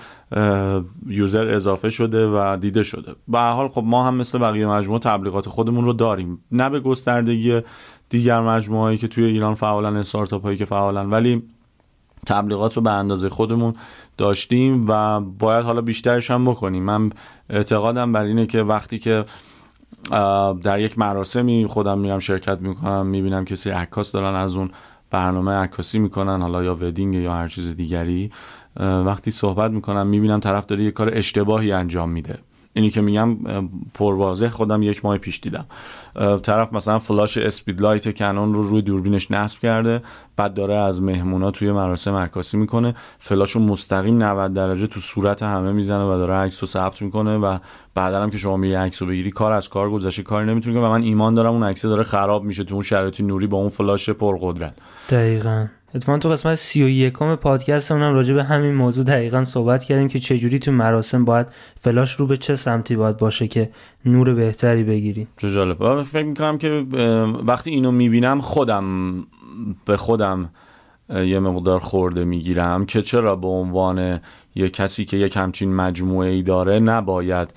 user 1.07 1.47
اضافه 1.47 1.89
شده 1.89 2.27
و 2.27 2.57
دیده 2.61 2.83
شده. 2.83 3.15
به 3.27 3.33
هر 3.33 3.39
حال 3.39 3.67
خب 3.67 3.83
ما 3.85 4.03
هم 4.03 4.15
مثل 4.15 4.37
بقیه 4.37 4.67
مجموعه 4.67 4.99
تبلیغات 4.99 5.49
خودمون 5.49 5.85
رو 5.85 5.93
داریم. 5.93 6.43
نه 6.51 6.69
به 6.69 6.79
گستردگی 6.79 7.61
دیگر 8.09 8.41
مجموعه 8.41 8.81
هایی 8.81 8.97
که 8.97 9.07
توی 9.07 9.23
ایران 9.23 9.53
فعالن 9.53 9.95
استارتاپ 9.95 10.43
هایی 10.43 10.57
که 10.57 10.65
فعالن 10.65 11.09
ولی 11.09 11.43
تبلیغات 12.25 12.73
رو 12.73 12.81
به 12.81 12.91
اندازه 12.91 13.29
خودمون 13.29 13.75
داشتیم 14.17 14.85
و 14.87 15.19
باید 15.19 15.65
حالا 15.65 15.81
بیشترش 15.81 16.31
هم 16.31 16.45
بکنیم. 16.45 16.83
من 16.83 17.11
اعتقادم 17.49 18.11
بر 18.11 18.23
اینه 18.23 18.45
که 18.45 18.63
وقتی 18.63 18.99
که 18.99 19.25
در 20.63 20.79
یک 20.79 20.99
مراسمی 20.99 21.65
خودم 21.69 21.99
میرم 21.99 22.19
شرکت 22.19 22.61
می‌کنم 22.61 23.05
می‌بینم 23.05 23.45
کسی 23.45 23.69
عکاس 23.69 24.11
دارن 24.11 24.35
از 24.35 24.55
اون 24.55 24.71
برنامه 25.09 25.51
عکاسی 25.51 25.99
می‌کنن 25.99 26.41
حالا 26.41 26.63
یا 26.63 26.75
ودینگ 26.75 27.15
یا 27.15 27.33
هر 27.33 27.47
چیز 27.47 27.75
دیگری 27.75 28.31
وقتی 28.79 29.31
صحبت 29.31 29.71
می‌کنم 29.71 30.07
می‌بینم 30.07 30.39
طرف 30.39 30.65
داره 30.65 30.83
یه 30.83 30.91
کار 30.91 31.09
اشتباهی 31.13 31.71
انجام 31.71 32.09
میده. 32.09 32.39
اینی 32.73 32.89
که 32.89 33.01
میگم 33.01 33.37
پروازه 33.93 34.49
خودم 34.49 34.83
یک 34.83 35.05
ماه 35.05 35.17
پیش 35.17 35.39
دیدم. 35.39 35.65
طرف 36.43 36.73
مثلا 36.73 36.99
فلاش 36.99 37.37
اسپید 37.37 37.81
لایت 37.81 38.17
کنون 38.17 38.53
رو 38.53 38.63
روی 38.63 38.81
دوربینش 38.81 39.31
نصب 39.31 39.59
کرده 39.59 40.01
بعد 40.35 40.53
داره 40.53 40.73
از 40.73 41.01
مهمونا 41.01 41.51
توی 41.51 41.71
مراسم 41.71 42.15
عکاسی 42.15 42.57
می‌کنه. 42.57 42.95
فلاش 43.19 43.51
رو 43.51 43.61
مستقیم 43.61 44.23
90 44.23 44.53
درجه 44.53 44.87
تو 44.87 44.99
صورت 44.99 45.43
همه 45.43 45.71
می‌زنه 45.71 46.03
و 46.03 46.17
داره 46.17 46.33
عکس 46.33 46.63
رو 46.63 46.67
ثبت 46.67 47.01
می‌کنه 47.01 47.37
و 47.37 47.57
بعدا 47.95 48.23
هم 48.23 48.29
که 48.29 48.37
شما 48.37 48.57
میری 48.57 48.73
عکس 48.73 49.01
رو 49.01 49.07
بگیری 49.07 49.31
کار 49.31 49.51
از 49.51 49.69
کار 49.69 49.89
گذشته 49.89 50.23
کاری 50.23 50.47
نمی‌تونی 50.47 50.77
و 50.77 50.89
من 50.89 51.01
ایمان 51.01 51.33
دارم 51.33 51.53
اون 51.53 51.63
عکس 51.63 51.85
داره 51.85 52.03
خراب 52.03 52.43
میشه 52.43 52.63
تو 52.63 52.73
اون 52.73 52.83
شرایط 52.83 53.21
نوری 53.21 53.47
با 53.47 53.57
اون 53.57 53.69
فلاش 53.69 54.09
پرقدرت. 54.09 54.73
دقیقاً. 55.09 55.65
اتفاقا 55.95 56.19
تو 56.19 56.29
قسمت 56.29 56.55
سی 56.55 56.83
و 56.83 56.87
یکم 56.87 57.35
پادکست 57.35 57.91
هم 57.91 57.99
راجع 57.99 58.33
به 58.33 58.43
همین 58.43 58.73
موضوع 58.73 59.05
دقیقا 59.05 59.45
صحبت 59.45 59.83
کردیم 59.83 60.07
که 60.07 60.19
چجوری 60.19 60.59
تو 60.59 60.71
مراسم 60.71 61.25
باید 61.25 61.47
فلاش 61.75 62.13
رو 62.13 62.27
به 62.27 62.37
چه 62.37 62.55
سمتی 62.55 62.95
باید 62.95 63.17
باشه 63.17 63.47
که 63.47 63.69
نور 64.05 64.33
بهتری 64.33 64.83
بگیری 64.83 65.27
چه 65.37 65.51
جالب. 65.51 66.03
فکر 66.03 66.25
می‌کنم 66.25 66.57
که 66.57 66.85
وقتی 67.45 67.69
اینو 67.69 67.91
می‌بینم 67.91 68.41
خودم 68.41 68.83
به 69.85 69.97
خودم 69.97 70.49
یه 71.09 71.39
مقدار 71.39 71.79
خورده 71.79 72.23
می‌گیرم 72.23 72.85
که 72.85 73.01
چرا 73.01 73.35
به 73.35 73.47
عنوان 73.47 74.19
یه 74.55 74.69
کسی 74.69 75.05
که 75.05 75.17
یک 75.17 75.37
همچین 75.37 75.75
مجموعه 75.75 76.29
ای 76.29 76.43
داره 76.43 76.79
نباید 76.79 77.53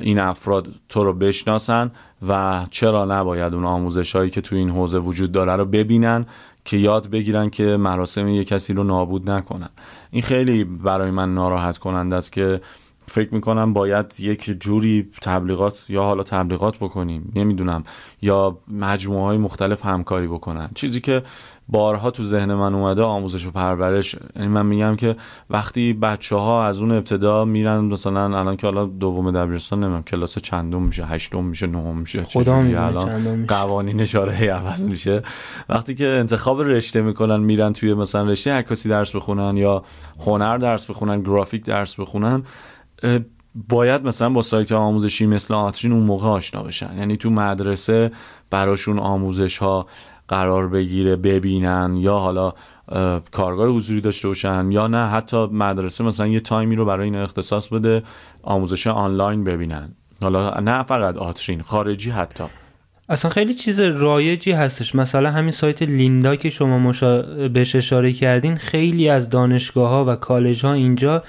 این 0.00 0.18
افراد 0.18 0.68
تو 0.88 1.04
رو 1.04 1.12
بشناسن 1.12 1.90
و 2.28 2.60
چرا 2.70 3.04
نباید 3.04 3.54
اون 3.54 3.64
آموزش 3.64 4.16
هایی 4.16 4.30
که 4.30 4.40
تو 4.40 4.56
این 4.56 4.70
حوزه 4.70 4.98
وجود 4.98 5.32
داره 5.32 5.56
رو 5.56 5.64
ببینن 5.64 6.26
که 6.64 6.76
یاد 6.76 7.10
بگیرن 7.10 7.50
که 7.50 7.76
مراسم 7.76 8.28
یه 8.28 8.44
کسی 8.44 8.72
رو 8.72 8.84
نابود 8.84 9.30
نکنن. 9.30 9.70
این 10.10 10.22
خیلی 10.22 10.64
برای 10.64 11.10
من 11.10 11.34
ناراحت 11.34 11.78
کننده 11.78 12.16
است 12.16 12.32
که 12.32 12.60
فکر 13.06 13.34
می‌کنم 13.34 13.72
باید 13.72 14.14
یک 14.18 14.56
جوری 14.60 15.10
تبلیغات 15.22 15.84
یا 15.88 16.02
حالا 16.02 16.22
تبلیغات 16.22 16.76
بکنیم 16.76 17.32
نمی‌دونم 17.34 17.84
یا 18.22 18.58
مجموعه 18.68 19.24
های 19.24 19.38
مختلف 19.38 19.86
همکاری 19.86 20.26
بکنن. 20.26 20.70
چیزی 20.74 21.00
که 21.00 21.22
بارها 21.68 22.10
تو 22.10 22.24
ذهن 22.24 22.54
من 22.54 22.74
اومده 22.74 23.02
آموزش 23.02 23.46
و 23.46 23.50
پرورش. 23.50 24.16
یعنی 24.36 24.48
من 24.48 24.66
میگم 24.66 24.96
که 24.96 25.16
وقتی 25.50 25.92
بچه 25.92 26.36
ها 26.36 26.66
از 26.66 26.80
اون 26.80 26.92
ابتدا 26.92 27.44
میرن 27.44 27.78
مثلا 27.78 28.38
الان 28.38 28.56
که 28.56 28.66
حالا 28.66 28.84
دوم 28.84 29.30
دبیرستان 29.30 29.78
نمی‌دونم 29.80 30.02
کلاس 30.02 30.38
چندم 30.38 30.82
میشه 30.82 31.04
هشتم 31.04 31.44
میشه 31.44 31.66
نهم 31.66 31.96
میشه 31.96 32.22
خدا 32.22 32.54
الان 32.56 33.46
قوانین 33.46 34.00
اشاره 34.00 34.50
عوض 34.50 34.88
میشه. 34.88 35.22
وقتی 35.68 35.94
که 35.94 36.08
انتخاب 36.08 36.60
رشته 36.60 37.02
می‌کنن 37.02 37.40
میرن 37.40 37.72
توی 37.72 37.94
مثلا 37.94 38.22
رشته 38.22 38.52
عکاسی 38.52 38.88
درس 38.88 39.16
بخونن 39.16 39.56
یا 39.56 39.82
هنر 40.26 40.56
درس 40.56 40.86
بخونن 40.86 41.22
گرافیک 41.22 41.64
درس 41.64 42.00
بخونن 42.00 42.42
باید 43.68 44.06
مثلا 44.06 44.30
با 44.30 44.42
سایت 44.42 44.72
آموزشی 44.72 45.26
مثل 45.26 45.54
آترین 45.54 45.92
اون 45.92 46.02
موقع 46.02 46.28
آشنا 46.28 46.62
بشن. 46.62 46.98
یعنی 46.98 47.16
تو 47.16 47.30
مدرسه 47.30 48.12
براشون 48.50 48.98
آموزش 48.98 49.58
ها 49.58 49.86
قرار 50.28 50.68
بگیره 50.68 51.16
ببینن 51.16 51.96
یا 51.96 52.18
حالا 52.18 52.52
کارگاه 53.32 53.68
حضوری 53.68 54.00
داشته 54.00 54.28
باشن 54.28 54.70
یا 54.70 54.86
نه 54.86 55.08
حتی 55.08 55.46
مدرسه 55.46 56.04
مثلا 56.04 56.26
یه 56.26 56.40
تایمی 56.40 56.76
رو 56.76 56.84
برای 56.84 57.04
این 57.04 57.16
اختصاص 57.16 57.68
بده 57.68 58.02
آموزش 58.42 58.86
آنلاین 58.86 59.44
ببینن. 59.44 59.94
حالا 60.22 60.60
نه 60.60 60.82
فقط 60.82 61.16
آترین 61.16 61.62
خارجی 61.62 62.10
حتی. 62.10 62.44
اصلا 63.12 63.30
خیلی 63.30 63.54
چیز 63.54 63.80
رایجی 63.80 64.52
هستش. 64.52 64.94
مثلا 64.94 65.30
همین 65.30 65.50
سایت 65.50 65.82
لیندا 65.82 66.36
که 66.36 66.50
شما 66.50 66.78
مشا... 66.78 67.22
بهش 67.48 67.76
اشاره 67.76 68.12
کردین 68.12 68.56
خیلی 68.56 69.08
از 69.08 69.28
دانشگاه 69.28 69.90
ها 69.90 70.04
و 70.04 70.16
کالج 70.16 70.66
ها 70.66 70.72
اینجا 70.72 71.22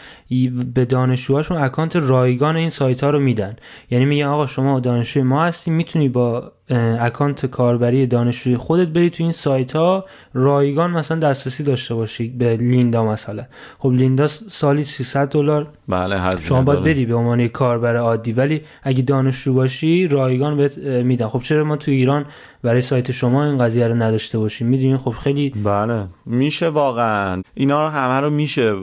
به 0.75 0.86
دانشجوهاشون 0.86 1.57
اکانت 1.57 1.95
رایگان 1.95 2.55
این 2.55 2.69
سایت 2.69 3.03
ها 3.03 3.09
رو 3.09 3.19
میدن. 3.19 3.55
یعنی 3.91 4.05
میگن 4.05 4.25
آقا 4.25 4.45
شما 4.45 4.79
دانشجوی 4.79 5.23
ما 5.23 5.45
هستی 5.45 5.71
می‌تونی 5.71 6.09
با 6.09 6.51
اکانت 6.99 7.45
کاربری 7.45 8.07
دانشجوی 8.07 8.57
خودت 8.57 8.88
بری 8.88 9.09
تو 9.09 9.24
این 9.24 9.32
سایت 9.32 9.76
ها 9.76 10.05
رایگان 10.34 10.91
مثلا 10.91 11.20
دسترسی 11.20 11.64
داشته 11.64 11.95
باشی 11.95 12.30
به 12.30 12.57
لیندا 12.57 13.05
مثلا. 13.05 13.45
خب 13.80 13.89
لیندا 13.91 14.28
سالی 14.28 14.84
300 14.84 15.30
دلار. 15.30 15.68
بله 15.88 16.36
شما 16.36 16.61
باید 16.61 16.84
بدی 16.84 17.05
به 17.05 17.16
عنوان 17.16 17.47
کاربر 17.47 17.97
عادی. 17.97 18.34
ولی 18.34 18.61
اگه 18.84 19.01
دانشجو 19.01 19.53
باشی 19.53 20.07
رایگان 20.07 20.57
بهت 20.57 20.78
میدن. 20.78 21.28
خب 21.28 21.41
چرا 21.41 21.64
ما 21.64 21.76
تو 21.76 21.91
ایران 21.91 22.26
برای 22.64 22.82
سایت 22.82 23.11
شما 23.11 23.45
این 23.45 23.57
قضیه 23.57 23.88
رو 23.88 23.95
نداشته 23.95 24.38
باشیم؟ 24.38 24.68
می‌دونین 24.68 24.97
خب 24.97 25.11
خیلی 25.11 25.49
بله 25.49 26.05
میشه 26.26 26.70
واقعا. 26.70 27.41
اینا 27.53 27.84
رو 27.86 27.89
همه 27.89 28.20
رو 28.20 28.30
میشه 28.30 28.76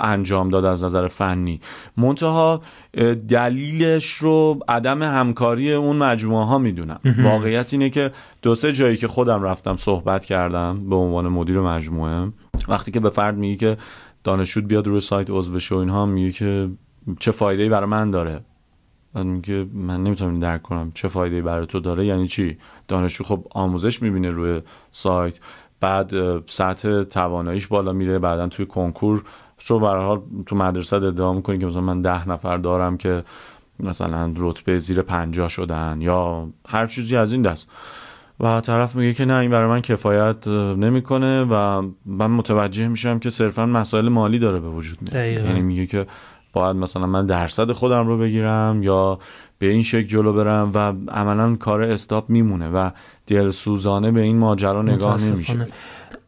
انجام 0.00 0.48
داد 0.48 0.64
از 0.64 0.84
نظر 0.84 1.08
فنی. 1.08 1.60
منتها 1.96 2.62
دلیلش 3.28 4.12
رو 4.12 4.58
عدم 4.68 5.02
همکاری 5.02 5.72
اون 5.72 5.96
مجموعه 5.96 6.46
ها 6.46 6.58
می‌دونم 6.58 7.00
واقعیت 7.24 7.72
اینه 7.72 7.90
که 7.90 8.10
دو 8.42 8.54
سه 8.54 8.72
جایی 8.72 8.96
که 8.96 9.08
خودم 9.08 9.42
رفتم 9.42 9.76
صحبت 9.76 10.24
کردم 10.24 10.88
به 10.88 10.96
عنوان 10.96 11.28
مدیر 11.28 11.60
مجموعه 11.60 12.32
وقتی 12.68 12.90
که 12.90 13.00
به 13.00 13.10
فرد 13.10 13.36
میگی 13.36 13.56
که 13.56 13.76
دانشجو 14.24 14.60
بیاد 14.62 14.86
روی 14.86 15.00
سایت 15.00 15.30
عضو 15.30 15.58
شو 15.58 15.76
اینها 15.76 16.06
میگه 16.06 16.32
که 16.32 16.70
چه 17.20 17.30
فایده 17.32 17.68
برای 17.68 17.88
من 17.88 18.10
داره؟ 18.10 18.40
میگه 19.14 19.66
من 19.72 20.04
نمی‌تونم 20.04 20.38
درک 20.38 20.62
کنم 20.62 20.92
چه 20.94 21.08
فایده 21.08 21.42
برای 21.42 21.66
تو 21.66 21.80
داره؟ 21.80 22.06
یعنی 22.06 22.28
چی؟ 22.28 22.58
دانشجو 22.88 23.24
خب 23.24 23.46
آموزش 23.50 24.02
می‌بینه 24.02 24.30
روی 24.30 24.60
سایت 24.90 25.34
بعد 25.80 26.12
سطح 26.50 27.02
تواناییش 27.02 27.66
بالا 27.66 27.92
میره 27.92 28.18
بعدا 28.18 28.48
توی 28.48 28.66
کنکور. 28.66 29.24
تو 29.66 29.78
به 29.78 29.88
حال 29.88 30.20
تو 30.46 30.56
مدرسه 30.56 30.96
ادعا 30.96 31.32
می‌کنی 31.32 31.58
که 31.58 31.66
مثلا 31.66 31.80
من 31.80 32.00
ده 32.00 32.28
نفر 32.28 32.56
دارم 32.56 32.96
که 32.96 33.22
مثلا 33.80 34.32
رتبه 34.36 34.78
زیر 34.78 35.02
پنجاه 35.02 35.48
شدن 35.48 35.98
یا 36.00 36.48
هر 36.68 36.86
چیزی 36.86 37.16
از 37.16 37.32
این 37.32 37.42
دست. 37.42 37.70
و 38.40 38.60
طرف 38.60 38.96
میگه 38.96 39.14
که 39.14 39.24
نه 39.24 39.34
این 39.34 39.50
برای 39.50 39.68
من 39.68 39.80
کفایت 39.80 40.48
نمی‌کنه 40.48 41.42
و 41.44 41.82
من 42.06 42.26
متوجه 42.26 42.88
میشم 42.88 43.18
که 43.18 43.30
صرفا 43.30 43.66
مسائل 43.66 44.08
مالی 44.08 44.38
داره 44.38 44.60
به 44.60 44.68
وجود 44.68 44.98
میاد. 45.00 45.30
یعنی 45.30 45.62
میگه 45.62 45.86
که 45.86 46.06
باید 46.52 46.76
مثلا 46.76 47.06
من 47.06 47.26
درصد 47.26 47.72
خودم 47.72 48.06
رو 48.06 48.18
بگیرم 48.18 48.82
یا 48.82 49.18
به 49.64 49.70
این 49.70 49.82
شکل 49.82 50.06
جلو 50.06 50.32
برم 50.32 50.70
و 50.74 50.78
عملا 51.10 51.56
کار 51.56 51.82
استاپ 51.82 52.30
میمونه 52.30 52.68
و 52.68 52.90
دلسوزانه 53.26 54.10
به 54.10 54.20
این 54.20 54.36
ماجرا 54.36 54.82
نگاه 54.82 55.22
نمیشه. 55.22 55.66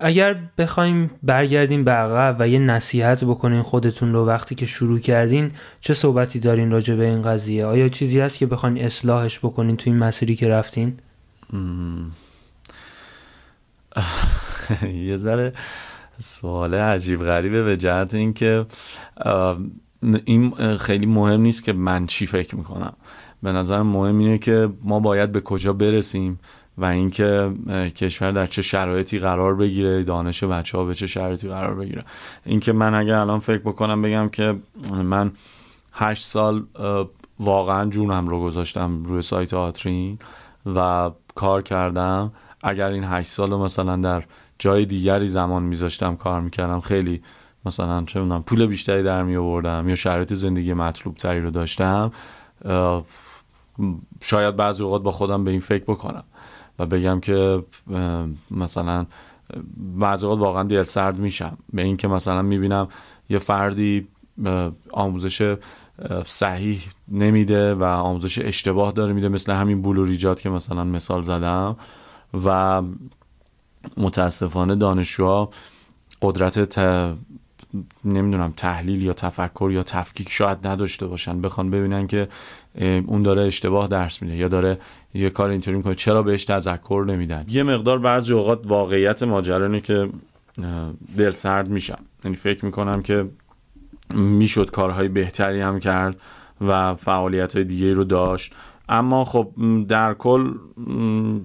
اگر 0.00 0.36
بخوایم 0.58 1.10
برگردیم 1.22 1.84
به 1.84 1.90
عقب 1.90 2.36
و 2.38 2.48
یه 2.48 2.58
نصیحت 2.58 3.24
بکنین 3.24 3.62
خودتون 3.62 4.12
رو 4.12 4.26
وقتی 4.26 4.54
که 4.54 4.66
شروع 4.66 4.98
کردین 4.98 5.50
چه 5.80 5.94
صحبتی 5.94 6.40
دارین 6.40 6.70
راجع 6.70 6.94
به 6.94 7.04
این 7.06 7.22
قضیه؟ 7.22 7.66
آیا 7.66 7.88
چیزی 7.88 8.20
هست 8.20 8.38
که 8.38 8.46
بخواین 8.46 8.84
اصلاحش 8.84 9.38
بکنین 9.38 9.76
تو 9.76 9.90
این 9.90 9.98
مسیری 9.98 10.36
که 10.36 10.48
رفتین؟ 10.48 10.96
یه 15.08 15.16
ذره 15.16 15.52
سوال 16.18 16.74
عجیب 16.74 17.24
غریبه 17.24 17.62
به 17.62 17.76
جهت 17.76 18.14
اینکه 18.14 18.66
این 20.24 20.76
خیلی 20.76 21.06
مهم 21.06 21.40
نیست 21.40 21.64
که 21.64 21.72
من 21.72 22.06
چی 22.06 22.26
فکر 22.26 22.56
می‌کنم. 22.56 22.92
به 23.42 23.52
نظر 23.52 23.82
مهم 23.82 24.18
اینه 24.18 24.38
که 24.38 24.68
ما 24.82 25.00
باید 25.00 25.32
به 25.32 25.40
کجا 25.40 25.72
برسیم 25.72 26.40
و 26.78 26.84
اینکه 26.84 27.52
کشور 27.96 28.32
در 28.32 28.46
چه 28.46 28.62
شرایطی 28.62 29.18
قرار 29.18 29.54
بگیره 29.54 30.02
دانش 30.02 30.44
بچه 30.44 30.78
ها 30.78 30.84
به 30.84 30.94
چه 30.94 31.06
شرایطی 31.06 31.48
قرار 31.48 31.74
بگیره. 31.74 32.04
اینکه 32.44 32.72
من 32.72 32.94
اگر 32.94 33.14
الان 33.14 33.38
فکر 33.38 33.58
بکنم 33.58 34.02
بگم 34.02 34.28
که 34.28 34.56
من 35.04 35.32
هشت 35.92 36.24
سال 36.24 36.64
واقعا 37.40 37.90
جونم 37.90 38.26
رو 38.28 38.40
گذاشتم 38.40 39.04
روی 39.04 39.22
سایت 39.22 39.54
آترین 39.54 40.18
و 40.76 41.10
کار 41.34 41.62
کردم. 41.62 42.32
اگر 42.62 42.90
این 42.90 43.04
هشت 43.04 43.28
سال 43.28 43.50
رو 43.50 43.64
مثلا 43.64 43.96
در 43.96 44.24
جای 44.58 44.84
دیگری 44.84 45.28
زمان 45.28 45.62
میذاشتم 45.62 46.16
کار 46.16 46.40
می‌کردم 46.40 46.80
خیلی 46.80 47.22
مثلا 47.66 48.04
چه 48.04 48.20
پول 48.24 48.66
بیشتری 48.66 49.02
در 49.02 49.22
می 49.22 49.36
آوردم 49.36 49.88
یا 49.88 49.94
شرایط 49.94 50.34
زندگی 50.34 50.74
مطلوب 50.74 51.16
تری 51.16 51.40
رو 51.40 51.50
داشتم 51.50 52.12
شاید 54.20 54.56
بعضی 54.56 54.82
اوقات 54.82 55.02
با 55.02 55.12
خودم 55.12 55.44
به 55.44 55.50
این 55.50 55.60
فکر 55.60 55.84
بکنم 55.84 56.24
و 56.78 56.86
بگم 56.86 57.20
که 57.20 57.64
مثلا 58.50 59.06
بعضی 59.76 60.26
اوقات 60.26 60.40
واقعا 60.40 60.62
دل 60.62 60.82
سرد 60.82 61.18
میشم. 61.18 61.58
به 61.72 61.82
اینکه 61.82 62.08
مثلا 62.08 62.42
می‌بینم 62.42 62.88
یه 63.28 63.38
فردی 63.38 64.08
آموزش 64.92 65.56
صحیح 66.26 66.82
نمیده 67.08 67.74
و 67.74 67.84
آموزش 67.84 68.38
اشتباه 68.38 68.92
داره 68.92 69.12
میده 69.12 69.28
مثل 69.28 69.52
همین 69.52 69.82
بلوریجات 69.82 70.40
که 70.40 70.50
مثلا 70.50 70.84
مثال 70.84 71.22
زدم. 71.22 71.76
و 72.44 72.82
متاسفانه 73.96 74.74
دانشجوها 74.74 75.50
قدرت 76.22 76.68
نمی‌دونم 78.04 78.52
تحلیل 78.56 79.02
یا 79.02 79.12
تفکر 79.12 79.70
یا 79.72 79.82
تفکیک 79.82 80.28
شاید 80.30 80.66
نداشته 80.66 81.06
باشن. 81.06 81.40
بخوان 81.40 81.70
ببینن 81.70 82.06
که 82.06 82.28
اون 83.06 83.22
داره 83.22 83.42
اشتباه 83.42 83.88
درس 83.88 84.22
میده 84.22 84.36
یا 84.36 84.48
داره 84.48 84.78
یه 85.14 85.30
کار 85.30 85.50
اینطوری 85.50 85.76
می‌کنه 85.76 85.94
چرا 85.94 86.22
بهش 86.22 86.44
تذکر 86.44 87.04
نمیدن؟ 87.08 87.44
یه 87.48 87.62
مقدار 87.62 87.98
بعضی 87.98 88.32
اوقات 88.32 88.66
واقعیت 88.66 89.22
ماجرا 89.22 89.80
که 89.80 90.08
دل 91.16 91.32
سرد 91.32 91.68
میشم 91.68 91.98
یعنی 92.24 92.36
فکر 92.36 92.64
می‌کنم 92.64 93.02
که 93.02 93.28
می‌شد 94.14 94.70
کارهای 94.70 95.08
بهتری 95.08 95.60
هم 95.60 95.80
کرد 95.80 96.20
و 96.60 96.94
فعالیت 96.94 97.54
های 97.54 97.64
دیگه 97.64 97.92
رو 97.92 98.04
داشت. 98.04 98.52
اما 98.88 99.24
خب 99.24 99.52
در 99.88 100.14
کل 100.14 100.54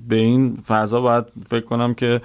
به 0.08 0.16
این 0.16 0.56
فضا 0.56 1.02
باید 1.02 1.26
فکر 1.50 1.66
کنم 1.66 1.94
که 1.94 2.22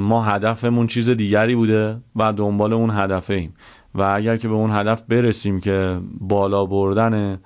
ما 0.00 0.22
هدفمون 0.24 0.86
چیز 0.86 1.10
دیگری 1.10 1.54
بوده 1.54 1.96
و 2.16 2.32
دنبال 2.32 2.72
اون 2.72 2.90
هدفه 2.90 3.34
ایم 3.34 3.54
و 3.94 4.02
اگر 4.02 4.36
که 4.36 4.48
به 4.48 4.54
اون 4.54 4.70
هدف 4.70 5.02
برسیم 5.02 5.60
که 5.60 6.00
بالا 6.20 6.66
بردن 6.66 7.38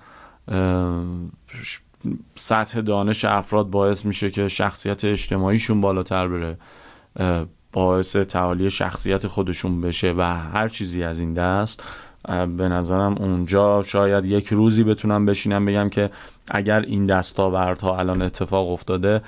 سطح 2.35 2.81
دانش 2.81 3.25
افراد 3.25 3.71
باعث 3.71 4.05
میشه 4.05 4.31
که 4.31 4.49
شخصیت 4.49 5.05
اجتماعیشون 5.05 5.81
بالاتر 5.81 6.29
بره 6.29 6.57
باعث 7.73 8.17
تعالی 8.17 8.71
شخصیت 8.71 9.27
خودشون 9.27 9.81
بشه 9.81 10.15
و 10.19 10.23
هر 10.23 10.69
چیزی 10.69 11.03
از 11.03 11.19
این 11.19 11.35
دست 11.35 11.83
به 12.29 12.69
نظرم 12.69 13.17
اونجا 13.19 13.83
شاید 13.83 14.27
یک 14.27 14.49
روزی 14.49 14.85
بتونم 14.85 15.27
بشینم 15.27 15.65
بگم 15.65 15.89
که 15.89 16.11
اگر 16.51 16.81
این 16.81 17.07
دستاوردها 17.07 17.99
الان 17.99 18.23
اتفاق 18.23 18.71
افتاده 18.71 19.23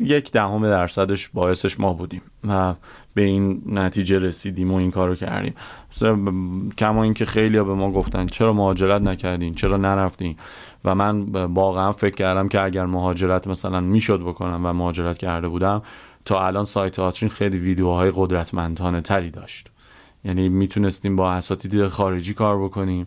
یک 0.00 0.32
دهم 0.32 0.62
درصدش 0.62 1.28
باعثش 1.28 1.80
ما 1.80 1.92
بودیم 1.92 2.22
و 2.48 2.74
به 3.14 3.22
این 3.22 3.62
نتیجه 3.66 4.18
رسیدیم 4.18 4.72
و 4.72 4.74
این 4.74 4.90
کارو 4.90 5.14
کردیم. 5.14 5.54
کما 6.78 7.02
اینکه 7.02 7.24
خیلی 7.24 7.62
به 7.62 7.74
ما 7.74 7.92
گفتن 7.92 8.26
چرا 8.26 8.52
مهاجرت 8.52 9.02
نکردین؟ 9.02 9.54
چرا 9.54 9.76
نرفتین؟ 9.76 10.36
و 10.84 10.94
من 10.94 11.20
واقعا 11.46 11.92
فکر 11.92 12.14
کردم 12.14 12.48
که 12.48 12.60
اگر 12.60 12.86
مهاجرت 12.86 13.46
مثلا 13.46 13.80
می‌شد 13.80 14.20
بکنم 14.20 14.66
و 14.66 14.72
مهاجرت 14.72 15.18
کرده 15.18 15.48
بودم 15.48 15.82
تا 16.24 16.46
الان 16.46 16.64
سایت 16.64 16.98
آترین 16.98 17.30
خیلی 17.30 17.58
ویدیوهای 17.58 18.12
قدرتمندانه 18.14 19.00
تری 19.00 19.30
داشت. 19.30 19.70
یعنی 20.24 20.48
می‌تونستیم 20.48 21.16
با 21.16 21.32
اساتید 21.32 21.88
خارجی 21.88 22.34
کار 22.34 22.64
بکنیم. 22.64 23.06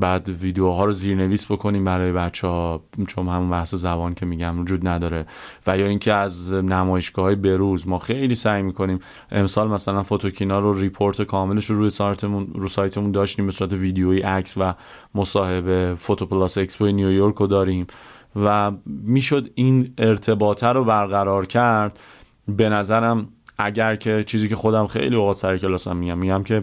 بعد 0.00 0.28
ویدیوها 0.28 0.84
رو 0.84 0.92
زیرنویس 0.92 1.52
بکنیم 1.52 1.84
برای 1.84 2.12
بچه 2.12 2.46
ها 2.46 2.82
چون 3.06 3.28
همون 3.28 3.50
بحث 3.50 3.74
زبان 3.74 4.14
که 4.14 4.26
میگم 4.26 4.60
وجود 4.60 4.88
نداره. 4.88 5.26
و 5.66 5.78
یا 5.78 5.86
اینکه 5.86 6.12
از 6.12 6.52
نمایشگاه 6.52 7.24
های 7.24 7.34
بروز 7.34 7.88
ما 7.88 7.98
خیلی 7.98 8.34
سعی 8.34 8.62
می‌کنیم 8.62 9.00
امسال 9.30 9.68
مثلا 9.68 10.02
فوتوکینا 10.02 10.58
رو 10.58 10.72
report 10.78 11.22
کاملش 11.22 11.70
رو 11.70 11.76
روی 11.76 11.90
سایتمون 11.90 12.46
رو 12.54 12.68
سایتمون 12.68 13.12
داشتیم 13.12 13.46
به 13.46 13.52
صورت 13.52 13.72
ویدیویی 13.72 14.20
عکس 14.20 14.54
و 14.58 14.74
مصاحبه 15.14 15.94
PhotoPlus 15.98 16.58
Expo 16.58 16.86
نیویورک 16.86 17.34
رو 17.34 17.46
داریم. 17.46 17.86
و 18.44 18.72
می‌شد 18.86 19.50
این 19.54 19.94
ارتباطه 19.98 20.66
رو 20.66 20.84
برقرار 20.84 21.46
کرد. 21.46 21.98
به 22.48 22.68
نظرم 22.68 23.28
اگر 23.58 23.96
که 23.96 24.24
چیزی 24.26 24.48
که 24.48 24.56
خودم 24.56 24.86
خیلی 24.86 25.16
اوقات 25.16 25.36
سر 25.36 25.58
کلاسم 25.58 25.96
میگم 25.96 26.18
میگم 26.18 26.42
که 26.42 26.62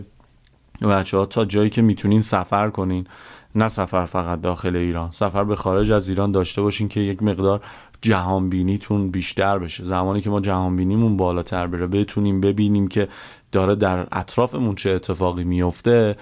بچه 0.82 1.18
ها 1.18 1.26
تا 1.26 1.46
جایی 1.46 1.70
که 1.70 1.82
می‌تونین 1.82 2.22
سفر 2.22 2.70
کنین. 2.70 3.08
نه 3.56 3.68
سفر 3.68 4.06
فقط 4.06 4.42
داخل 4.42 4.76
ایران 4.76 5.12
سفر 5.12 5.44
به 5.44 5.56
خارج 5.56 5.92
از 5.92 6.10
ایران 6.10 6.32
داشته 6.32 6.62
باشین 6.62 6.88
که 6.88 7.00
یک 7.00 7.24
مقدار 7.24 7.62
جهان 8.02 8.50
بینیتون 8.50 9.12
بیشتر 9.12 9.60
بشه. 9.60 9.86
زمانی 9.86 10.22
که 10.22 10.30
ما 10.30 10.40
جهان 10.40 10.76
بینیمون 10.76 11.18
بالاتر 11.18 11.68
بره 11.68 11.88
بتونیم 11.88 12.42
ببینیم 12.42 12.88
که 12.88 13.08
داره 13.52 13.76
در 13.76 14.08
اطرافمون 14.12 14.76
چه 14.76 14.90
اتفاقی 14.90 15.44
میفته 15.44 16.16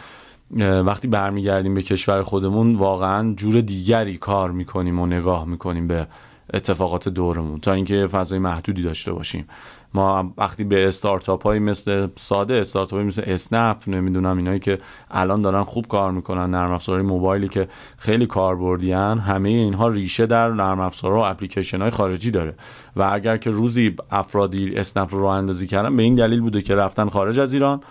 وقتی 0.59 1.07
برمیگردیم 1.07 1.73
به 1.73 1.81
کشور 1.81 2.23
خودمون 2.23 2.75
واقعا 2.75 3.33
جور 3.33 3.61
دیگری 3.61 4.17
کار 4.17 4.51
می‌کنیم 4.51 4.99
و 4.99 5.05
نگاه 5.05 5.45
می‌کنیم 5.45 5.87
به 5.87 6.07
اتفاقات 6.53 7.09
دورمون 7.09 7.59
تا 7.59 7.73
اینکه 7.73 8.07
فضای 8.07 8.39
محدودی 8.39 8.83
داشته 8.83 9.13
باشیم. 9.13 9.47
ما 9.93 10.33
وقتی 10.37 10.63
به 10.63 10.87
استارتاپ 10.87 11.43
های 11.43 11.59
مثل 11.59 12.07
ساده 12.15 12.53
استارتاپ 12.53 12.93
های 12.93 13.03
مثل 13.03 13.23
اسنپ 13.25 13.77
نمی‌دونم 13.87 14.37
اینایی 14.37 14.59
که 14.59 14.77
الان 15.11 15.41
دارن 15.41 15.63
خوب 15.63 15.87
کار 15.87 16.11
می‌کنن 16.11 16.49
نرم 16.49 16.71
افزارهای 16.71 17.05
موبایلی 17.05 17.47
که 17.47 17.67
خیلی 17.97 18.25
کاربردیان 18.25 19.19
همه 19.19 19.49
اینها 19.49 19.87
ریشه 19.87 20.25
در 20.25 20.49
نرم 20.49 20.79
افزارها 20.79 21.19
و 21.19 21.25
اپلیکیشن 21.25 21.81
های 21.81 21.89
خارجی 21.89 22.31
داره. 22.31 22.53
و 22.95 23.09
اگر 23.11 23.37
که 23.37 23.49
روزی 23.49 23.95
افرادی 24.11 24.75
اسنپ 24.75 25.13
رو 25.13 25.21
راه 25.21 25.35
اندازی 25.35 25.67
کردن 25.67 25.95
به 25.95 26.03
این 26.03 26.15
دلیل 26.15 26.41
بوده 26.41 26.61
که 26.61 26.75
رفتن 26.75 27.09
خارج 27.09 27.39
از 27.39 27.53
ایران. 27.53 27.81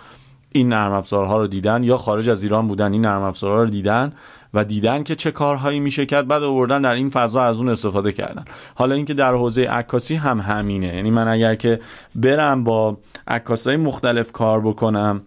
این 0.51 0.69
نرم 0.69 0.91
افزارها 0.91 1.37
رو 1.37 1.47
دیدن 1.47 1.83
یا 1.83 1.97
خارج 1.97 2.29
از 2.29 2.43
ایران 2.43 2.67
بودن 2.67 2.93
این 2.93 3.01
نرم 3.01 3.21
افزارها 3.21 3.63
رو 3.63 3.69
دیدن 3.69 4.13
و 4.53 4.63
دیدن 4.63 5.03
که 5.03 5.15
چه 5.15 5.31
کارهایی 5.31 5.79
میشه 5.79 6.05
کرد 6.05 6.27
بعد 6.27 6.43
آوردن 6.43 6.81
در 6.81 6.91
این 6.91 7.09
فضا 7.09 7.43
از 7.43 7.57
اون 7.57 7.69
استفاده 7.69 8.11
کردن. 8.11 8.45
حالا 8.75 8.95
اینکه 8.95 9.13
در 9.13 9.33
حوزه 9.33 9.61
عکاسی 9.61 10.15
هم 10.15 10.39
همینه. 10.39 10.95
یعنی 10.95 11.11
من 11.11 11.27
اگر 11.27 11.55
که 11.55 11.79
برم 12.15 12.63
با 12.63 12.97
عکاسای 13.27 13.77
مختلف 13.77 14.31
کار 14.31 14.61
بکنم 14.61 15.21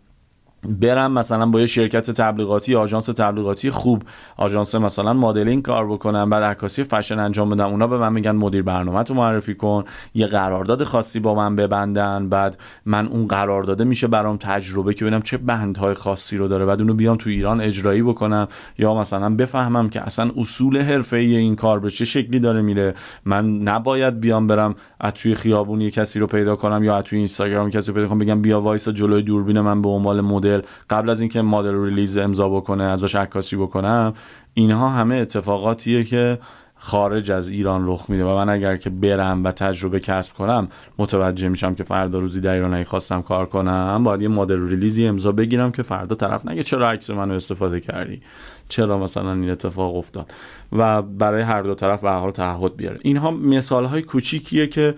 برم 0.68 1.12
مثلا 1.12 1.46
با 1.46 1.60
یه 1.60 1.66
شرکت 1.66 2.10
تبلیغاتی 2.10 2.76
آژانس 2.76 3.06
تبلیغاتی 3.06 3.70
خوب 3.70 4.02
آژانس 4.36 4.74
مثلا 4.74 5.12
مدلینگ 5.12 5.62
کار 5.62 5.86
بکنم 5.86 6.30
بعد 6.30 6.42
عکاسی 6.42 6.84
فشن 6.84 7.18
انجام 7.18 7.48
بدم 7.48 7.68
اونا 7.68 7.86
به 7.86 7.98
من 7.98 8.12
میگن 8.12 8.30
مدیر 8.30 8.62
برنامه 8.62 9.02
تو 9.02 9.14
معرفی 9.14 9.54
کن 9.54 9.84
یه 10.14 10.26
قرارداد 10.26 10.84
خاصی 10.84 11.20
با 11.20 11.34
من 11.34 11.56
ببندن 11.56 12.28
بعد 12.28 12.58
من 12.86 13.06
اون 13.06 13.28
قرارداده 13.28 13.84
میشه 13.84 14.06
برام 14.06 14.36
تجربه 14.36 14.94
که 14.94 15.04
ببینم 15.04 15.22
چه 15.22 15.36
بندهای 15.36 15.94
خاصی 15.94 16.36
رو 16.36 16.48
داره 16.48 16.64
بعد 16.64 16.80
اونو 16.80 16.94
بیام 16.94 17.16
تو 17.16 17.30
ایران 17.30 17.60
اجرایی 17.60 18.02
بکنم 18.02 18.48
یا 18.78 18.94
مثلا 18.94 19.34
بفهمم 19.34 19.88
که 19.88 20.00
اصلا 20.00 20.30
اصول 20.36 20.80
حرفه‌ای 20.80 21.36
این 21.36 21.56
کار 21.56 21.80
به 21.80 21.90
چه 21.90 22.04
شکلی 22.04 22.40
داره 22.40 22.62
میره. 22.62 22.94
من 23.24 23.58
نباید 23.58 24.20
بیام 24.20 24.46
برم 24.46 24.74
از 25.00 25.12
توی 25.12 25.34
خیابون 25.34 25.80
یه 25.80 25.90
کسی 25.90 26.18
رو 26.18 26.26
پیدا 26.26 26.56
کنم 26.56 26.84
یا 26.84 26.96
از 26.96 27.04
توی 27.04 27.18
اینستاگرام 27.18 27.70
کسی 27.70 27.88
رو 27.88 27.94
پیدا 27.94 28.08
کنم 28.08 28.18
بگم 28.18 28.42
بیا 28.42 28.60
وایسا 28.60 28.92
جلوی 28.92 29.22
دوربین 29.22 29.60
من 29.60 29.82
به 29.82 29.88
عنوان 29.88 30.20
مدل. 30.20 30.53
قبل 30.90 31.10
از 31.10 31.20
اینکه 31.20 31.42
مدل 31.42 31.84
ریلیز 31.84 32.18
امضا 32.18 32.48
بکنه 32.48 32.84
ازش 32.84 33.14
عکاسی 33.14 33.56
بکنم 33.56 34.14
اینها 34.54 34.88
همه 34.88 35.14
اتفاقاتیه 35.14 36.04
که 36.04 36.38
خارج 36.76 37.30
از 37.30 37.48
ایران 37.48 37.88
رخ 37.88 38.10
میده 38.10 38.24
و 38.24 38.34
من 38.36 38.48
اگر 38.48 38.76
که 38.76 38.90
برم 38.90 39.44
و 39.44 39.52
تجربه 39.52 40.00
کسب 40.00 40.34
کنم 40.34 40.68
متوجه 40.98 41.48
میشم 41.48 41.74
که 41.74 41.84
فردا 41.84 42.18
روزی 42.18 42.40
در 42.40 42.54
ایران 42.54 42.74
اگه 42.74 42.84
خواستم 42.84 43.22
کار 43.22 43.46
کنم 43.46 44.04
باید 44.04 44.22
یه 44.22 44.28
مدل 44.28 44.68
ریلیزی 44.68 45.06
امضا 45.06 45.32
بگیرم 45.32 45.72
که 45.72 45.82
فردا 45.82 46.16
طرف 46.16 46.46
نگه 46.46 46.62
چرا 46.62 46.90
عکس 46.90 47.10
منو 47.10 47.34
استفاده 47.34 47.80
کردی؟ 47.80 48.22
چرا 48.68 48.98
مثلا 48.98 49.32
این 49.32 49.50
اتفاق 49.50 49.96
افتاد؟ 49.96 50.32
و 50.72 51.02
برای 51.02 51.42
هر 51.42 51.62
دو 51.62 51.74
طرف 51.74 52.00
به 52.00 52.10
حال 52.10 52.30
تعهد 52.30 52.76
بیاره. 52.76 52.98
اینها 53.02 53.30
مثال 53.30 53.84
های 53.84 54.02
کوچیکیه 54.02 54.66
که 54.66 54.94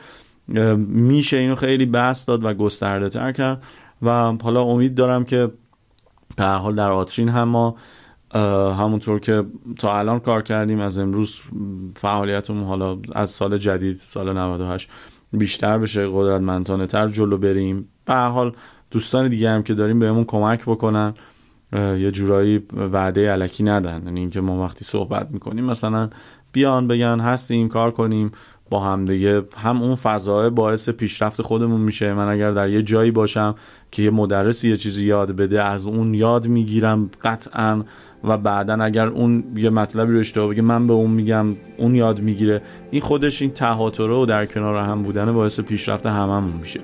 میشه 0.89 1.37
اینو 1.37 1.55
خیلی 1.55 1.87
بحث 1.87 2.29
داد 2.29 2.45
و 2.45 2.55
گسترده 2.55 3.09
تر 3.09 3.33
کرد. 3.33 3.63
و 4.03 4.33
حالا 4.43 4.63
امید 4.63 4.95
دارم 4.95 5.25
که 5.25 5.51
به 6.37 6.45
حال 6.45 6.75
در 6.75 6.91
آترین 6.91 7.29
هم 7.29 7.49
ما 7.49 7.77
همونطور 8.79 9.21
که 9.21 9.45
تا 9.79 9.99
الان 9.99 10.21
کار 10.21 10.43
کردیم 10.43 10.81
از 10.81 10.99
امروز 10.99 11.41
فعالیتمون 11.97 12.65
حالا 12.65 12.99
از 13.13 13.31
سال 13.31 13.57
جدید 13.57 13.97
سال 13.97 14.39
98 14.39 14.89
بیشتر 15.33 15.79
بشه 15.79 16.09
قدرتمندانه 16.13 16.87
تر 16.87 17.09
جلو 17.09 17.39
بریم. 17.39 17.89
به 18.05 18.15
حال 18.15 18.53
دوستان 18.91 19.29
دیگه 19.29 19.51
هم 19.51 19.63
که 19.63 19.75
داریم 19.75 19.99
بهمون 19.99 20.25
کمک 20.25 20.63
بکنن 20.63 21.15
یه 21.73 22.11
جورایی 22.11 22.63
وعده 22.93 23.33
علکی 23.33 23.65
ندن. 23.65 24.03
یعنی 24.05 24.21
اینکه 24.21 24.41
ما 24.41 24.63
وقتی 24.65 24.85
صحبت 24.85 25.31
می‌کنیم 25.31 25.65
مثلا 25.65 26.11
بیان 26.53 26.89
بگن 26.89 27.21
هستیم 27.21 27.69
کار 27.69 27.91
کنیم. 27.91 28.33
با 28.71 28.81
هم 28.81 29.05
دیگه. 29.05 29.43
هم 29.57 29.83
اون 29.83 29.95
فضای 29.95 30.51
باعث 30.51 30.89
پیشرفت 30.89 31.43
خودمون 31.43 31.81
میشه. 31.81 32.15
من 32.15 32.29
اگر 32.29 32.51
در 32.51 32.69
یه 32.69 32.83
جایی 32.83 33.11
باشم 33.11 33.55
که 33.91 34.03
یه 34.03 34.11
مدرسی 34.11 34.71
یه 34.71 34.77
چیزی 34.77 35.07
یاد 35.07 35.37
بده 35.37 35.63
از 35.63 35.87
اون 35.87 36.15
یاد 36.15 36.47
می‌گیرم 36.47 37.11
قطعا. 37.25 37.83
و 38.25 38.37
بعدا 38.37 38.75
اگر 38.75 39.07
اون 39.07 39.45
یه 39.57 39.71
مطلبی 39.71 40.13
رو 40.13 40.19
اشتباه 40.19 40.49
بگه 40.49 40.63
من 40.63 40.87
به 40.87 40.93
اون 40.93 41.11
میگم 41.11 41.47
اون 41.77 41.95
یاد 41.95 42.21
می‌گیره. 42.21 42.63
این 42.91 43.01
خودش 43.01 43.43
این 43.43 43.51
تهاتره 43.51 44.15
و 44.15 44.27
در 44.27 44.47
کنار 44.47 44.77
هم 44.77 45.03
بودن 45.03 45.33
باعث 45.33 45.61
پیشرفت 45.61 46.07
هممون 46.07 46.53
میشه. 46.61 46.81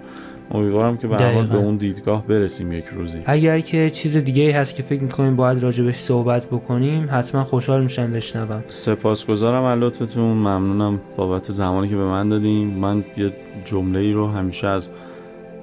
امیدوارم 0.52 0.96
که 0.96 1.06
به 1.06 1.16
به 1.50 1.56
اون 1.56 1.76
دیدگاه 1.76 2.26
برسیم 2.26 2.72
یک 2.72 2.84
روزی. 2.86 3.18
اگر 3.26 3.60
که 3.60 3.90
چیز 3.90 4.16
دیگه 4.16 4.56
هست 4.56 4.74
که 4.74 4.82
فکر 4.82 5.02
می‌کنیم 5.02 5.36
باید 5.36 5.62
راجبش 5.62 5.96
صحبت 5.96 6.46
بکنیم 6.46 7.08
حتما 7.10 7.44
خوشحال 7.44 7.82
میشم 7.82 8.10
بشنوم. 8.10 8.64
سپاسگزارم 8.68 9.64
از 9.64 9.78
لطفتون. 9.78 10.32
ممنونم 10.32 11.00
بابت 11.16 11.52
زمانی 11.52 11.88
که 11.88 11.96
به 11.96 12.04
من 12.04 12.28
دادیم 12.28 12.68
من 12.68 13.04
یه 13.16 13.32
جمله 13.64 13.98
ای 13.98 14.12
رو 14.12 14.26
همیشه 14.26 14.68
از 14.68 14.88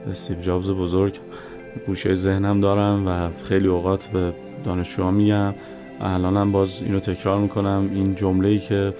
استیو 0.10 0.40
جابز 0.40 0.70
بزرگ 0.70 1.18
گوشه 1.88 2.16
ذهنم 2.16 2.62
دارم 2.62 3.08
و 3.08 3.30
خیلی 3.44 3.68
اوقات 3.68 4.08
به 4.08 4.34
دانشجوها 4.64 5.12
میگم. 5.12 5.54
الانم 6.02 6.52
باز 6.52 6.82
اینو 6.82 7.00
تکرار 7.00 7.40
می‌کنم. 7.40 7.90
این 7.94 8.16
جمله 8.16 8.48
ای 8.48 8.60
که 8.60 8.94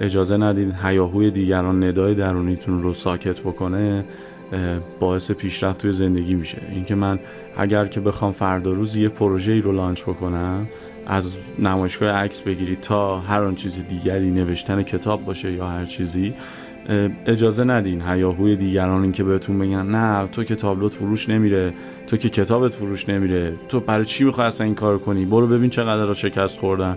اجازه 0.00 0.36
ندید 0.36 0.74
هیاهوی 0.84 1.30
دیگران 1.30 1.84
ندای 1.84 2.14
درونیتون 2.14 2.82
رو 2.82 2.94
ساکت 2.94 3.40
بکنه 3.40 4.04
باعث 5.00 5.30
پیشرفت 5.30 5.80
توی 5.80 5.92
زندگی 5.92 6.34
میشه. 6.34 6.58
اینکه 6.72 6.94
من 6.94 7.18
اگر 7.56 7.86
که 7.86 8.00
بخوام 8.00 8.32
فردا 8.32 8.72
روز 8.72 8.96
یه 8.96 9.08
پروژه 9.08 9.52
ای 9.52 9.60
رو 9.60 9.72
لانچ 9.72 10.02
بکنم 10.02 10.68
از 11.06 11.36
نمایشگاه 11.58 12.08
عکس 12.08 12.42
بگیرید 12.42 12.80
تا 12.80 13.20
هر 13.20 13.42
آن 13.42 13.54
چیز 13.54 13.84
دیگری 13.88 14.30
نوشتن 14.30 14.82
کتاب 14.82 15.24
باشه 15.24 15.52
یا 15.52 15.66
هر 15.66 15.84
چیزی 15.84 16.34
اجازه 17.26 17.64
ندین. 17.64 18.02
هیاهوی 18.02 18.56
دیگران 18.56 19.02
این 19.02 19.12
که 19.12 19.24
بهتون 19.24 19.58
بگن 19.58 19.86
نه 19.86 20.26
تو 20.26 20.44
که 20.44 20.56
تابلوت 20.56 20.92
فروش 20.94 21.28
نمیره 21.28 21.74
تو 22.06 22.16
که 22.16 22.28
کتابت 22.28 22.74
فروش 22.74 23.08
نمیره 23.08 23.52
تو 23.68 23.80
برای 23.80 24.04
چی 24.04 24.24
می‌خوای 24.24 24.46
اصلا 24.46 24.64
این 24.64 24.74
کار 24.74 24.98
کنی؟ 24.98 25.24
برو 25.24 25.46
ببین 25.46 25.70
چقدر 25.70 26.06
را 26.06 26.14
شکست 26.14 26.58
خوردن. 26.58 26.96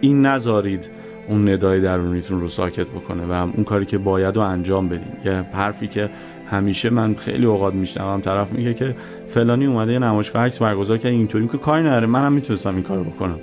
این 0.00 0.26
نذارید. 0.26 0.90
اون 1.28 1.48
ندای 1.48 1.80
درونیتون 1.80 2.40
رو 2.40 2.48
ساکت 2.48 2.86
بکنه 2.86 3.24
و 3.24 3.32
اون 3.32 3.64
کاری 3.64 3.84
که 3.84 3.98
باید 3.98 4.36
رو 4.36 4.42
انجام 4.42 4.88
بدین. 4.88 5.12
یه 5.24 5.32
حرفی 5.32 5.88
که 5.88 6.10
همیشه 6.46 6.90
من 6.90 7.14
خیلی 7.14 7.46
اوقات 7.46 7.74
میشنوم 7.74 8.20
طرف 8.20 8.52
میگه 8.52 8.74
که 8.74 8.94
فلانی 9.26 9.66
اومده 9.66 9.92
یه 9.92 9.98
نمایشگاه 9.98 10.42
عکس 10.42 10.58
برگزار 10.58 10.98
کرد 10.98 11.12
اینطوری 11.12 11.48
که 11.48 11.58
کاری 11.58 11.82
نداره. 11.82 12.06
منم 12.06 12.32
می‌تونستم 12.32 12.74
این 12.74 12.82
کارو 12.82 13.04
بکنم. 13.04 13.38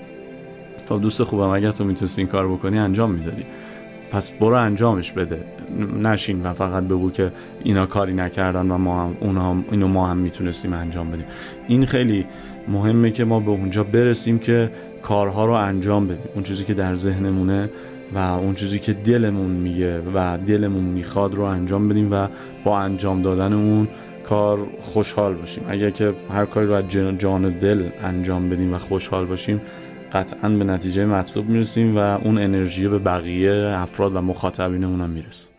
خب 0.90 1.02
دوست 1.02 1.24
خوبم 1.24 1.50
اگر 1.50 1.72
تو 1.72 1.84
می‌تونستی 1.84 2.22
این 2.22 2.30
کار 2.30 2.48
بکنی 2.48 2.80
انجام 2.80 3.12
می‌دادی. 3.12 3.46
پس 4.12 4.32
برو 4.32 4.56
انجامش 4.56 5.12
بده. 5.12 5.46
نشین 6.04 6.44
و 6.44 6.54
فقط 6.54 6.84
بگو 6.84 7.12
که 7.12 7.32
اینا 7.64 7.86
کاری 7.86 8.14
نکردن 8.14 8.72
و 8.72 8.78
ما 8.78 9.04
هم 9.04 9.18
اونا 9.20 9.56
اینو 9.72 9.88
ما 9.88 10.08
هم 10.08 10.18
می‌تونستیم 10.18 10.74
انجام 10.74 11.12
بدیم. 11.12 11.26
این 11.68 11.86
خیلی 11.86 12.26
مهمه 12.68 13.12
که 13.12 13.26
ما 13.26 13.40
به 13.40 13.52
اونجا 13.52 13.84
برسیم 13.84 14.40
که 14.40 14.72
کارها 15.04 15.46
رو 15.46 15.54
انجام 15.54 16.08
بدیم. 16.08 16.30
اون 16.36 16.44
چیزی 16.44 16.64
که 16.64 16.74
در 16.74 16.96
ذهنمونه 16.96 17.70
و 18.14 18.18
اون 18.18 18.56
چیزی 18.56 18.80
که 18.80 18.94
دلمون 18.94 19.52
میگه 19.52 20.02
و 20.14 20.38
دلمون 20.38 20.84
می‌خواد 20.84 21.36
رو 21.36 21.44
انجام 21.44 21.90
بدیم 21.90 22.12
و 22.12 22.28
با 22.64 22.80
انجام 22.80 23.22
دادن 23.22 23.54
اون 23.54 23.88
کار 24.24 24.60
خوشحال 24.82 25.34
باشیم. 25.34 25.64
اگر 25.68 25.90
که 25.90 26.14
هر 26.30 26.46
کاری 26.46 26.68
رو 26.68 26.74
از 26.74 26.90
جان 27.18 27.60
دل 27.60 27.90
انجام 28.04 28.50
بدیم 28.50 28.74
و 28.74 28.78
خوشحال 28.78 29.26
باشیم 29.26 29.62
قطعا 30.14 30.50
به 30.50 30.64
نتیجه 30.64 31.06
مطلوب 31.06 31.50
می‌رسیم 31.50 31.98
و 31.98 32.00
اون 32.00 32.38
انرژی 32.38 32.88
به 32.88 33.00
بقیه 33.00 33.52
افراد 33.78 34.16
و 34.16 34.22
مخاطبینمون 34.22 35.02
هم 35.02 35.10
می‌رسه. 35.10 35.53